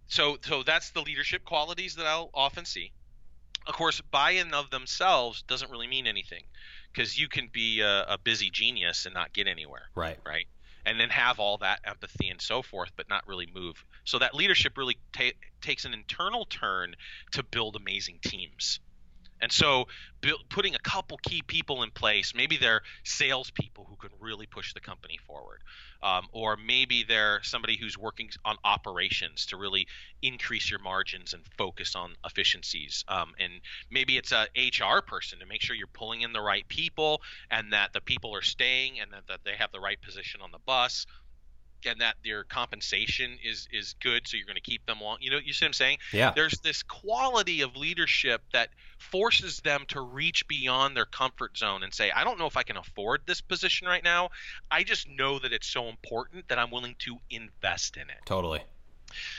so 0.06 0.36
so 0.42 0.62
that's 0.62 0.90
the 0.90 1.00
leadership 1.00 1.44
qualities 1.44 1.94
that 1.94 2.06
i'll 2.06 2.30
often 2.34 2.64
see 2.64 2.92
of 3.66 3.74
course 3.74 4.00
buy-in 4.10 4.52
of 4.54 4.70
themselves 4.70 5.42
doesn't 5.48 5.70
really 5.70 5.86
mean 5.86 6.06
anything 6.06 6.42
because 6.92 7.18
you 7.18 7.28
can 7.28 7.48
be 7.52 7.80
a, 7.80 8.04
a 8.08 8.18
busy 8.18 8.50
genius 8.50 9.04
and 9.06 9.14
not 9.14 9.32
get 9.32 9.46
anywhere 9.46 9.86
Right. 9.94 10.18
right? 10.26 10.46
And 10.86 10.98
then 10.98 11.10
have 11.10 11.38
all 11.38 11.58
that 11.58 11.80
empathy 11.84 12.30
and 12.30 12.40
so 12.40 12.62
forth, 12.62 12.90
but 12.96 13.06
not 13.08 13.26
really 13.26 13.46
move. 13.52 13.74
So 14.04 14.18
that 14.18 14.34
leadership 14.34 14.78
really 14.78 14.98
ta- 15.12 15.36
takes 15.60 15.84
an 15.84 15.92
internal 15.92 16.46
turn 16.46 16.94
to 17.32 17.42
build 17.42 17.76
amazing 17.76 18.18
teams. 18.24 18.80
And 19.40 19.50
so, 19.50 19.86
putting 20.50 20.74
a 20.74 20.78
couple 20.78 21.18
key 21.18 21.42
people 21.42 21.82
in 21.82 21.90
place, 21.90 22.34
maybe 22.34 22.58
they're 22.58 22.82
salespeople 23.04 23.86
who 23.88 23.96
can 23.96 24.10
really 24.20 24.46
push 24.46 24.74
the 24.74 24.80
company 24.80 25.18
forward, 25.26 25.62
um, 26.02 26.26
or 26.32 26.56
maybe 26.56 27.04
they're 27.04 27.40
somebody 27.42 27.76
who's 27.76 27.96
working 27.96 28.28
on 28.44 28.56
operations 28.64 29.46
to 29.46 29.56
really 29.56 29.86
increase 30.22 30.70
your 30.70 30.80
margins 30.80 31.32
and 31.32 31.42
focus 31.56 31.96
on 31.96 32.14
efficiencies. 32.24 33.04
Um, 33.08 33.32
and 33.38 33.52
maybe 33.90 34.18
it's 34.18 34.32
a 34.32 34.46
HR 34.56 35.00
person 35.00 35.38
to 35.38 35.46
make 35.46 35.62
sure 35.62 35.74
you're 35.74 35.86
pulling 35.86 36.20
in 36.20 36.32
the 36.32 36.42
right 36.42 36.68
people 36.68 37.22
and 37.50 37.72
that 37.72 37.92
the 37.92 38.00
people 38.02 38.34
are 38.34 38.42
staying 38.42 39.00
and 39.00 39.12
that, 39.12 39.26
that 39.28 39.40
they 39.44 39.54
have 39.56 39.72
the 39.72 39.80
right 39.80 40.00
position 40.02 40.40
on 40.42 40.50
the 40.50 40.60
bus 40.66 41.06
and 41.86 42.00
that 42.00 42.16
their 42.24 42.44
compensation 42.44 43.38
is 43.44 43.68
is 43.72 43.94
good 44.02 44.26
so 44.26 44.36
you're 44.36 44.46
going 44.46 44.54
to 44.56 44.60
keep 44.60 44.84
them 44.86 44.98
long 45.00 45.16
you 45.20 45.30
know 45.30 45.38
you 45.42 45.52
see 45.52 45.64
what 45.64 45.68
i'm 45.68 45.72
saying 45.72 45.98
Yeah. 46.12 46.32
there's 46.34 46.58
this 46.60 46.82
quality 46.82 47.60
of 47.62 47.76
leadership 47.76 48.42
that 48.52 48.68
forces 48.98 49.60
them 49.60 49.84
to 49.88 50.00
reach 50.00 50.46
beyond 50.48 50.96
their 50.96 51.06
comfort 51.06 51.56
zone 51.56 51.82
and 51.82 51.92
say 51.92 52.10
i 52.10 52.24
don't 52.24 52.38
know 52.38 52.46
if 52.46 52.56
i 52.56 52.62
can 52.62 52.76
afford 52.76 53.22
this 53.26 53.40
position 53.40 53.86
right 53.86 54.04
now 54.04 54.30
i 54.70 54.82
just 54.82 55.08
know 55.08 55.38
that 55.38 55.52
it's 55.52 55.66
so 55.68 55.88
important 55.88 56.48
that 56.48 56.58
i'm 56.58 56.70
willing 56.70 56.94
to 56.98 57.16
invest 57.30 57.96
in 57.96 58.02
it 58.02 58.20
Totally. 58.26 58.60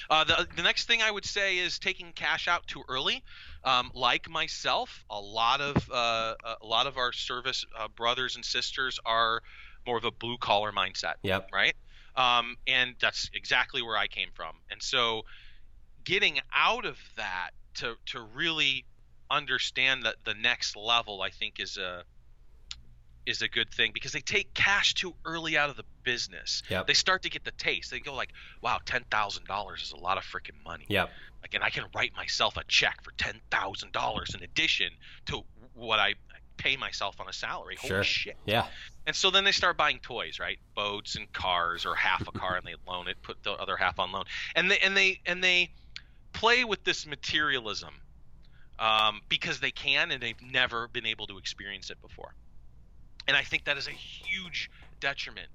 uh, 0.09 0.23
the, 0.25 0.47
the 0.57 0.63
next 0.63 0.85
thing 0.87 1.01
I 1.01 1.09
would 1.09 1.23
say 1.25 1.57
is 1.57 1.79
taking 1.79 2.11
cash 2.11 2.49
out 2.49 2.67
too 2.67 2.83
early. 2.89 3.23
Um, 3.63 3.89
like 3.93 4.29
myself, 4.29 5.05
a 5.09 5.19
lot 5.19 5.61
of 5.61 5.89
uh, 5.89 6.33
a 6.61 6.65
lot 6.65 6.87
of 6.87 6.97
our 6.97 7.13
service 7.13 7.65
uh, 7.79 7.87
brothers 7.87 8.35
and 8.35 8.43
sisters 8.43 8.99
are 9.05 9.41
more 9.87 9.97
of 9.97 10.03
a 10.03 10.11
blue 10.11 10.37
collar 10.37 10.71
mindset, 10.73 11.13
Yep. 11.23 11.49
right? 11.53 11.73
Um, 12.15 12.57
and 12.67 12.95
that's 12.99 13.29
exactly 13.33 13.81
where 13.81 13.97
I 13.97 14.07
came 14.07 14.29
from. 14.33 14.55
And 14.69 14.81
so, 14.81 15.23
getting 16.03 16.39
out 16.53 16.85
of 16.85 16.97
that 17.17 17.51
to 17.75 17.95
to 18.07 18.21
really 18.21 18.85
understand 19.29 20.03
that 20.03 20.15
the 20.25 20.33
next 20.33 20.75
level, 20.75 21.21
I 21.21 21.29
think, 21.29 21.59
is 21.59 21.77
a 21.77 22.03
is 23.25 23.41
a 23.41 23.47
good 23.47 23.71
thing 23.71 23.91
because 23.93 24.11
they 24.11 24.19
take 24.19 24.53
cash 24.53 24.93
too 24.93 25.13
early 25.25 25.57
out 25.57 25.69
of 25.69 25.77
the 25.77 25.83
business. 26.03 26.63
Yep. 26.69 26.87
They 26.87 26.93
start 26.93 27.23
to 27.23 27.29
get 27.29 27.43
the 27.43 27.51
taste. 27.51 27.91
They 27.91 27.99
go 27.99 28.13
like, 28.13 28.31
"Wow, 28.61 28.79
ten 28.85 29.03
thousand 29.09 29.45
dollars 29.45 29.81
is 29.81 29.91
a 29.91 29.97
lot 29.97 30.17
of 30.17 30.23
freaking 30.23 30.61
money." 30.65 30.85
Yep. 30.89 31.09
Like, 31.41 31.53
and 31.53 31.63
I 31.63 31.69
can 31.69 31.85
write 31.95 32.15
myself 32.15 32.57
a 32.57 32.63
check 32.65 33.03
for 33.03 33.11
ten 33.11 33.39
thousand 33.49 33.91
dollars 33.91 34.35
in 34.35 34.43
addition 34.43 34.89
to 35.27 35.43
what 35.73 35.99
I 35.99 36.15
pay 36.61 36.77
myself 36.77 37.19
on 37.19 37.27
a 37.27 37.33
salary. 37.33 37.75
Holy 37.79 37.89
Sure. 37.89 38.03
shit! 38.03 38.37
Yeah. 38.45 38.67
And 39.07 39.15
so 39.15 39.31
then 39.31 39.43
they 39.43 39.51
start 39.51 39.77
buying 39.77 39.99
toys, 39.99 40.39
right? 40.39 40.59
Boats 40.75 41.15
and 41.15 41.31
cars, 41.33 41.85
or 41.85 41.95
half 41.95 42.27
a 42.27 42.31
car, 42.31 42.55
and 42.55 42.65
they 42.65 42.75
loan 42.87 43.07
it, 43.07 43.17
put 43.23 43.41
the 43.43 43.51
other 43.51 43.75
half 43.75 43.99
on 43.99 44.11
loan, 44.11 44.25
and 44.55 44.69
they 44.69 44.77
and 44.79 44.95
they 44.95 45.19
and 45.25 45.43
they 45.43 45.71
play 46.33 46.63
with 46.63 46.83
this 46.83 47.05
materialism 47.05 47.93
um, 48.79 49.21
because 49.27 49.59
they 49.59 49.71
can, 49.71 50.11
and 50.11 50.21
they've 50.21 50.41
never 50.41 50.87
been 50.87 51.05
able 51.05 51.27
to 51.27 51.37
experience 51.37 51.89
it 51.89 52.01
before. 52.01 52.33
And 53.27 53.35
I 53.37 53.43
think 53.43 53.65
that 53.65 53.77
is 53.77 53.87
a 53.87 53.91
huge 53.91 54.69
detriment 54.99 55.47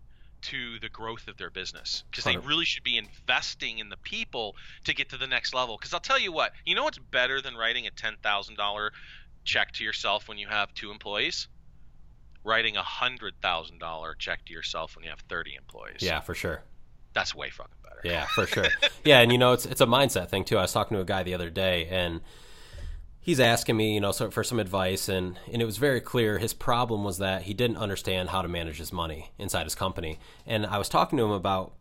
to 0.42 0.78
the 0.80 0.88
growth 0.88 1.26
of 1.26 1.36
their 1.38 1.50
business 1.50 2.04
because 2.10 2.24
they 2.24 2.36
really 2.36 2.64
should 2.64 2.84
be 2.84 2.96
investing 2.96 3.78
in 3.78 3.88
the 3.88 3.96
people 3.96 4.54
to 4.84 4.94
get 4.94 5.08
to 5.10 5.16
the 5.16 5.26
next 5.26 5.54
level. 5.54 5.76
Because 5.76 5.92
I'll 5.92 6.00
tell 6.00 6.20
you 6.20 6.30
what, 6.30 6.52
you 6.64 6.74
know 6.74 6.84
what's 6.84 6.98
better 6.98 7.40
than 7.40 7.56
writing 7.56 7.86
a 7.86 7.90
ten 7.90 8.14
thousand 8.22 8.56
dollar 8.56 8.92
check 9.46 9.72
to 9.72 9.84
yourself 9.84 10.28
when 10.28 10.36
you 10.36 10.48
have 10.48 10.74
two 10.74 10.90
employees? 10.90 11.48
Writing 12.44 12.76
a 12.76 12.82
hundred 12.82 13.34
thousand 13.40 13.78
dollar 13.78 14.14
check 14.14 14.44
to 14.46 14.52
yourself 14.52 14.94
when 14.94 15.04
you 15.04 15.10
have 15.10 15.20
thirty 15.28 15.54
employees. 15.56 16.02
Yeah, 16.02 16.20
for 16.20 16.34
sure. 16.34 16.62
that's 17.14 17.34
way 17.34 17.48
fucking 17.50 17.72
better. 17.82 18.00
Yeah, 18.04 18.26
for 18.26 18.46
sure. 18.54 18.66
yeah, 19.04 19.20
and 19.20 19.32
you 19.32 19.38
know, 19.38 19.52
it's 19.52 19.66
it's 19.66 19.80
a 19.80 19.86
mindset 19.86 20.28
thing 20.28 20.44
too. 20.44 20.58
I 20.58 20.62
was 20.62 20.72
talking 20.72 20.96
to 20.96 21.00
a 21.00 21.04
guy 21.06 21.22
the 21.24 21.34
other 21.34 21.50
day, 21.50 21.86
and 21.90 22.20
he's 23.18 23.40
asking 23.40 23.76
me, 23.76 23.94
you 23.94 24.00
know, 24.00 24.12
so 24.12 24.30
for 24.30 24.44
some 24.44 24.60
advice, 24.60 25.08
and 25.08 25.38
and 25.52 25.60
it 25.60 25.64
was 25.64 25.78
very 25.78 26.00
clear 26.00 26.38
his 26.38 26.52
problem 26.54 27.02
was 27.02 27.18
that 27.18 27.42
he 27.42 27.54
didn't 27.54 27.78
understand 27.78 28.28
how 28.28 28.42
to 28.42 28.48
manage 28.48 28.78
his 28.78 28.92
money 28.92 29.32
inside 29.38 29.64
his 29.64 29.74
company. 29.74 30.20
And 30.46 30.66
I 30.66 30.78
was 30.78 30.88
talking 30.88 31.16
to 31.18 31.24
him 31.24 31.32
about, 31.32 31.72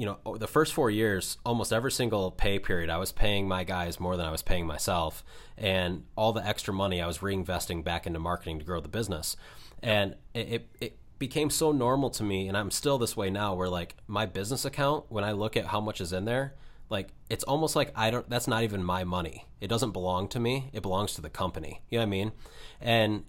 you 0.00 0.06
know, 0.06 0.38
the 0.38 0.48
first 0.48 0.72
four 0.72 0.90
years, 0.90 1.36
almost 1.44 1.74
every 1.74 1.92
single 1.92 2.30
pay 2.30 2.58
period, 2.58 2.88
I 2.88 2.96
was 2.96 3.12
paying 3.12 3.46
my 3.46 3.64
guys 3.64 4.00
more 4.00 4.16
than 4.16 4.24
I 4.24 4.30
was 4.30 4.40
paying 4.40 4.66
myself. 4.66 5.22
And 5.58 6.04
all 6.16 6.32
the 6.32 6.42
extra 6.44 6.72
money 6.72 7.02
I 7.02 7.06
was 7.06 7.18
reinvesting 7.18 7.84
back 7.84 8.06
into 8.06 8.18
marketing 8.18 8.60
to 8.60 8.64
grow 8.64 8.80
the 8.80 8.88
business. 8.88 9.36
And 9.82 10.14
it, 10.32 10.48
it, 10.48 10.68
it 10.80 10.98
became 11.18 11.50
so 11.50 11.70
normal 11.70 12.08
to 12.12 12.22
me, 12.22 12.48
and 12.48 12.56
I'm 12.56 12.70
still 12.70 12.96
this 12.96 13.14
way 13.14 13.28
now, 13.28 13.52
where 13.52 13.68
like 13.68 13.94
my 14.06 14.24
business 14.24 14.64
account, 14.64 15.04
when 15.10 15.22
I 15.22 15.32
look 15.32 15.54
at 15.54 15.66
how 15.66 15.82
much 15.82 16.00
is 16.00 16.14
in 16.14 16.24
there, 16.24 16.54
like 16.88 17.08
it's 17.28 17.44
almost 17.44 17.76
like 17.76 17.92
I 17.94 18.10
don't, 18.10 18.28
that's 18.30 18.48
not 18.48 18.62
even 18.62 18.82
my 18.82 19.04
money. 19.04 19.48
It 19.60 19.68
doesn't 19.68 19.90
belong 19.90 20.28
to 20.28 20.40
me, 20.40 20.70
it 20.72 20.80
belongs 20.80 21.12
to 21.16 21.20
the 21.20 21.28
company. 21.28 21.82
You 21.90 21.98
know 21.98 22.04
what 22.04 22.08
I 22.08 22.10
mean? 22.10 22.32
And 22.80 23.24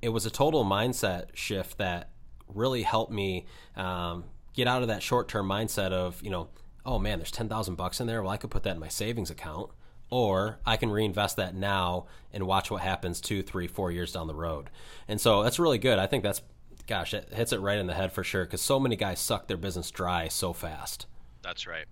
it 0.00 0.08
was 0.08 0.24
a 0.24 0.30
total 0.30 0.64
mindset 0.64 1.26
shift 1.34 1.76
that 1.76 2.08
really 2.48 2.82
helped 2.82 3.12
me 3.12 3.44
um, 3.76 4.24
get 4.58 4.66
out 4.66 4.82
of 4.82 4.88
that 4.88 5.04
short 5.04 5.28
term 5.28 5.48
mindset 5.48 5.92
of, 5.92 6.20
you 6.20 6.30
know, 6.30 6.48
oh 6.84 6.98
man, 6.98 7.20
there's 7.20 7.30
10,000 7.30 7.76
bucks 7.76 8.00
in 8.00 8.08
there. 8.08 8.20
Well, 8.22 8.32
I 8.32 8.36
could 8.36 8.50
put 8.50 8.64
that 8.64 8.74
in 8.74 8.80
my 8.80 8.88
savings 8.88 9.30
account 9.30 9.70
or 10.10 10.58
I 10.66 10.76
can 10.76 10.90
reinvest 10.90 11.36
that 11.36 11.54
now 11.54 12.06
and 12.32 12.44
watch 12.44 12.68
what 12.68 12.82
happens 12.82 13.20
two, 13.20 13.42
three, 13.42 13.68
four 13.68 13.92
years 13.92 14.12
down 14.12 14.26
the 14.26 14.34
road. 14.34 14.68
And 15.06 15.20
so 15.20 15.44
that's 15.44 15.60
really 15.60 15.78
good. 15.78 16.00
I 16.00 16.08
think 16.08 16.24
that's, 16.24 16.42
gosh, 16.88 17.14
it 17.14 17.32
hits 17.32 17.52
it 17.52 17.60
right 17.60 17.78
in 17.78 17.86
the 17.86 17.94
head 17.94 18.12
for 18.12 18.24
sure 18.24 18.44
because 18.44 18.60
so 18.60 18.80
many 18.80 18.96
guys 18.96 19.20
suck 19.20 19.46
their 19.46 19.56
business 19.56 19.92
dry 19.92 20.26
so 20.26 20.52
fast. 20.52 21.06
That's 21.40 21.68
right. 21.68 21.84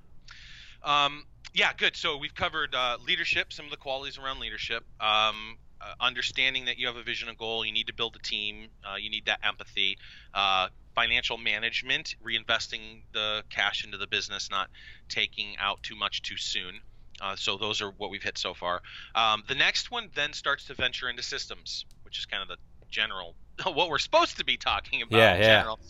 Um, 0.82 1.26
yeah, 1.54 1.70
good. 1.72 1.94
So 1.94 2.16
we've 2.16 2.34
covered 2.34 2.74
uh, 2.74 2.96
leadership, 3.06 3.52
some 3.52 3.64
of 3.64 3.70
the 3.70 3.76
qualities 3.76 4.18
around 4.18 4.40
leadership. 4.40 4.82
Um, 5.00 5.58
uh, 5.80 5.92
understanding 6.00 6.64
that 6.66 6.78
you 6.78 6.86
have 6.86 6.96
a 6.96 7.02
vision 7.02 7.28
and 7.28 7.36
goal, 7.36 7.64
you 7.64 7.72
need 7.72 7.86
to 7.86 7.94
build 7.94 8.16
a 8.16 8.18
team, 8.18 8.68
uh, 8.84 8.96
you 8.96 9.10
need 9.10 9.26
that 9.26 9.40
empathy, 9.42 9.98
uh, 10.34 10.68
financial 10.94 11.36
management, 11.36 12.16
reinvesting 12.24 13.02
the 13.12 13.42
cash 13.50 13.84
into 13.84 13.98
the 13.98 14.06
business, 14.06 14.50
not 14.50 14.70
taking 15.08 15.56
out 15.58 15.82
too 15.82 15.96
much 15.96 16.22
too 16.22 16.36
soon. 16.36 16.80
Uh, 17.20 17.34
so 17.36 17.56
those 17.56 17.80
are 17.80 17.90
what 17.90 18.10
we've 18.10 18.22
hit 18.22 18.38
so 18.38 18.54
far. 18.54 18.82
Um, 19.14 19.42
the 19.48 19.54
next 19.54 19.90
one 19.90 20.10
then 20.14 20.32
starts 20.32 20.64
to 20.66 20.74
venture 20.74 21.08
into 21.08 21.22
systems, 21.22 21.86
which 22.02 22.18
is 22.18 22.26
kind 22.26 22.42
of 22.42 22.48
the 22.48 22.56
general 22.90 23.34
what 23.72 23.88
we're 23.88 23.98
supposed 23.98 24.36
to 24.38 24.44
be 24.44 24.56
talking 24.56 25.02
about. 25.02 25.16
Yeah, 25.16 25.34
in 25.34 25.40
yeah. 25.40 25.58
General. 25.60 25.80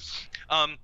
Um, 0.50 0.76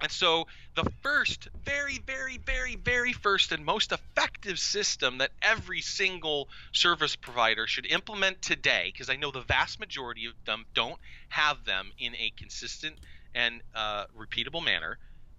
and 0.00 0.10
so 0.10 0.46
the 0.74 0.90
first, 1.02 1.48
very, 1.64 1.98
very, 1.98 2.38
very, 2.38 2.76
very 2.76 3.12
first 3.12 3.52
and 3.52 3.64
most 3.64 3.92
effective 3.92 4.58
system 4.58 5.18
that 5.18 5.30
every 5.42 5.80
single 5.80 6.48
service 6.72 7.16
provider 7.16 7.66
should 7.66 7.86
implement 7.86 8.40
today, 8.42 8.90
because 8.92 9.10
I 9.10 9.16
know 9.16 9.30
the 9.30 9.42
vast 9.42 9.78
majority 9.78 10.26
of 10.26 10.32
them 10.46 10.64
don't 10.74 10.98
have 11.28 11.64
them 11.64 11.90
in 11.98 12.14
a 12.14 12.32
consistent 12.36 12.96
and 13.34 13.62
uh, 13.74 14.04
repeatable 14.18 14.64
manner, 14.64 14.98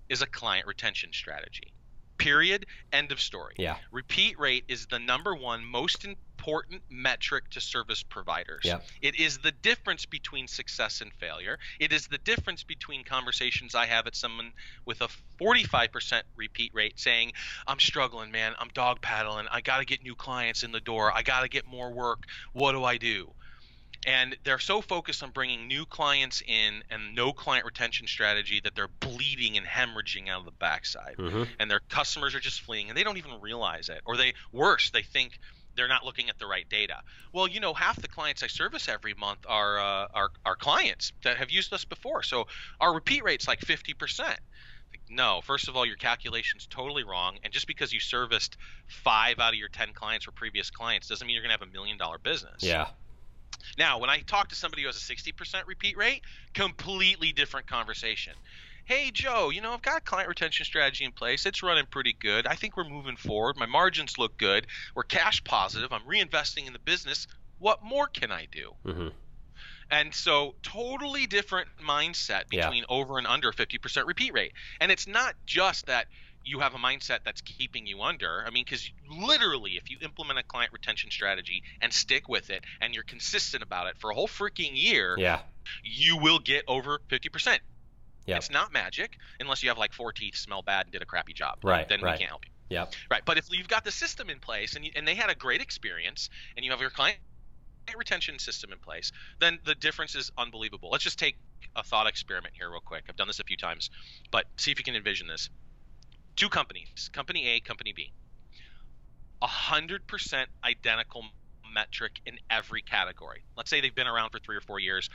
is 0.09 0.21
a 0.21 0.27
client 0.27 0.67
retention 0.67 1.11
strategy. 1.13 1.73
Period. 2.17 2.67
End 2.93 3.11
of 3.11 3.19
story. 3.19 3.55
Yeah. 3.57 3.77
Repeat 3.91 4.37
rate 4.39 4.65
is 4.67 4.85
the 4.85 4.99
number 4.99 5.33
one 5.33 5.65
most 5.65 6.05
important 6.05 6.19
metric 6.89 7.49
to 7.51 7.61
service 7.61 8.03
providers. 8.03 8.61
It 9.01 9.19
is 9.19 9.37
the 9.39 9.51
difference 9.51 10.05
between 10.05 10.47
success 10.47 11.01
and 11.01 11.11
failure. 11.13 11.59
It 11.79 11.93
is 11.93 12.07
the 12.07 12.17
difference 12.17 12.63
between 12.63 13.03
conversations 13.03 13.75
I 13.75 13.85
have 13.85 14.07
at 14.07 14.15
someone 14.15 14.53
with 14.85 15.01
a 15.01 15.09
45% 15.39 16.23
repeat 16.35 16.73
rate 16.73 16.99
saying, 16.99 17.33
I'm 17.67 17.79
struggling, 17.79 18.31
man. 18.31 18.53
I'm 18.59 18.69
dog 18.69 19.01
paddling. 19.01 19.47
I 19.51 19.61
got 19.61 19.79
to 19.79 19.85
get 19.85 20.03
new 20.03 20.15
clients 20.15 20.63
in 20.63 20.71
the 20.71 20.79
door. 20.79 21.11
I 21.15 21.21
got 21.21 21.41
to 21.41 21.49
get 21.49 21.65
more 21.65 21.91
work. 21.91 22.23
What 22.53 22.73
do 22.73 22.83
I 22.83 22.97
do? 22.97 23.33
and 24.07 24.35
they're 24.43 24.57
so 24.57 24.81
focused 24.81 25.21
on 25.21 25.29
bringing 25.29 25.67
new 25.67 25.85
clients 25.85 26.41
in 26.47 26.83
and 26.89 27.13
no 27.13 27.31
client 27.31 27.65
retention 27.65 28.07
strategy 28.07 28.59
that 28.63 28.73
they're 28.73 28.87
bleeding 28.87 29.57
and 29.57 29.67
hemorrhaging 29.67 30.27
out 30.27 30.39
of 30.39 30.45
the 30.45 30.51
backside 30.51 31.15
Mhm. 31.19 31.47
and 31.59 31.69
their 31.69 31.81
customers 31.81 32.33
are 32.33 32.39
just 32.39 32.61
fleeing 32.61 32.89
and 32.89 32.97
they 32.97 33.03
don't 33.03 33.17
even 33.17 33.39
realize 33.41 33.89
it 33.89 34.01
or 34.03 34.17
they 34.17 34.33
worse 34.51 34.89
they 34.89 35.03
think 35.03 35.37
they're 35.75 35.87
not 35.87 36.05
looking 36.05 36.29
at 36.29 36.37
the 36.39 36.45
right 36.47 36.67
data. 36.69 36.95
Well 37.33 37.47
you 37.47 37.59
know 37.59 37.73
half 37.73 38.01
the 38.01 38.07
clients 38.07 38.43
i 38.43 38.47
service 38.47 38.87
every 38.89 39.13
month 39.13 39.39
are 39.47 39.79
uh, 39.79 40.07
are, 40.13 40.31
are 40.45 40.55
clients 40.55 41.11
that 41.23 41.37
have 41.37 41.51
used 41.51 41.73
us 41.73 41.85
before. 41.85 42.23
So 42.23 42.47
our 42.79 42.93
repeat 42.93 43.23
rate's 43.23 43.47
like 43.47 43.59
50% 43.61 44.19
Like, 44.19 44.37
no 45.09 45.41
first 45.43 45.67
of 45.67 45.75
all 45.75 45.85
your 45.85 45.97
calculation's 45.97 46.67
totally 46.67 47.03
wrong. 47.03 47.37
And 47.43 47.53
just 47.53 47.67
because 47.67 47.93
you 47.93 47.99
serviced 47.99 48.57
five 48.87 49.39
out 49.39 49.53
of 49.53 49.59
your 49.59 49.69
10 49.69 49.93
clients 49.93 50.27
were 50.27 50.33
previous 50.33 50.69
clients 50.71 51.07
doesn't 51.07 51.25
mean 51.25 51.33
you're 51.35 51.43
going 51.43 51.55
to 51.55 51.59
have 51.59 51.67
a 51.67 51.71
million 51.71 51.97
dollar 51.97 52.17
business. 52.19 52.61
Yeah. 52.61 52.87
now, 53.77 53.99
when 53.99 54.09
I 54.09 54.19
talk 54.21 54.49
to 54.49 54.55
somebody 54.55 54.83
who 54.83 54.87
has 54.87 54.97
a 54.97 54.99
60% 54.99 55.67
repeat 55.67 55.97
rate, 55.97 56.21
completely 56.53 57.31
different 57.31 57.67
conversation. 57.67 58.33
Hey, 58.85 59.11
Joe, 59.11 59.49
you 59.49 59.61
know, 59.61 59.73
I've 59.73 59.81
got 59.81 59.97
a 59.99 60.01
client 60.01 60.27
retention 60.27 60.65
strategy 60.65 61.05
in 61.05 61.11
place. 61.11 61.45
It's 61.45 61.63
running 61.63 61.85
pretty 61.89 62.13
good. 62.19 62.45
I 62.47 62.55
think 62.55 62.75
we're 62.75 62.89
moving 62.89 63.15
forward. 63.15 63.55
My 63.57 63.65
margins 63.65 64.17
look 64.17 64.37
good. 64.37 64.67
We're 64.95 65.03
cash 65.03 65.43
positive. 65.43 65.91
I'm 65.93 66.01
reinvesting 66.01 66.67
in 66.67 66.73
the 66.73 66.79
business. 66.79 67.27
What 67.59 67.83
more 67.83 68.07
can 68.07 68.31
I 68.31 68.47
do? 68.51 68.71
hmm 68.83 69.07
And 69.89 70.13
so, 70.13 70.55
totally 70.63 71.27
different 71.27 71.67
mindset 71.83 72.43
Yeah. 72.51 72.65
between 72.69 72.85
over 72.89 73.17
and 73.17 73.27
under 73.27 73.51
50% 73.51 74.05
repeat 74.07 74.33
rate. 74.33 74.53
And 74.79 74.91
it's 74.91 75.07
not 75.07 75.35
just 75.45 75.85
that 75.87 76.07
you 76.43 76.59
have 76.59 76.73
a 76.73 76.77
mindset 76.77 77.19
that's 77.23 77.41
keeping 77.41 77.85
you 77.85 78.01
under. 78.01 78.43
I 78.45 78.49
mean, 78.49 78.63
because 78.65 78.89
literally, 79.07 79.73
if 79.77 79.89
you 79.91 79.97
implement 80.01 80.39
a 80.39 80.43
client 80.43 80.73
retention 80.73 81.11
strategy 81.11 81.61
and 81.81 81.93
stick 81.93 82.27
with 82.27 82.49
it 82.49 82.63
and 82.81 82.95
you're 82.95 83.03
consistent 83.03 83.61
about 83.63 83.87
it 83.87 83.97
for 83.99 84.09
a 84.09 84.15
whole 84.15 84.27
freaking 84.27 84.71
year, 84.73 85.15
Yeah. 85.19 85.41
you 85.83 86.17
will 86.17 86.39
get 86.39 86.63
over 86.67 86.99
50%. 87.09 87.59
Yep. 88.25 88.37
It's 88.37 88.51
not 88.51 88.71
magic 88.71 89.17
unless 89.39 89.63
you 89.63 89.69
have 89.69 89.77
like 89.77 89.93
four 89.93 90.11
teeth, 90.11 90.35
smell 90.35 90.61
bad, 90.61 90.85
and 90.85 90.91
did 90.91 91.01
a 91.01 91.05
crappy 91.05 91.33
job. 91.33 91.59
Right, 91.63 91.87
Then 91.87 92.01
right. 92.01 92.13
we 92.13 92.17
can't 92.19 92.29
help 92.29 92.45
you. 92.45 92.51
Yeah. 92.69 92.85
Right. 93.09 93.21
But 93.25 93.37
if 93.37 93.47
you've 93.51 93.67
got 93.67 93.83
the 93.83 93.91
system 93.91 94.29
in 94.29 94.39
place 94.39 94.75
and, 94.75 94.85
you, 94.85 94.91
and 94.95 95.07
they 95.07 95.15
had 95.15 95.29
a 95.29 95.35
great 95.35 95.61
experience 95.61 96.29
and 96.55 96.63
you 96.63 96.71
have 96.71 96.79
your 96.79 96.89
client 96.89 97.17
retention 97.97 98.39
system 98.39 98.71
in 98.71 98.79
place, 98.79 99.11
then 99.39 99.59
the 99.65 99.75
difference 99.75 100.15
is 100.15 100.31
unbelievable. 100.37 100.89
Let's 100.91 101.03
just 101.03 101.19
take 101.19 101.35
a 101.75 101.83
thought 101.83 102.07
experiment 102.07 102.53
here, 102.57 102.69
real 102.69 102.79
quick. 102.79 103.03
I've 103.09 103.17
done 103.17 103.27
this 103.27 103.39
a 103.39 103.43
few 103.43 103.57
times, 103.57 103.89
but 104.31 104.45
see 104.57 104.71
if 104.71 104.79
you 104.79 104.85
can 104.85 104.95
envision 104.95 105.27
this. 105.27 105.49
Two 106.35 106.47
companies, 106.47 107.09
company 107.11 107.47
A, 107.49 107.59
company 107.59 107.93
B. 107.93 108.13
A 109.41 109.47
hundred 109.47 110.07
percent 110.07 110.49
identical 110.63 111.23
metric 111.73 112.21
in 112.25 112.37
every 112.49 112.81
category. 112.81 113.43
Let's 113.57 113.69
say 113.69 113.81
they've 113.81 113.93
been 113.93 114.07
around 114.07 114.29
for 114.29 114.39
three 114.39 114.55
or 114.55 114.61
four 114.61 114.79
years, 114.79 115.09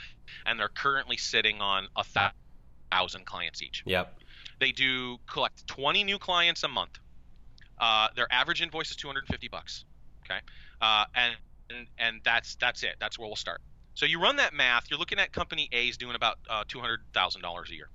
and 0.45 0.59
they're 0.59 0.69
currently 0.69 1.17
sitting 1.17 1.61
on 1.61 1.87
a 1.95 2.03
thou- 2.13 2.31
thousand 2.91 3.25
clients 3.25 3.61
each. 3.61 3.83
Yep. 3.85 4.13
They 4.59 4.71
do 4.71 5.17
collect 5.31 5.67
20 5.67 6.03
new 6.03 6.17
clients 6.17 6.63
a 6.63 6.67
month. 6.67 6.99
Uh, 7.79 8.07
their 8.15 8.27
average 8.31 8.61
invoice 8.61 8.89
is 8.89 8.95
250 8.95 9.47
bucks. 9.49 9.85
Okay, 10.25 10.39
uh, 10.81 11.05
and, 11.15 11.35
and 11.69 11.87
and 11.97 12.21
that's 12.23 12.55
that's 12.55 12.83
it. 12.83 12.95
That's 12.99 13.17
where 13.17 13.27
we'll 13.27 13.35
start. 13.35 13.61
So 13.93 14.05
you 14.05 14.19
run 14.21 14.35
that 14.37 14.53
math. 14.53 14.85
You're 14.89 14.99
looking 14.99 15.19
at 15.19 15.31
company 15.31 15.69
A 15.71 15.87
is 15.87 15.97
doing 15.97 16.15
about 16.15 16.37
uh, 16.49 16.63
two 16.67 16.79
hundred 16.79 17.01
thousand 17.13 17.41
dollars 17.41 17.69
a 17.71 17.75
year. 17.75 17.89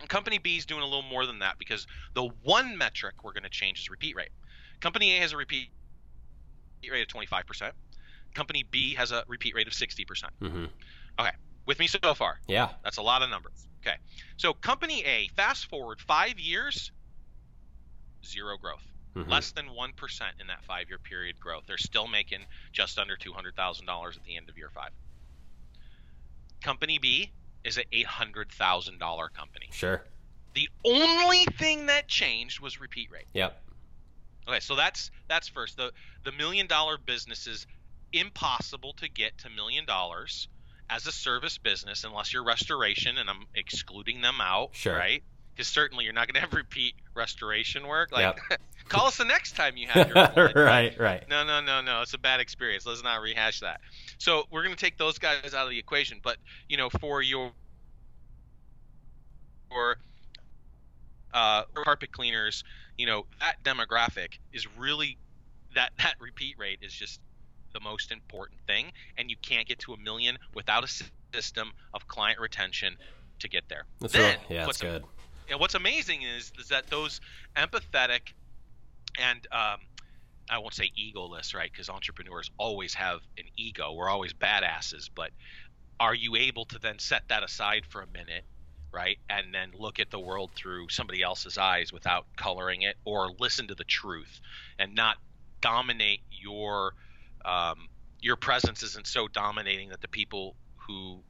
And 0.00 0.08
company 0.08 0.38
B 0.38 0.56
is 0.56 0.64
doing 0.64 0.80
a 0.82 0.86
little 0.86 1.02
more 1.02 1.26
than 1.26 1.40
that 1.40 1.56
because 1.58 1.86
the 2.14 2.28
one 2.42 2.78
metric 2.78 3.22
we're 3.22 3.32
going 3.32 3.42
to 3.42 3.50
change 3.50 3.80
is 3.80 3.90
repeat 3.90 4.16
rate. 4.16 4.30
Company 4.80 5.16
A 5.16 5.20
has 5.20 5.32
a 5.32 5.36
repeat 5.36 5.68
rate 6.90 7.02
of 7.02 7.08
25%. 7.08 7.72
Company 8.34 8.64
B 8.70 8.94
has 8.94 9.12
a 9.12 9.24
repeat 9.28 9.54
rate 9.54 9.66
of 9.66 9.74
60%. 9.74 10.24
hmm 10.40 10.64
Okay, 11.18 11.30
With 11.66 11.78
me 11.78 11.86
so 11.86 12.14
far? 12.14 12.40
Yeah. 12.48 12.70
That's 12.82 12.96
a 12.96 13.02
lot 13.02 13.22
of 13.22 13.28
numbers. 13.28 13.66
Okay. 13.84 13.96
So 14.36 14.52
company 14.52 15.04
A, 15.04 15.28
fast 15.28 15.66
forward 15.66 16.00
five 16.00 16.38
years, 16.38 16.92
zero 18.24 18.56
growth. 18.58 18.86
Mhm. 19.16 19.28
Less 19.28 19.50
than 19.52 19.70
1% 19.70 20.34
in 20.38 20.46
that 20.46 20.64
five 20.64 20.88
year 20.88 20.98
period 20.98 21.40
growth. 21.40 21.64
They're 21.66 21.78
still 21.78 22.06
making 22.06 22.46
just 22.72 22.98
under 22.98 23.16
$200,000 23.16 24.16
at 24.16 24.22
the 24.24 24.36
end 24.36 24.48
of 24.48 24.56
year 24.56 24.70
five. 24.70 24.92
Company 26.60 26.98
B 26.98 27.32
is 27.64 27.76
an 27.76 27.84
$800,000 27.92 29.28
company. 29.30 29.68
Sure. 29.72 30.06
The 30.54 30.68
only 30.84 31.44
thing 31.44 31.86
that 31.86 32.08
changed 32.08 32.60
was 32.60 32.80
repeat 32.80 33.10
rate. 33.10 33.28
Yep. 33.32 33.60
Okay, 34.48 34.60
so 34.60 34.74
that's 34.74 35.10
that's 35.28 35.48
first. 35.48 35.76
The 35.76 35.92
the 36.24 36.32
million 36.32 36.66
dollar 36.66 36.98
business 36.98 37.46
is 37.46 37.66
impossible 38.12 38.92
to 38.94 39.08
get 39.08 39.36
to 39.38 39.50
million 39.50 39.84
dollars 39.84 40.48
as 40.90 41.06
a 41.06 41.12
service 41.12 41.56
business 41.58 42.04
unless 42.04 42.32
you're 42.32 42.44
restoration, 42.44 43.16
and 43.18 43.30
I'm 43.30 43.44
excluding 43.54 44.20
them 44.20 44.40
out, 44.40 44.70
Sure. 44.72 44.94
right? 44.96 45.22
Because 45.54 45.68
certainly 45.68 46.04
you're 46.04 46.12
not 46.12 46.26
going 46.26 46.34
to 46.34 46.40
have 46.40 46.52
repeat 46.54 46.94
restoration 47.14 47.86
work. 47.86 48.10
Like, 48.12 48.36
Yep. 48.50 48.60
call 48.88 49.06
us 49.06 49.16
the 49.18 49.24
next 49.24 49.56
time 49.56 49.76
you 49.76 49.86
have 49.86 50.08
your 50.08 50.52
right. 50.64 50.98
Right. 50.98 51.24
No, 51.28 51.44
no, 51.44 51.60
no, 51.60 51.80
no. 51.80 52.02
It's 52.02 52.14
a 52.14 52.18
bad 52.18 52.40
experience. 52.40 52.84
Let's 52.86 53.04
not 53.04 53.20
rehash 53.22 53.60
that. 53.60 53.80
So 54.18 54.44
we're 54.50 54.64
going 54.64 54.74
to 54.74 54.80
take 54.84 54.98
those 54.98 55.18
guys 55.18 55.54
out 55.54 55.64
of 55.64 55.70
the 55.70 55.78
equation. 55.78 56.18
But 56.22 56.38
you 56.68 56.76
know, 56.76 56.90
for 56.90 57.22
your 57.22 57.52
for 59.68 59.96
uh, 61.32 61.62
carpet 61.74 62.10
cleaners, 62.10 62.64
you 62.98 63.06
know, 63.06 63.26
that 63.38 63.62
demographic 63.62 64.38
is 64.52 64.66
really 64.76 65.16
that 65.74 65.90
that 65.98 66.14
repeat 66.20 66.56
rate 66.58 66.78
is 66.82 66.92
just 66.92 67.20
the 67.72 67.80
most 67.80 68.12
important 68.12 68.60
thing, 68.66 68.92
and 69.16 69.30
you 69.30 69.36
can't 69.40 69.66
get 69.66 69.78
to 69.80 69.92
a 69.92 69.98
million 69.98 70.38
without 70.54 70.84
a 70.84 71.04
system 71.34 71.72
of 71.94 72.06
client 72.08 72.40
retention 72.40 72.96
to 73.40 73.48
get 73.48 73.64
there. 73.68 73.86
That's 74.00 74.12
then 74.12 74.38
real. 74.48 74.58
Yeah. 74.58 74.66
That's 74.66 74.80
good. 74.80 75.04
and 75.50 75.60
what's 75.60 75.74
amazing 75.74 76.22
is 76.22 76.52
is 76.58 76.68
that 76.68 76.86
those 76.88 77.20
empathetic 77.56 78.32
and 79.18 79.46
um, 79.52 79.80
I 80.48 80.58
won't 80.58 80.74
say 80.74 80.90
egoless, 80.98 81.54
right? 81.54 81.70
Because 81.70 81.88
entrepreneurs 81.88 82.50
always 82.58 82.94
have 82.94 83.20
an 83.38 83.44
ego. 83.56 83.92
We're 83.92 84.08
always 84.08 84.32
badasses, 84.32 85.08
but 85.14 85.30
are 85.98 86.14
you 86.14 86.36
able 86.36 86.64
to 86.66 86.78
then 86.78 86.98
set 86.98 87.28
that 87.28 87.42
aside 87.42 87.84
for 87.88 88.02
a 88.02 88.06
minute, 88.06 88.44
right? 88.92 89.18
And 89.28 89.54
then 89.54 89.72
look 89.78 90.00
at 90.00 90.10
the 90.10 90.18
world 90.18 90.50
through 90.54 90.88
somebody 90.88 91.22
else's 91.22 91.58
eyes 91.58 91.92
without 91.92 92.26
coloring 92.36 92.82
it, 92.82 92.96
or 93.04 93.30
listen 93.38 93.68
to 93.68 93.74
the 93.74 93.84
truth 93.84 94.40
and 94.78 94.94
not 94.94 95.18
dominate 95.60 96.20
your 96.30 96.94
um, 97.44 97.88
your 98.20 98.36
presence 98.36 98.82
isn't 98.82 99.06
so 99.06 99.28
dominating 99.28 99.90
that 99.90 100.00
the 100.00 100.08
people 100.08 100.56
who 100.76 101.20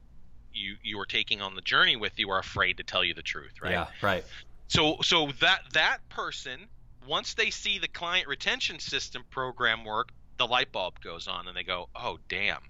you 0.53 0.75
you 0.83 0.99
are 0.99 1.05
taking 1.05 1.41
on 1.41 1.55
the 1.55 1.61
journey 1.61 1.95
with 1.95 2.17
you 2.19 2.29
are 2.29 2.39
afraid 2.39 2.77
to 2.77 2.83
tell 2.83 3.03
you 3.03 3.13
the 3.13 3.21
truth, 3.21 3.53
right? 3.61 3.71
Yeah, 3.71 3.87
right. 4.01 4.25
So 4.67 4.97
so 5.01 5.31
that 5.39 5.61
that 5.73 5.97
person 6.09 6.67
once 7.07 7.33
they 7.33 7.49
see 7.49 7.79
the 7.79 7.87
client 7.87 8.27
retention 8.27 8.79
system 8.79 9.23
program 9.29 9.83
work, 9.83 10.09
the 10.37 10.47
light 10.47 10.71
bulb 10.71 10.99
goes 11.01 11.27
on 11.27 11.47
and 11.47 11.55
they 11.55 11.63
go, 11.63 11.89
"Oh 11.95 12.19
damn, 12.29 12.61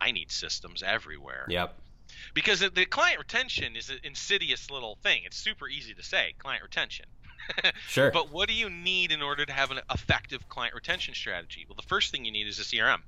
I 0.00 0.12
need 0.12 0.30
systems 0.30 0.82
everywhere." 0.82 1.46
Yep. 1.48 1.80
Because 2.32 2.60
the 2.60 2.86
client 2.86 3.18
retention 3.18 3.76
is 3.76 3.90
an 3.90 3.98
insidious 4.04 4.70
little 4.70 4.96
thing. 5.02 5.22
It's 5.24 5.36
super 5.36 5.68
easy 5.68 5.94
to 5.94 6.02
say, 6.02 6.34
client 6.38 6.62
retention. 6.62 7.06
Sure. 7.88 8.10
But 8.10 8.30
what 8.30 8.48
do 8.48 8.54
you 8.54 8.70
need 8.70 9.12
in 9.12 9.22
order 9.22 9.44
to 9.44 9.52
have 9.52 9.70
an 9.70 9.80
effective 9.90 10.48
client 10.48 10.74
retention 10.74 11.14
strategy? 11.14 11.66
Well, 11.68 11.76
the 11.76 11.86
first 11.86 12.10
thing 12.10 12.24
you 12.24 12.32
need 12.32 12.46
is 12.46 12.58
a 12.58 12.62
CRM. 12.62 13.00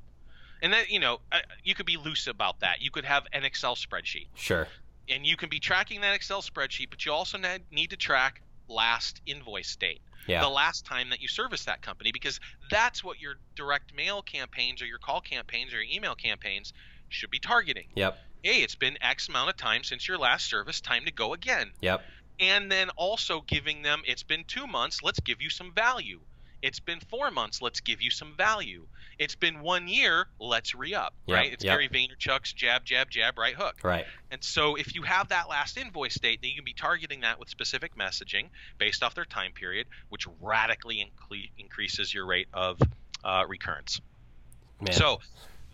And 0.62 0.72
that, 0.72 0.90
you 0.90 1.00
know, 1.00 1.20
you 1.64 1.74
could 1.74 1.86
be 1.86 1.96
loose 1.96 2.26
about 2.26 2.60
that. 2.60 2.80
You 2.80 2.90
could 2.90 3.04
have 3.04 3.24
an 3.32 3.44
Excel 3.44 3.76
spreadsheet. 3.76 4.28
Sure. 4.34 4.68
And 5.08 5.26
you 5.26 5.36
can 5.36 5.48
be 5.48 5.60
tracking 5.60 6.00
that 6.00 6.14
Excel 6.14 6.42
spreadsheet, 6.42 6.90
but 6.90 7.04
you 7.04 7.12
also 7.12 7.38
need 7.70 7.90
to 7.90 7.96
track 7.96 8.42
last 8.68 9.20
invoice 9.26 9.76
date. 9.76 10.00
Yeah. 10.26 10.40
The 10.40 10.48
last 10.48 10.84
time 10.84 11.10
that 11.10 11.20
you 11.20 11.28
serviced 11.28 11.66
that 11.66 11.82
company, 11.82 12.10
because 12.10 12.40
that's 12.70 13.04
what 13.04 13.20
your 13.20 13.34
direct 13.54 13.94
mail 13.94 14.22
campaigns 14.22 14.82
or 14.82 14.86
your 14.86 14.98
call 14.98 15.20
campaigns 15.20 15.72
or 15.72 15.82
your 15.82 15.94
email 15.94 16.16
campaigns 16.16 16.72
should 17.08 17.30
be 17.30 17.38
targeting. 17.38 17.86
Yep. 17.94 18.18
Hey, 18.42 18.62
it's 18.62 18.74
been 18.74 18.96
X 19.00 19.28
amount 19.28 19.50
of 19.50 19.56
time 19.56 19.84
since 19.84 20.08
your 20.08 20.18
last 20.18 20.48
service, 20.48 20.80
time 20.80 21.04
to 21.04 21.12
go 21.12 21.32
again. 21.32 21.70
Yep. 21.80 22.02
And 22.38 22.70
then 22.70 22.90
also 22.96 23.42
giving 23.46 23.82
them, 23.82 24.02
it's 24.06 24.22
been 24.22 24.44
two 24.46 24.66
months, 24.66 25.02
let's 25.02 25.20
give 25.20 25.40
you 25.40 25.50
some 25.50 25.72
value. 25.72 26.20
It's 26.62 26.80
been 26.80 27.00
four 27.00 27.30
months. 27.30 27.62
Let's 27.62 27.80
give 27.80 28.02
you 28.02 28.10
some 28.10 28.34
value. 28.36 28.86
It's 29.18 29.34
been 29.34 29.60
one 29.60 29.88
year. 29.88 30.26
Let's 30.40 30.74
re 30.74 30.94
up. 30.94 31.14
Yep, 31.26 31.36
right? 31.36 31.52
It's 31.52 31.62
yep. 31.62 31.74
Gary 31.74 31.88
Vaynerchuk's 31.88 32.52
jab, 32.52 32.84
jab, 32.84 33.10
jab, 33.10 33.38
right 33.38 33.54
hook. 33.54 33.76
Right. 33.82 34.06
And 34.30 34.42
so 34.42 34.74
if 34.74 34.94
you 34.94 35.02
have 35.02 35.28
that 35.28 35.48
last 35.48 35.76
invoice 35.76 36.16
date, 36.16 36.40
then 36.42 36.50
you 36.50 36.56
can 36.56 36.64
be 36.64 36.72
targeting 36.72 37.20
that 37.20 37.38
with 37.38 37.50
specific 37.50 37.96
messaging 37.96 38.48
based 38.78 39.02
off 39.02 39.14
their 39.14 39.24
time 39.24 39.52
period, 39.52 39.86
which 40.08 40.26
radically 40.40 41.12
increases 41.58 42.12
your 42.12 42.26
rate 42.26 42.48
of 42.52 42.80
uh, 43.22 43.44
recurrence. 43.46 44.00
Man. 44.80 44.92
So 44.92 45.20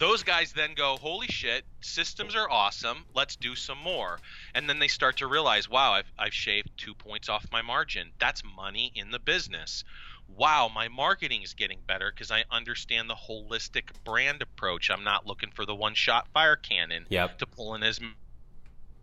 those 0.03 0.25
guys 0.25 0.53
then 0.53 0.75
go, 0.75 0.97
holy 0.97 1.29
shit, 1.29 1.65
systems 1.81 2.35
are 2.35 2.51
awesome. 2.51 3.05
Let's 3.15 3.37
do 3.37 3.55
some 3.55 3.79
more. 3.79 4.19
And 4.53 4.69
then 4.69 4.81
they 4.81 4.89
start 4.89 5.19
to 5.19 5.29
realize, 5.29 5.71
wow, 5.71 5.93
I've, 5.93 6.13
I've 6.19 6.35
shaved 6.35 6.71
two 6.77 6.93
points 6.93 7.29
off 7.29 7.47
my 7.53 7.63
margin. 7.63 8.11
That's 8.19 8.43
money 8.57 8.91
in 8.97 9.13
the 9.13 9.21
business. 9.21 9.85
Wow, 10.27 10.69
my 10.75 10.89
marketing 10.89 11.43
is 11.43 11.55
getting 11.55 11.79
better 11.87 12.11
because 12.13 12.33
I 12.33 12.43
understand 12.51 13.09
the 13.09 13.15
holistic 13.15 13.85
brand 14.03 14.43
approach. 14.43 14.91
I'm 14.91 15.05
not 15.05 15.25
looking 15.25 15.53
for 15.53 15.65
the 15.65 15.75
one 15.75 15.95
shot 15.95 16.27
fire 16.35 16.57
cannon 16.57 17.07
Yep. 17.09 17.39
to 17.39 17.47
pull 17.47 17.77
in 17.77 17.85
as 17.85 18.01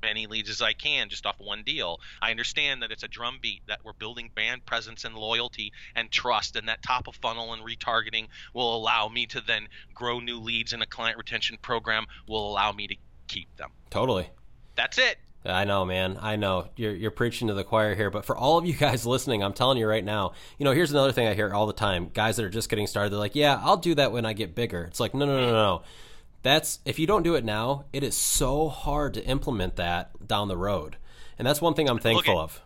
many 0.01 0.27
leads 0.27 0.49
as 0.49 0.61
I 0.61 0.73
can 0.73 1.09
just 1.09 1.25
off 1.25 1.39
one 1.39 1.63
deal. 1.63 1.99
I 2.21 2.31
understand 2.31 2.81
that 2.83 2.91
it's 2.91 3.03
a 3.03 3.07
drumbeat 3.07 3.61
that 3.67 3.79
we're 3.83 3.93
building 3.93 4.29
brand 4.33 4.65
presence 4.65 5.03
and 5.03 5.15
loyalty 5.15 5.71
and 5.95 6.11
trust, 6.11 6.55
and 6.55 6.67
that 6.67 6.81
top 6.83 7.07
of 7.07 7.15
funnel 7.15 7.53
and 7.53 7.63
retargeting 7.63 8.27
will 8.53 8.75
allow 8.75 9.07
me 9.07 9.25
to 9.27 9.41
then 9.41 9.67
grow 9.93 10.19
new 10.19 10.39
leads, 10.39 10.73
and 10.73 10.83
a 10.83 10.87
client 10.87 11.17
retention 11.17 11.57
program 11.61 12.05
will 12.27 12.49
allow 12.49 12.71
me 12.71 12.87
to 12.87 12.95
keep 13.27 13.55
them. 13.57 13.69
Totally. 13.89 14.29
That's 14.75 14.97
it. 14.97 15.17
I 15.45 15.63
know, 15.63 15.85
man. 15.85 16.17
I 16.21 16.35
know 16.35 16.67
you're 16.75 16.93
you're 16.93 17.11
preaching 17.11 17.47
to 17.47 17.53
the 17.53 17.63
choir 17.63 17.95
here, 17.95 18.09
but 18.09 18.25
for 18.25 18.35
all 18.35 18.57
of 18.57 18.65
you 18.65 18.73
guys 18.73 19.05
listening, 19.05 19.41
I'm 19.41 19.53
telling 19.53 19.77
you 19.77 19.87
right 19.87 20.03
now. 20.03 20.33
You 20.57 20.65
know, 20.65 20.71
here's 20.71 20.91
another 20.91 21.11
thing 21.13 21.27
I 21.27 21.33
hear 21.33 21.53
all 21.53 21.65
the 21.65 21.73
time: 21.73 22.09
guys 22.13 22.35
that 22.37 22.45
are 22.45 22.49
just 22.49 22.69
getting 22.69 22.87
started, 22.87 23.11
they're 23.11 23.19
like, 23.19 23.35
"Yeah, 23.35 23.59
I'll 23.63 23.77
do 23.77 23.95
that 23.95 24.11
when 24.11 24.25
I 24.25 24.33
get 24.33 24.53
bigger." 24.53 24.83
It's 24.83 24.99
like, 24.99 25.13
no, 25.13 25.25
no, 25.25 25.39
no, 25.39 25.45
no, 25.45 25.51
no. 25.51 25.81
That's 26.41 26.79
if 26.85 26.99
you 26.99 27.07
don't 27.07 27.23
do 27.23 27.35
it 27.35 27.43
now, 27.43 27.85
it 27.91 28.03
is 28.03 28.15
so 28.15 28.69
hard 28.69 29.13
to 29.15 29.25
implement 29.25 29.75
that 29.75 30.27
down 30.27 30.47
the 30.47 30.57
road, 30.57 30.97
and 31.37 31.45
that's 31.47 31.61
one 31.61 31.73
thing 31.73 31.89
I'm 31.89 31.99
thankful 31.99 32.39
of. 32.39 32.61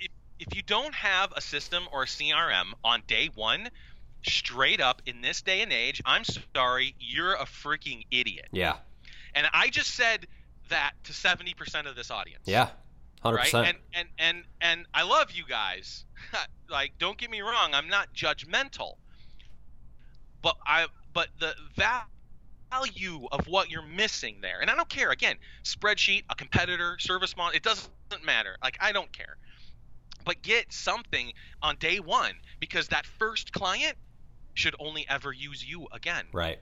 If, 0.00 0.08
if 0.38 0.56
you 0.56 0.62
don't 0.62 0.94
have 0.94 1.32
a 1.36 1.40
system 1.40 1.84
or 1.92 2.04
a 2.04 2.06
CRM 2.06 2.72
on 2.82 3.02
day 3.06 3.28
one, 3.34 3.68
straight 4.22 4.80
up 4.80 5.02
in 5.06 5.20
this 5.20 5.42
day 5.42 5.60
and 5.62 5.72
age, 5.72 6.00
I'm 6.04 6.24
sorry, 6.54 6.94
you're 6.98 7.34
a 7.34 7.44
freaking 7.44 8.06
idiot. 8.10 8.48
Yeah, 8.52 8.76
And 9.34 9.46
I 9.52 9.68
just 9.68 9.94
said 9.94 10.26
that 10.68 10.92
to 11.04 11.12
70% 11.12 11.86
of 11.86 11.96
this 11.96 12.10
audience. 12.10 12.42
yeah, 12.46 12.70
hundred 13.20 13.36
right? 13.36 13.44
percent. 13.44 13.66
And 13.68 13.78
and 13.94 14.08
and 14.18 14.44
and 14.60 14.86
I 14.94 15.02
love 15.02 15.32
you 15.32 15.44
guys. 15.46 16.04
like, 16.70 16.92
don't 16.98 17.18
get 17.18 17.30
me 17.30 17.40
wrong, 17.40 17.74
I'm 17.74 17.88
not 17.88 18.14
judgmental. 18.14 18.94
But 20.40 20.56
I 20.66 20.86
but 21.12 21.28
the 21.38 21.54
value 22.72 23.26
of 23.30 23.46
what 23.46 23.70
you're 23.70 23.86
missing 23.86 24.36
there, 24.40 24.60
and 24.60 24.70
I 24.70 24.76
don't 24.76 24.88
care. 24.88 25.10
Again, 25.10 25.36
spreadsheet, 25.64 26.24
a 26.30 26.34
competitor, 26.34 26.96
service 26.98 27.36
model, 27.36 27.54
it 27.54 27.62
doesn't 27.62 27.90
matter. 28.24 28.56
Like 28.62 28.76
I 28.80 28.92
don't 28.92 29.12
care. 29.12 29.36
But 30.24 30.42
get 30.42 30.72
something 30.72 31.32
on 31.62 31.76
day 31.76 31.98
one 31.98 32.34
because 32.60 32.88
that 32.88 33.06
first 33.06 33.52
client 33.52 33.96
should 34.54 34.74
only 34.78 35.06
ever 35.08 35.32
use 35.32 35.64
you 35.66 35.88
again. 35.92 36.26
Right. 36.32 36.58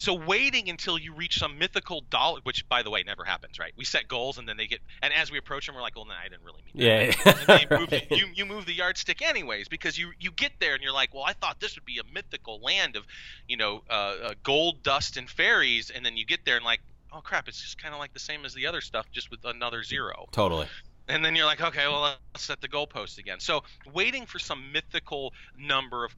So 0.00 0.14
waiting 0.14 0.70
until 0.70 0.98
you 0.98 1.12
reach 1.14 1.38
some 1.38 1.58
mythical 1.58 2.00
dollar, 2.08 2.40
which 2.44 2.66
by 2.70 2.82
the 2.82 2.88
way 2.90 3.02
never 3.06 3.22
happens, 3.22 3.58
right? 3.58 3.72
We 3.76 3.84
set 3.84 4.08
goals 4.08 4.38
and 4.38 4.48
then 4.48 4.56
they 4.56 4.66
get, 4.66 4.80
and 5.02 5.12
as 5.12 5.30
we 5.30 5.36
approach 5.36 5.66
them, 5.66 5.74
we're 5.74 5.82
like, 5.82 5.94
well, 5.94 6.06
no, 6.06 6.14
I 6.14 6.28
didn't 6.28 6.42
really 6.42 6.62
mean 6.64 6.72
Yeah. 6.74 7.12
that. 7.46 7.70
You, 7.70 7.78
move, 7.78 7.92
you 8.10 8.26
you 8.34 8.46
move 8.46 8.64
the 8.64 8.72
yardstick 8.72 9.20
anyways 9.20 9.68
because 9.68 9.98
you 9.98 10.12
you 10.18 10.32
get 10.32 10.52
there 10.58 10.72
and 10.72 10.82
you're 10.82 10.94
like, 10.94 11.12
well, 11.14 11.24
I 11.26 11.34
thought 11.34 11.60
this 11.60 11.74
would 11.76 11.84
be 11.84 11.98
a 11.98 12.14
mythical 12.14 12.60
land 12.62 12.96
of, 12.96 13.04
you 13.46 13.58
know, 13.58 13.82
uh, 13.90 13.92
uh, 13.92 14.34
gold, 14.42 14.82
dust, 14.82 15.18
and 15.18 15.28
fairies, 15.28 15.90
and 15.90 16.04
then 16.04 16.16
you 16.16 16.24
get 16.24 16.46
there 16.46 16.56
and 16.56 16.64
like, 16.64 16.80
oh 17.12 17.20
crap, 17.20 17.46
it's 17.46 17.60
just 17.60 17.76
kind 17.80 17.92
of 17.92 18.00
like 18.00 18.14
the 18.14 18.20
same 18.20 18.46
as 18.46 18.54
the 18.54 18.66
other 18.66 18.80
stuff, 18.80 19.06
just 19.12 19.30
with 19.30 19.44
another 19.44 19.82
zero. 19.82 20.26
Totally. 20.32 20.66
And 21.08 21.24
then 21.24 21.34
you're 21.36 21.46
like, 21.46 21.60
okay, 21.60 21.88
well, 21.88 22.02
let's 22.02 22.44
set 22.44 22.60
the 22.60 22.68
goalpost 22.68 23.18
again. 23.18 23.40
So 23.40 23.64
waiting 23.92 24.26
for 24.26 24.38
some 24.38 24.72
mythical 24.72 25.32
number 25.58 26.04
of 26.04 26.14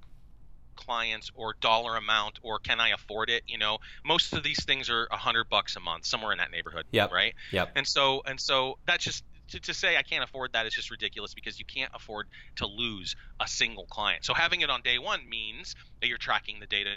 clients 0.77 1.31
or 1.35 1.55
dollar 1.61 1.97
amount 1.97 2.39
or 2.43 2.59
can 2.59 2.81
I 2.81 2.91
afford 2.91 3.31
it? 3.31 3.43
You 3.47 3.59
know, 3.59 3.79
most 4.05 4.33
of 4.33 4.43
these 4.43 4.65
things 4.65 4.91
are 4.91 5.09
a 5.11 5.17
hundred 5.17 5.49
bucks 5.49 5.77
a 5.77 5.81
month, 5.81 6.07
somewhere 6.07 6.33
in 6.33 6.39
that 6.39 6.51
neighborhood. 6.51 6.87
Yeah. 6.91 7.09
Right. 7.13 7.35
Yeah. 7.51 7.67
And 7.75 7.87
so 7.87 8.23
and 8.27 8.41
so 8.41 8.79
that's 8.87 9.05
just 9.05 9.25
to, 9.49 9.61
to 9.61 9.75
say 9.75 9.97
I 9.97 10.03
can't 10.03 10.25
afford 10.25 10.53
that 10.55 10.67
is 10.67 10.73
just 10.73 10.91
ridiculous 10.91 11.35
because 11.35 11.59
you 11.59 11.65
can't 11.65 11.91
afford 11.95 12.27
to 12.57 12.67
lose 12.67 13.15
a 13.41 13.47
single 13.47 13.87
client. 13.87 14.25
So 14.25 14.35
having 14.35 14.61
it 14.63 14.71
on 14.71 14.83
day 14.83 14.99
one 14.99 15.29
means 15.29 15.75
that 16.01 16.09
you're 16.09 16.19
tracking 16.19 16.61
the 16.61 16.67
data 16.67 16.91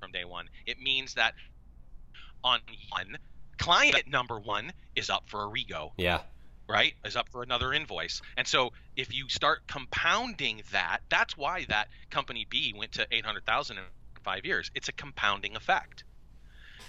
from 0.00 0.12
day 0.12 0.24
one. 0.24 0.46
It 0.66 0.78
means 0.80 1.14
that 1.14 1.34
on 2.42 2.60
one 2.90 3.18
client 3.58 4.08
number 4.08 4.40
one 4.40 4.72
is 4.96 5.10
up 5.10 5.24
for 5.26 5.44
a 5.44 5.48
rego 5.48 5.90
Yeah. 5.98 6.20
Right 6.70 6.94
is 7.04 7.16
up 7.16 7.28
for 7.30 7.42
another 7.42 7.72
invoice 7.72 8.22
and 8.36 8.46
so 8.46 8.70
if 8.96 9.12
you 9.14 9.28
start 9.28 9.66
compounding 9.66 10.62
that 10.72 10.98
that's 11.10 11.36
why 11.36 11.64
that 11.68 11.88
company 12.10 12.46
b 12.48 12.72
went 12.76 12.92
to 12.92 13.06
800000 13.10 13.76
in 13.78 13.84
five 14.22 14.44
years 14.44 14.70
it's 14.74 14.88
a 14.88 14.92
compounding 14.92 15.56
effect 15.56 16.04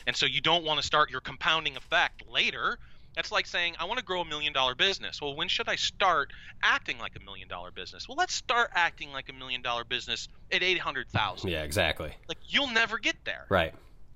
and 0.08 0.16
so 0.16 0.26
you 0.26 0.42
don't 0.42 0.64
want 0.66 0.80
to 0.80 0.86
start 0.86 1.10
your 1.10 1.22
compounding 1.22 1.78
effect 1.78 2.24
later 2.30 2.78
that's 3.16 3.32
like 3.32 3.46
saying 3.46 3.74
i 3.80 3.86
want 3.86 3.98
to 4.00 4.06
grow 4.06 4.22
a 4.22 4.26
million 4.26 4.54
dollar 4.54 4.76
business 4.76 5.22
well 5.22 5.36
when 5.36 5.48
should 5.48 5.68
i 5.70 5.76
start 5.76 6.32
acting 6.62 6.98
like 7.00 7.14
a 7.16 7.24
million 7.24 7.48
dollar 7.48 7.72
business 7.72 8.08
well 8.08 8.18
let's 8.18 8.34
start 8.34 8.70
acting 8.76 9.12
like 9.12 9.30
a 9.30 9.34
million 9.34 9.62
dollar 9.62 9.84
business 9.84 10.28
at 10.52 10.62
800000 10.64 11.50
Yeah. 11.50 11.64
Exactly. 11.64 12.14
like 12.28 12.38
you'll 12.48 12.70
never 12.72 12.98
get 13.00 13.16
there 13.26 13.46
Right. 13.50 13.74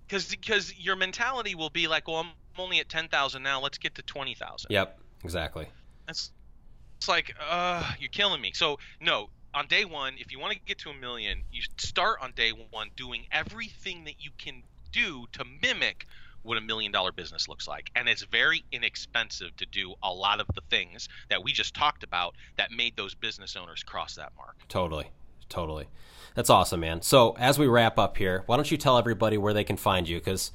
because 0.08 0.30
because 0.30 0.78
your 0.78 0.96
mentality 0.96 1.56
will 1.56 1.70
be 1.70 1.88
like 1.88 2.08
well 2.08 2.18
i'm 2.18 2.30
only 2.58 2.80
at 2.80 2.88
10000 2.90 3.44
now 3.44 3.62
let's 3.62 3.78
get 3.78 3.96
to 3.96 4.02
20000 4.02 4.68
Yep. 4.70 5.00
Exactly. 5.26 5.68
that's 6.08 6.32
it's 6.98 7.10
like 7.10 7.36
uh 7.50 7.92
you're 8.00 8.10
killing 8.10 8.40
me 8.42 8.52
so 8.54 8.80
no 9.02 9.30
on 9.54 9.68
day 9.68 9.84
one 9.86 10.14
if 10.18 10.32
you 10.32 10.40
want 10.40 10.54
to 10.54 10.60
get 10.66 10.78
to 10.80 10.90
a 10.90 10.94
million 10.94 11.42
you 11.52 11.62
start 11.78 12.20
on 12.22 12.32
day 12.36 12.52
one 12.52 12.90
doing 12.96 13.26
everything 13.32 14.06
that 14.06 14.16
you 14.20 14.30
can 14.38 14.64
do 14.92 15.26
to 15.34 15.44
mimic 15.62 16.06
what 16.44 16.58
a 16.58 16.62
million 16.62 16.92
dollar 16.92 17.12
business 17.12 17.50
looks 17.50 17.68
like 17.68 17.90
and 17.96 18.08
it's 18.08 18.24
very 18.24 18.64
inexpensive 18.72 19.56
to 19.58 19.66
do 19.66 19.94
a 20.02 20.14
lot 20.14 20.40
of 20.40 20.48
the 20.56 20.62
things 20.70 21.10
that 21.30 21.44
we 21.44 21.52
just 21.52 21.74
talked 21.74 22.04
about 22.04 22.36
that 22.56 22.72
made 22.72 22.96
those 22.96 23.14
business 23.16 23.56
owners 23.56 23.84
cross 23.84 24.16
that 24.16 24.32
mark 24.38 24.56
Totally. 24.70 25.08
Totally. 25.50 25.88
That's 26.34 26.50
awesome, 26.50 26.80
man. 26.80 27.02
So, 27.04 27.36
as 27.38 27.60
we 27.60 27.68
wrap 27.68 28.00
up 28.00 28.18
here, 28.18 28.44
why 28.48 28.56
don't 28.56 28.70
you 28.72 28.78
tell 28.78 28.98
everybody 28.98 29.38
where 29.38 29.54
they 29.54 29.64
can 29.64 29.78
find 29.78 30.10
you? 30.10 30.18
Because 30.18 30.52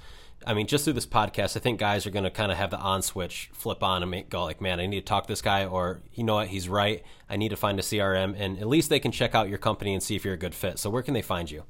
I 0.47 0.55
mean, 0.55 0.67
just 0.67 0.85
through 0.85 0.95
this 0.95 1.07
podcast, 1.07 1.57
I 1.57 1.61
think 1.61 1.79
guys 1.79 2.07
are 2.07 2.11
going 2.11 2.25
to 2.25 2.31
kind 2.31 2.51
of 2.51 2.57
have 2.57 2.71
the 2.71 2.79
on 2.79 3.03
switch 3.03 3.51
flip 3.53 3.83
on 3.83 4.03
and 4.03 4.11
make, 4.11 4.31
go 4.31 4.43
like, 4.45 4.61
man, 4.61 4.81
I 4.81 4.87
need 4.87 5.01
to 5.01 5.07
talk 5.07 5.25
to 5.25 5.29
this 5.29 5.43
guy, 5.43 5.67
or 5.67 6.01
you 6.15 6.25
know 6.25 6.37
what, 6.37 6.49
he's 6.49 6.69
right. 6.69 7.03
I 7.29 7.37
need 7.37 7.51
to 7.51 7.57
find 7.57 7.79
a 7.79 7.83
CRM, 7.83 8.35
and 8.39 8.59
at 8.59 8.67
least 8.67 8.89
they 8.89 9.01
can 9.01 9.13
check 9.13 9.35
out 9.35 9.49
your 9.49 9.59
company 9.59 9.93
and 9.93 10.03
see 10.03 10.17
if 10.17 10.25
you're 10.25 10.35
a 10.35 10.39
good 10.39 10.55
fit. 10.55 10.79
So 10.79 10.89
where 10.89 11.03
can 11.03 11.15
they 11.15 11.23
find 11.23 11.51
you? 11.51 11.65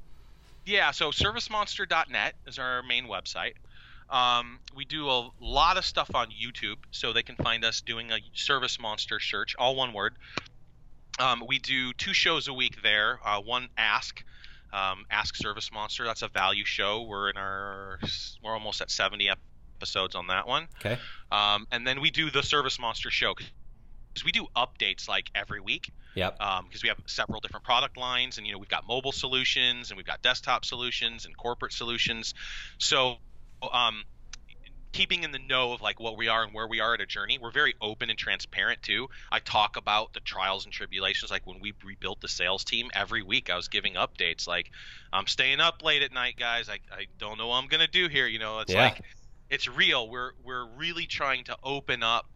Yeah, 0.65 0.91
so 0.91 1.11
servicemonster.net 1.11 2.35
is 2.47 2.59
our 2.59 2.83
main 2.83 3.07
website. 3.07 3.53
Um, 4.09 4.59
we 4.75 4.85
do 4.85 5.09
a 5.09 5.29
lot 5.39 5.77
of 5.77 5.85
stuff 5.85 6.11
on 6.13 6.27
YouTube, 6.27 6.77
so 6.91 7.13
they 7.13 7.23
can 7.23 7.35
find 7.37 7.65
us 7.65 7.81
doing 7.81 8.11
a 8.11 8.19
ServiceMonster 8.35 9.21
search, 9.21 9.55
all 9.57 9.75
one 9.75 9.93
word. 9.93 10.15
Um, 11.19 11.43
we 11.47 11.59
do 11.59 11.93
two 11.93 12.13
shows 12.13 12.47
a 12.47 12.53
week 12.53 12.81
there. 12.83 13.19
Uh, 13.23 13.41
one 13.41 13.69
Ask, 13.77 14.23
um, 14.73 15.05
Ask 15.09 15.35
ServiceMonster. 15.35 16.05
That's 16.05 16.21
a 16.21 16.27
value 16.27 16.65
show. 16.65 17.03
We're 17.03 17.29
in 17.29 17.37
our 17.37 17.99
we're 18.43 18.53
almost 18.53 18.81
at 18.81 18.89
70 18.89 19.29
episodes 19.77 20.15
on 20.15 20.27
that 20.27 20.47
one. 20.47 20.67
Okay. 20.79 20.97
Um, 21.31 21.67
and 21.71 21.85
then 21.85 22.01
we 22.01 22.11
do 22.11 22.29
the 22.29 22.41
ServiceMonster 22.41 23.09
show 23.09 23.33
because 23.33 24.25
we 24.25 24.31
do 24.31 24.47
updates 24.55 25.07
like 25.07 25.29
every 25.35 25.59
week. 25.59 25.91
Yep. 26.15 26.39
Because 26.39 26.59
um, 26.59 26.69
we 26.83 26.89
have 26.89 26.97
several 27.05 27.39
different 27.39 27.63
product 27.63 27.95
lines, 27.95 28.37
and 28.37 28.45
you 28.45 28.51
know 28.53 28.59
we've 28.59 28.67
got 28.67 28.85
mobile 28.85 29.13
solutions, 29.13 29.91
and 29.91 29.97
we've 29.97 30.05
got 30.05 30.21
desktop 30.21 30.65
solutions, 30.65 31.25
and 31.25 31.35
corporate 31.37 31.71
solutions. 31.71 32.33
So, 32.79 33.15
um, 33.71 34.03
keeping 34.91 35.23
in 35.23 35.31
the 35.31 35.39
know 35.39 35.73
of 35.73 35.81
like 35.81 35.99
what 35.99 36.17
we 36.17 36.27
are 36.27 36.43
and 36.43 36.53
where 36.53 36.67
we 36.67 36.79
are 36.79 36.93
at 36.93 37.01
a 37.01 37.05
journey. 37.05 37.37
We're 37.41 37.51
very 37.51 37.75
open 37.81 38.09
and 38.09 38.19
transparent 38.19 38.81
too. 38.81 39.07
I 39.31 39.39
talk 39.39 39.77
about 39.77 40.13
the 40.13 40.19
trials 40.19 40.65
and 40.65 40.73
tribulations. 40.73 41.31
Like 41.31 41.47
when 41.47 41.59
we 41.59 41.73
rebuilt 41.83 42.21
the 42.21 42.27
sales 42.27 42.63
team 42.63 42.89
every 42.93 43.23
week, 43.23 43.49
I 43.49 43.55
was 43.55 43.67
giving 43.67 43.93
updates 43.93 44.47
like, 44.47 44.71
I'm 45.13 45.27
staying 45.27 45.59
up 45.59 45.83
late 45.83 46.01
at 46.03 46.11
night, 46.11 46.35
guys. 46.37 46.69
I, 46.69 46.79
I 46.91 47.05
don't 47.19 47.37
know 47.37 47.47
what 47.47 47.55
I'm 47.55 47.67
gonna 47.67 47.87
do 47.87 48.07
here. 48.07 48.27
You 48.27 48.39
know, 48.39 48.59
it's 48.59 48.73
Yeah. 48.73 48.83
like 48.83 49.01
it's 49.49 49.67
real. 49.67 50.09
We're 50.09 50.31
we're 50.43 50.65
really 50.65 51.05
trying 51.05 51.43
to 51.45 51.57
open 51.63 52.03
up 52.03 52.29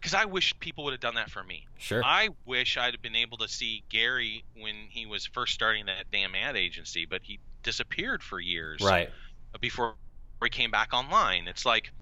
because 0.00 0.14
I 0.14 0.24
wish 0.24 0.58
people 0.58 0.84
would 0.84 0.92
have 0.92 1.00
done 1.00 1.14
that 1.14 1.30
for 1.30 1.44
me. 1.44 1.66
Sure. 1.78 2.02
I 2.04 2.30
wish 2.44 2.76
I'd 2.76 2.94
have 2.94 3.02
been 3.02 3.14
able 3.14 3.38
to 3.38 3.48
see 3.48 3.84
Gary 3.88 4.44
when 4.60 4.74
he 4.88 5.06
was 5.06 5.26
first 5.26 5.54
starting 5.54 5.86
that 5.86 6.06
damn 6.10 6.34
ad 6.34 6.56
agency, 6.56 7.06
but 7.06 7.20
he 7.22 7.38
disappeared 7.62 8.22
for 8.22 8.40
years 8.40 8.80
right. 8.80 9.10
before 9.60 9.94
he 10.42 10.50
came 10.50 10.72
back 10.72 10.92
online. 10.92 11.46
It's 11.46 11.64
like, 11.64 11.92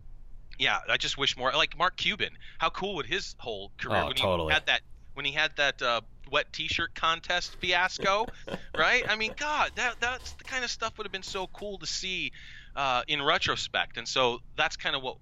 yeah, 0.60 0.78
I 0.88 0.98
just 0.98 1.16
wish 1.16 1.36
more. 1.36 1.50
Like 1.52 1.76
Mark 1.76 1.96
Cuban, 1.96 2.30
how 2.58 2.68
cool 2.70 2.96
would 2.96 3.06
his 3.06 3.34
whole 3.38 3.72
career 3.78 4.02
Oh, 4.02 4.06
when 4.08 4.14
totally. 4.14 4.50
he 4.50 4.54
had 4.54 4.66
that 4.66 4.82
when 5.14 5.24
he 5.24 5.32
had 5.32 5.56
that 5.56 5.82
uh, 5.82 6.00
wet 6.30 6.52
T-shirt 6.52 6.94
contest 6.94 7.56
fiasco, 7.60 8.26
right? 8.78 9.04
I 9.08 9.16
mean, 9.16 9.32
God, 9.36 9.72
that 9.76 9.96
that's 10.00 10.32
the 10.32 10.44
kind 10.44 10.62
of 10.62 10.70
stuff 10.70 10.96
would 10.98 11.04
have 11.06 11.12
been 11.12 11.22
so 11.22 11.46
cool 11.48 11.78
to 11.78 11.86
see 11.86 12.32
uh, 12.76 13.02
in 13.08 13.22
retrospect. 13.22 13.96
And 13.96 14.06
so 14.06 14.38
that's 14.56 14.76
kind 14.76 14.94
of 14.94 15.02
what 15.02 15.16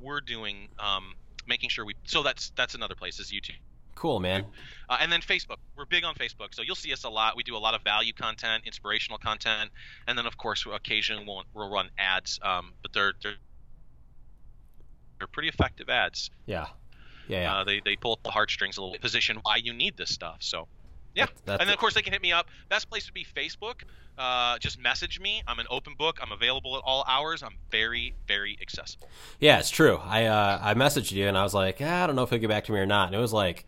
we're 0.00 0.20
doing, 0.22 0.68
um, 0.78 1.14
making 1.46 1.68
sure 1.68 1.84
we. 1.84 1.94
So 2.04 2.22
that's 2.22 2.50
that's 2.56 2.74
another 2.74 2.94
place 2.94 3.20
is 3.20 3.30
YouTube. 3.30 3.58
Cool, 3.94 4.18
man. 4.18 4.46
Uh, 4.88 4.96
and 4.98 5.12
then 5.12 5.20
Facebook. 5.20 5.56
We're 5.76 5.84
big 5.84 6.04
on 6.04 6.14
Facebook, 6.14 6.54
so 6.54 6.62
you'll 6.62 6.74
see 6.74 6.90
us 6.94 7.04
a 7.04 7.10
lot. 7.10 7.36
We 7.36 7.42
do 7.42 7.54
a 7.54 7.58
lot 7.58 7.74
of 7.74 7.82
value 7.82 8.14
content, 8.14 8.62
inspirational 8.64 9.18
content, 9.18 9.70
and 10.06 10.16
then 10.16 10.24
of 10.24 10.38
course 10.38 10.64
occasionally 10.72 11.24
we'll, 11.26 11.44
we'll 11.52 11.70
run 11.70 11.90
ads. 11.98 12.40
Um, 12.42 12.72
but 12.80 12.94
they're 12.94 13.12
they're 13.22 13.34
they're 15.20 15.28
pretty 15.28 15.48
effective 15.48 15.88
ads. 15.88 16.30
Yeah. 16.46 16.66
Yeah. 17.28 17.42
yeah. 17.42 17.56
Uh, 17.58 17.64
they 17.64 17.80
they 17.84 17.96
pull 17.96 18.14
at 18.14 18.22
the 18.24 18.30
heartstrings 18.30 18.76
a 18.76 18.80
little 18.80 18.92
bit, 18.92 19.00
position 19.00 19.38
why 19.42 19.56
you 19.56 19.72
need 19.72 19.96
this 19.96 20.10
stuff. 20.10 20.38
So. 20.40 20.66
Yeah, 21.12 21.26
That- 21.26 21.32
that's 21.44 21.60
and 21.60 21.68
then 21.68 21.74
of 21.74 21.80
course 21.80 21.94
they 21.94 22.02
can 22.02 22.12
hit 22.12 22.22
me 22.22 22.30
up. 22.32 22.46
Best 22.68 22.88
place 22.88 23.06
would 23.08 23.14
be 23.14 23.24
Facebook. 23.36 23.82
Uh, 24.16 24.58
just 24.58 24.78
message 24.78 25.18
me. 25.18 25.42
I'm 25.48 25.58
an 25.58 25.66
open 25.68 25.94
book. 25.98 26.18
I'm 26.22 26.30
available 26.30 26.76
at 26.76 26.82
all 26.84 27.04
hours. 27.08 27.42
I'm 27.42 27.56
very, 27.72 28.14
very 28.28 28.56
accessible. 28.62 29.08
Yeah, 29.40 29.58
it's 29.58 29.70
true. 29.70 29.98
I 30.04 30.26
uh, 30.26 30.60
I 30.62 30.74
messaged 30.74 31.10
you 31.10 31.26
and 31.26 31.36
I 31.36 31.42
was 31.42 31.52
like, 31.52 31.78
ah, 31.80 32.04
I 32.04 32.06
don't 32.06 32.14
know 32.14 32.22
if 32.22 32.30
he'll 32.30 32.38
get 32.38 32.48
back 32.48 32.64
to 32.66 32.72
me 32.72 32.78
or 32.78 32.86
not. 32.86 33.06
And 33.08 33.16
it 33.16 33.18
was 33.18 33.32
like, 33.32 33.64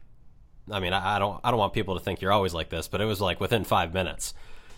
I 0.71 0.79
mean, 0.79 0.93
I, 0.93 1.17
I 1.17 1.19
don't 1.19 1.41
I 1.43 1.51
don't 1.51 1.59
want 1.59 1.73
people 1.73 1.99
to 1.99 2.05
think 2.05 2.21
you're 2.21 2.31
always 2.33 2.55
like 2.55 2.69
this, 2.69 2.87
but 2.87 3.01
it 3.01 3.07
was 3.07 3.21
like 3.21 3.41
within 3.41 3.65
five 3.65 3.93
minutes. 3.93 4.35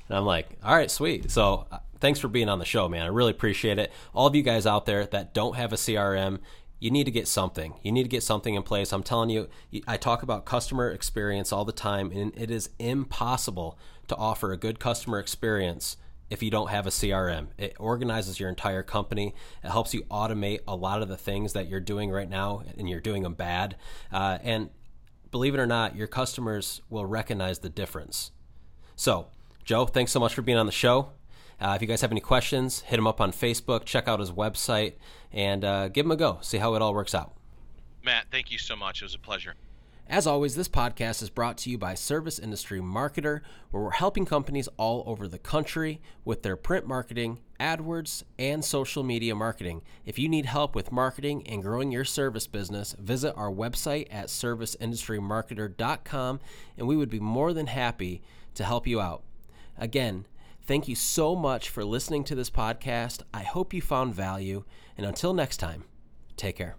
And 0.09 0.17
I'm 0.17 0.25
like, 0.25 0.49
all 0.65 0.75
right, 0.75 0.91
sweet. 0.91 1.31
So 1.31 1.67
uh, 1.71 1.81
thanks 2.01 2.19
for 2.19 2.29
being 2.29 2.49
on 2.49 2.59
the 2.61 2.65
show, 2.65 2.89
man. 2.89 3.03
I 3.03 3.09
really 3.09 3.33
appreciate 3.33 3.79
it. 3.79 3.93
All 4.15 4.27
of 4.27 4.35
you 4.35 4.43
guys 4.43 4.67
out 4.67 4.87
there 4.87 5.05
that 5.07 5.35
don't 5.35 5.57
have 5.57 5.73
a 5.75 5.77
CRM, 5.77 6.39
you 6.85 6.91
need 6.91 7.05
to 7.05 7.11
get 7.11 7.27
something. 7.27 7.73
You 7.83 7.93
need 7.93 8.03
to 8.03 8.11
get 8.11 8.23
something 8.23 8.55
in 8.55 8.63
place. 8.63 8.93
I'm 8.93 9.03
telling 9.03 9.31
you, 9.31 9.49
I 9.89 9.97
talk 9.97 10.23
about 10.23 10.45
customer 10.45 10.91
experience 10.91 11.51
all 11.51 11.65
the 11.65 11.73
time, 11.73 12.13
and 12.13 12.31
it 12.37 12.51
is 12.51 12.69
impossible 12.79 13.79
to 14.09 14.17
offer 14.17 14.53
a 14.53 14.59
good 14.59 14.79
customer 14.79 15.19
experience 15.19 15.97
if 16.29 16.43
you 16.43 16.51
don't 16.51 16.69
have 16.69 16.87
a 16.87 16.91
CRM. 16.91 17.47
It 17.57 17.75
organizes 17.79 18.39
your 18.39 18.51
entire 18.51 18.83
company. 18.83 19.35
It 19.65 19.71
helps 19.71 19.95
you 19.95 20.03
automate 20.11 20.61
a 20.69 20.77
lot 20.77 21.01
of 21.01 21.09
the 21.09 21.17
things 21.17 21.55
that 21.55 21.71
you're 21.71 21.81
doing 21.81 22.11
right 22.11 22.29
now, 22.29 22.63
and 22.77 22.87
you're 22.87 23.01
doing 23.01 23.23
them 23.23 23.33
bad. 23.33 23.77
Uh, 24.13 24.37
and 24.43 24.69
believe 25.31 25.55
it 25.55 25.61
or 25.61 25.67
not, 25.67 25.97
your 25.97 26.07
customers 26.07 26.83
will 26.91 27.07
recognize 27.07 27.61
the 27.61 27.71
difference. 27.71 28.31
So, 28.95 29.29
Joe, 29.65 29.87
thanks 29.87 30.13
so 30.13 30.21
much 30.21 30.35
for 30.35 30.43
being 30.43 30.59
on 30.59 30.67
the 30.67 30.71
show. 30.73 31.13
Uh, 31.61 31.75
if 31.77 31.83
you 31.83 31.89
guys 31.89 32.01
have 32.01 32.11
any 32.11 32.21
questions, 32.21 32.81
hit 32.81 32.99
him 32.99 33.07
up 33.07 33.21
on 33.21 33.33
Facebook, 33.33 33.85
check 33.85 34.09
out 34.09 34.21
his 34.21 34.33
website, 34.33 34.95
and 35.33 35.65
uh, 35.65 35.89
give 35.89 36.07
him 36.07 36.13
a 36.13 36.17
go. 36.17 36.39
See 36.43 36.59
how 36.59 36.75
it 36.75 36.83
all 36.83 36.95
works 36.95 37.15
out. 37.15 37.33
Matt, 38.03 38.27
thank 38.31 38.51
you 38.51 38.59
so 38.59 38.77
much. 38.77 39.01
It 39.01 39.07
was 39.07 39.15
a 39.15 39.19
pleasure. 39.19 39.55
As 40.07 40.27
always, 40.27 40.55
this 40.55 40.69
podcast 40.69 41.23
is 41.23 41.31
brought 41.31 41.57
to 41.59 41.71
you 41.71 41.79
by 41.79 41.95
Service 41.95 42.39
Industry 42.39 42.79
Marketer, 42.79 43.41
where 43.71 43.83
we're 43.83 43.93
helping 43.93 44.27
companies 44.27 44.69
all 44.77 45.03
over 45.07 45.27
the 45.27 45.39
country 45.39 46.03
with 46.27 46.43
their 46.43 46.57
print 46.57 46.87
marketing, 46.87 47.39
AdWords, 47.59 48.23
and 48.39 48.63
social 48.63 49.03
media 49.03 49.35
marketing. 49.35 49.81
If 50.05 50.19
you 50.19 50.29
need 50.29 50.45
help 50.45 50.75
with 50.75 50.93
marketing 50.93 51.47
and 51.47 51.63
growing 51.63 51.91
your 51.91 52.05
service 52.05 52.47
business, 52.47 52.95
visit 52.99 53.33
our 53.35 53.51
website 53.51 54.09
at 54.11 54.27
serviceindustrymarketer.com, 54.27 56.41
and 56.77 56.87
we 56.87 56.97
would 56.97 57.11
be 57.11 57.21
more 57.21 57.55
than 57.55 57.69
happy 57.69 58.21
to 58.57 58.65
help 58.65 58.87
you 58.87 59.01
out. 59.01 59.23
Again, 59.79 60.27
thank 60.67 60.89
you 60.89 60.95
so 60.95 61.35
much 61.35 61.71
for 61.71 61.85
listening 61.85 62.25
to 62.25 62.35
this 62.35 62.51
podcast. 62.51 63.23
I 63.33 63.43
hope 63.43 63.73
you 63.73 63.81
found 63.81 64.15
value, 64.15 64.65
and 64.97 65.07
until 65.07 65.35
next 65.35 65.59
time, 65.59 65.85
take 66.37 66.57
care. 66.57 66.77